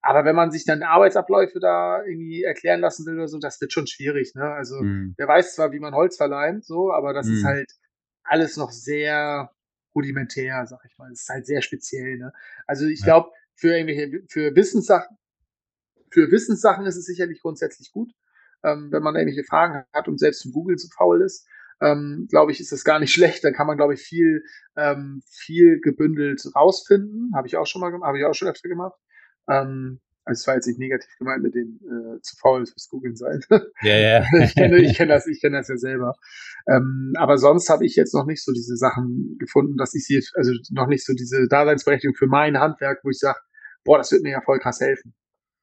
[0.02, 3.72] Aber wenn man sich dann Arbeitsabläufe da irgendwie erklären lassen will oder so, das wird
[3.72, 4.34] schon schwierig.
[4.34, 4.44] Ne?
[4.44, 5.16] Also mhm.
[5.18, 7.34] der weiß zwar, wie man Holz verleimt, so, aber das mhm.
[7.36, 7.72] ist halt
[8.24, 9.52] alles noch sehr
[9.94, 11.10] rudimentär, sag ich mal.
[11.10, 12.18] Das ist halt sehr speziell.
[12.18, 12.34] Ne?
[12.66, 13.06] Also ich ja.
[13.06, 15.18] glaube, für irgendwelche, für Wissenssachen,
[16.10, 18.12] für Wissenssachen ist es sicherlich grundsätzlich gut,
[18.64, 21.48] ähm, wenn man irgendwelche Fragen hat und selbst im Google zu faul ist.
[21.80, 23.44] Ähm, glaube ich, ist das gar nicht schlecht.
[23.44, 24.44] Dann kann man, glaube ich, viel,
[24.76, 27.32] ähm, viel gebündelt rausfinden.
[27.36, 28.98] Habe ich auch schon mal gemacht, habe ich auch schon öfter gemacht.
[29.50, 33.16] Ähm, also es war jetzt nicht negativ gemeint mit dem äh, zu faul fürs Googeln
[33.16, 33.42] sein.
[33.82, 34.26] Ja, ja.
[34.44, 36.16] ich kenne ich kenn das, ich kenne das ja selber.
[36.68, 40.24] Ähm, aber sonst habe ich jetzt noch nicht so diese Sachen gefunden, dass ich sie,
[40.36, 43.40] also noch nicht so diese Daseinsberechtigung für mein Handwerk, wo ich sage,
[43.84, 45.14] boah, das wird mir ja voll krass helfen.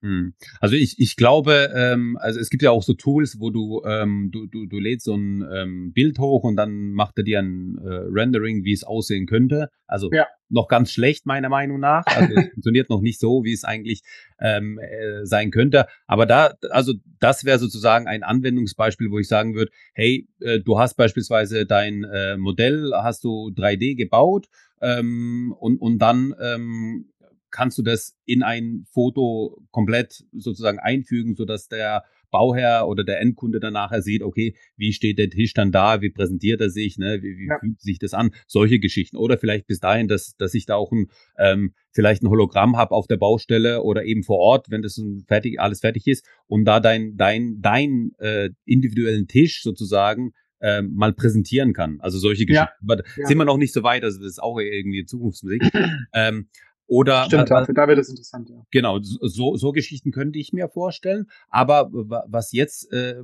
[0.01, 0.34] Hm.
[0.61, 4.30] Also ich, ich glaube, ähm, also es gibt ja auch so Tools, wo du, ähm,
[4.32, 7.78] du, du, du lädst so ein ähm, Bild hoch und dann macht er dir ein
[7.78, 9.70] äh, Rendering, wie es aussehen könnte.
[9.88, 10.26] Also ja.
[10.51, 12.05] noch ganz schlecht, meiner Meinung nach.
[12.07, 14.03] Also es funktioniert noch nicht so, wie es eigentlich
[14.40, 15.86] ähm, äh, sein könnte.
[16.07, 20.78] Aber da, also das wäre sozusagen ein Anwendungsbeispiel, wo ich sagen würde, hey, äh, du
[20.78, 24.46] hast beispielsweise dein äh, Modell, hast du 3D gebaut
[24.80, 27.07] ähm, und, und dann ähm,
[27.51, 33.61] kannst du das in ein Foto komplett sozusagen einfügen, sodass der Bauherr oder der Endkunde
[33.61, 37.20] dann nachher sieht, okay, wie steht der Tisch dann da, wie präsentiert er sich, ne,
[37.22, 37.59] wie, wie ja.
[37.59, 39.16] fühlt sich das an, solche Geschichten.
[39.16, 42.94] Oder vielleicht bis dahin, dass, dass ich da auch ein, ähm, vielleicht ein Hologramm habe
[42.94, 46.80] auf der Baustelle oder eben vor Ort, wenn das fertig, alles fertig ist und da
[46.80, 52.01] dein, dein, dein äh, individuellen Tisch sozusagen ähm, mal präsentieren kann.
[52.01, 52.74] Also solche Geschichten.
[52.86, 52.92] Ja.
[52.92, 53.26] Aber ja.
[53.26, 55.62] sind wir noch nicht so weit, also das ist auch irgendwie Zukunftsmusik.
[56.12, 56.49] ähm,
[56.89, 58.64] oder Stimmt, dafür, da wird es interessant, ja.
[58.70, 61.26] Genau, so, so Geschichten könnte ich mir vorstellen.
[61.51, 63.16] Aber was jetzt, äh,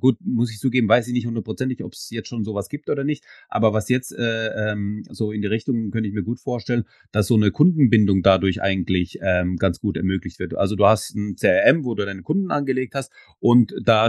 [0.00, 3.04] gut, muss ich zugeben, weiß ich nicht hundertprozentig, ob es jetzt schon sowas gibt oder
[3.04, 3.22] nicht.
[3.50, 7.26] Aber was jetzt äh, ähm, so in die Richtung könnte ich mir gut vorstellen, dass
[7.26, 10.54] so eine Kundenbindung dadurch eigentlich ähm, ganz gut ermöglicht wird.
[10.54, 14.08] Also du hast ein CRM, wo du deine Kunden angelegt hast und da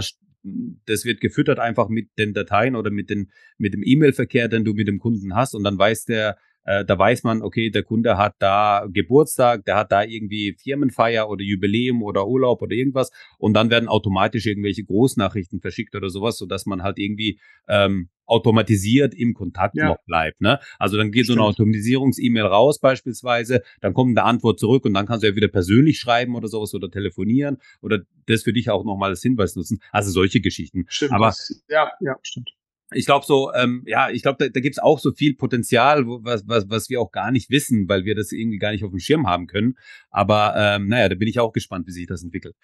[0.86, 4.74] das wird gefüttert einfach mit den Dateien oder mit, den, mit dem E-Mail-Verkehr, den du
[4.74, 5.54] mit dem Kunden hast.
[5.54, 9.76] Und dann weiß der, äh, da weiß man, okay, der Kunde hat da Geburtstag, der
[9.76, 14.84] hat da irgendwie Firmenfeier oder Jubiläum oder Urlaub oder irgendwas und dann werden automatisch irgendwelche
[14.84, 17.38] Großnachrichten verschickt oder sowas, sodass man halt irgendwie
[17.68, 19.88] ähm, automatisiert im Kontakt ja.
[19.88, 20.40] noch bleibt.
[20.40, 20.58] Ne?
[20.78, 21.38] Also dann geht Stimmt.
[21.38, 25.36] so eine Automatisierungs-E-Mail raus beispielsweise, dann kommt eine Antwort zurück und dann kannst du ja
[25.36, 29.56] wieder persönlich schreiben oder sowas oder telefonieren oder das für dich auch nochmal als Hinweis
[29.56, 29.80] nutzen.
[29.92, 30.86] Also solche Geschichten.
[30.88, 31.12] Stimmt.
[31.12, 31.34] Aber
[31.68, 32.50] ja, ja, stimmt
[32.94, 36.06] ich glaube so, ähm, ja, ich glaube, da, da gibt es auch so viel Potenzial,
[36.06, 38.90] was, was, was wir auch gar nicht wissen, weil wir das irgendwie gar nicht auf
[38.90, 39.76] dem Schirm haben können.
[40.10, 42.56] Aber ähm, naja, da bin ich auch gespannt, wie sich das entwickelt.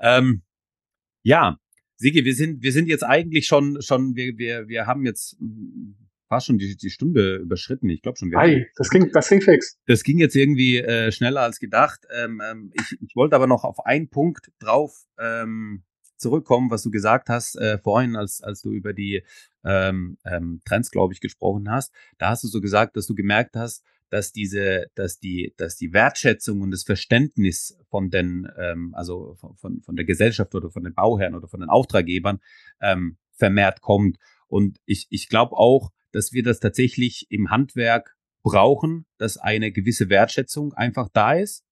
[0.00, 0.42] Ähm,
[1.22, 1.58] ja,
[1.96, 5.36] Sigi, wir sind, wir sind jetzt eigentlich schon, schon, wir, wir, wir haben jetzt
[6.28, 7.88] fast schon die, die Stunde überschritten.
[7.88, 8.30] Ich glaube schon.
[8.30, 9.78] Wir Hi, das ging, das ging fix.
[9.86, 12.00] Das ging jetzt irgendwie äh, schneller als gedacht.
[12.14, 15.84] Ähm, ähm, ich, ich wollte aber noch auf einen Punkt drauf ähm,
[16.16, 19.22] zurückkommen, was du gesagt hast äh, vorhin, als, als du über die
[19.64, 21.92] ähm, ähm, Trends, glaube ich, gesprochen hast.
[22.18, 25.92] Da hast du so gesagt, dass du gemerkt hast, dass diese, dass die, dass die
[25.92, 30.84] Wertschätzung und das Verständnis von den, ähm, also von, von, von der Gesellschaft oder von
[30.84, 32.40] den Bauherren oder von den Auftraggebern
[32.80, 34.18] ähm, vermehrt kommt.
[34.46, 40.08] Und ich, ich glaube auch, dass wir das tatsächlich im Handwerk brauchen, dass eine gewisse
[40.08, 41.64] Wertschätzung einfach da ist,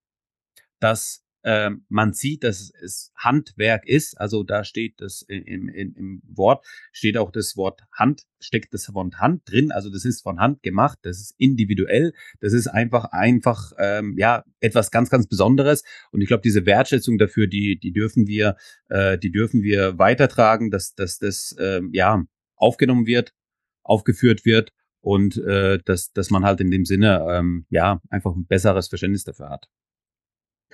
[0.81, 4.19] dass ähm, man sieht, dass es Handwerk ist.
[4.21, 8.93] Also da steht das im, im, im Wort, steht auch das Wort Hand, steckt das
[8.95, 9.71] Wort Hand drin.
[9.71, 14.45] Also das ist von Hand gemacht, das ist individuell, das ist einfach, einfach, ähm, ja,
[14.61, 15.85] etwas ganz, ganz Besonderes.
[16.11, 18.57] Und ich glaube, diese Wertschätzung dafür, die, die dürfen wir,
[18.89, 22.25] äh, die dürfen wir weitertragen, dass, dass das, ähm, ja,
[22.57, 23.35] aufgenommen wird,
[23.83, 24.71] aufgeführt wird
[25.01, 29.25] und äh, dass, dass man halt in dem Sinne ähm, ja einfach ein besseres Verständnis
[29.25, 29.69] dafür hat.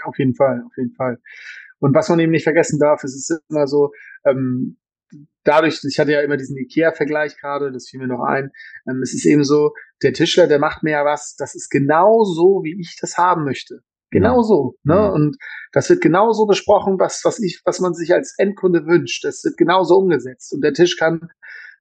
[0.05, 1.19] Auf jeden Fall, auf jeden Fall.
[1.79, 3.93] Und was man eben nicht vergessen darf, es ist immer so,
[4.25, 4.77] ähm,
[5.45, 8.51] dadurch, ich hatte ja immer diesen IKEA-Vergleich gerade, das fiel mir noch ein,
[8.89, 9.73] ähm, es ist eben so,
[10.03, 13.45] der Tischler, der macht mir ja was, das ist genau so, wie ich das haben
[13.45, 13.83] möchte.
[14.11, 14.43] Genau ja.
[14.43, 14.75] so.
[14.83, 14.95] Ne?
[14.95, 15.09] Ja.
[15.09, 15.15] Mhm.
[15.15, 15.37] Und
[15.73, 19.25] das wird genauso besprochen, was, was ich, was man sich als Endkunde wünscht.
[19.25, 20.53] Das wird genauso umgesetzt.
[20.53, 21.31] Und der Tisch kann,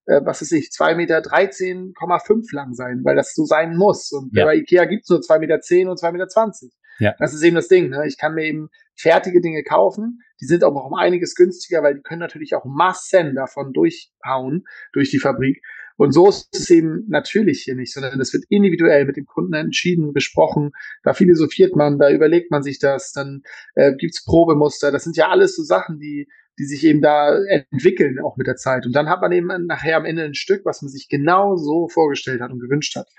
[0.05, 4.11] äh, was weiß ich, zwei Meter 13,5 lang sein, weil das so sein muss.
[4.11, 4.45] Und ja.
[4.45, 6.27] bei Ikea gibt's nur zwei Meter zehn und zwei Meter.
[6.27, 6.71] zwanzig.
[6.99, 7.15] Ja.
[7.19, 7.89] Das ist eben das Ding.
[7.89, 8.05] Ne?
[8.07, 10.19] Ich kann mir eben fertige Dinge kaufen.
[10.41, 14.65] Die sind auch noch um einiges günstiger, weil die können natürlich auch Massen davon durchhauen
[14.93, 15.61] durch die Fabrik.
[15.99, 19.53] Und so ist es eben natürlich hier nicht, sondern das wird individuell mit dem Kunden
[19.53, 20.71] entschieden, besprochen.
[21.03, 23.41] Da philosophiert man, da überlegt man sich das, dann
[23.75, 24.91] äh, gibt's Probemuster.
[24.91, 28.55] Das sind ja alles so Sachen, die, die sich eben da entwickeln, auch mit der
[28.55, 28.85] Zeit.
[28.85, 31.89] Und dann hat man eben nachher am Ende ein Stück, was man sich genau so
[31.89, 33.09] vorgestellt hat und gewünscht hat.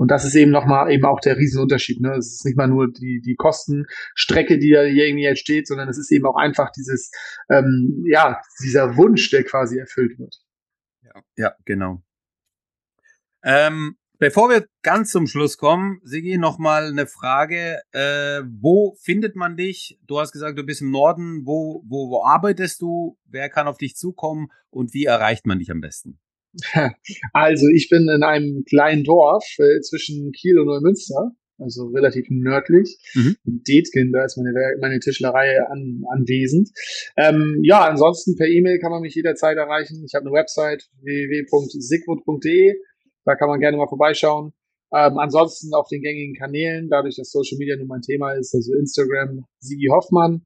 [0.00, 2.00] Und das ist eben nochmal eben auch der Riesenunterschied.
[2.00, 2.14] Ne?
[2.14, 5.98] Es ist nicht mal nur die, die Kostenstrecke, die da irgendwie jetzt steht, sondern es
[5.98, 7.10] ist eben auch einfach dieses,
[7.50, 10.40] ähm, ja, dieser Wunsch, der quasi erfüllt wird.
[11.02, 12.02] Ja, ja genau.
[13.42, 17.82] Ähm, bevor wir ganz zum Schluss kommen, Sigi, nochmal eine Frage.
[17.92, 20.00] Äh, wo findet man dich?
[20.06, 21.42] Du hast gesagt, du bist im Norden.
[21.44, 23.18] Wo, wo, wo arbeitest du?
[23.26, 24.48] Wer kann auf dich zukommen?
[24.70, 26.18] Und wie erreicht man dich am besten?
[27.32, 32.98] Also ich bin in einem kleinen Dorf äh, zwischen Kiel und Neumünster, also relativ nördlich.
[33.14, 33.36] Mhm.
[33.44, 36.70] In Detgen, da ist meine, meine Tischlerei an, anwesend.
[37.16, 40.02] Ähm, ja, ansonsten per E-Mail kann man mich jederzeit erreichen.
[40.04, 42.74] Ich habe eine Website www.sigwood.de,
[43.24, 44.52] da kann man gerne mal vorbeischauen.
[44.92, 48.74] Ähm, ansonsten auf den gängigen Kanälen, dadurch, dass Social Media nun mein Thema ist, also
[48.74, 50.44] Instagram Sigi Hoffmann,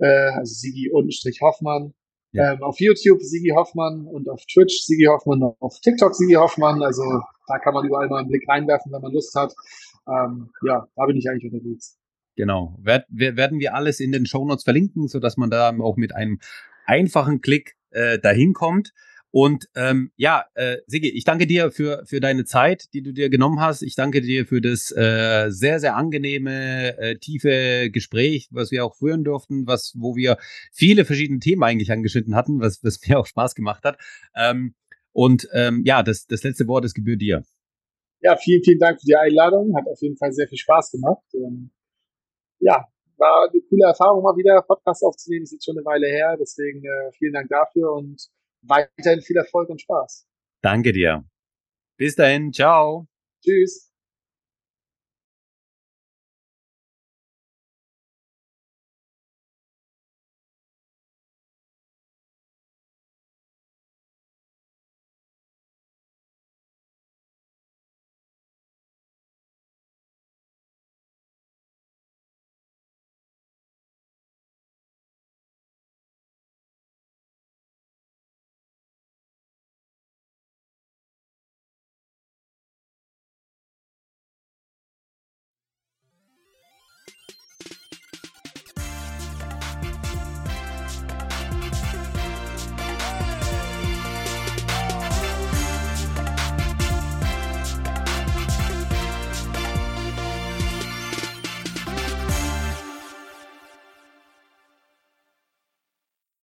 [0.00, 1.92] äh, also Sigi-Hoffmann,
[2.32, 2.52] ja.
[2.52, 6.82] Ähm, auf YouTube Sigi Hoffmann und auf Twitch Sigi Hoffmann, auf TikTok Sigi Hoffmann.
[6.82, 7.02] Also
[7.46, 9.54] da kann man überall mal einen Blick reinwerfen, wenn man Lust hat.
[10.08, 11.98] Ähm, ja, da bin ich eigentlich unterwegs.
[12.36, 12.76] Genau.
[12.80, 16.38] Werd, werden wir alles in den Show Notes verlinken, sodass man da auch mit einem
[16.86, 18.92] einfachen Klick äh, dahin kommt.
[19.32, 23.30] Und ähm, ja, äh, Sigi, ich danke dir für, für deine Zeit, die du dir
[23.30, 23.82] genommen hast.
[23.82, 28.96] Ich danke dir für das äh, sehr, sehr angenehme, äh, tiefe Gespräch, was wir auch
[28.96, 30.36] führen durften, was, wo wir
[30.72, 33.98] viele verschiedene Themen eigentlich angeschnitten hatten, was, was mir auch Spaß gemacht hat.
[34.34, 34.74] Ähm,
[35.12, 37.44] und ähm, ja, das, das letzte Wort ist gebührt dir.
[38.20, 39.76] Ja, vielen, vielen Dank für die Einladung.
[39.76, 41.22] Hat auf jeden Fall sehr viel Spaß gemacht.
[41.34, 41.70] Ähm,
[42.58, 42.84] ja,
[43.16, 45.44] war eine coole Erfahrung mal wieder, Podcast aufzunehmen.
[45.44, 46.36] Ist jetzt schon eine Weile her.
[46.38, 48.28] Deswegen äh, vielen Dank dafür und
[48.62, 50.26] weiterhin viel Erfolg und Spaß.
[50.62, 51.24] Danke dir.
[51.96, 53.06] Bis dahin, ciao.
[53.42, 53.89] Tschüss.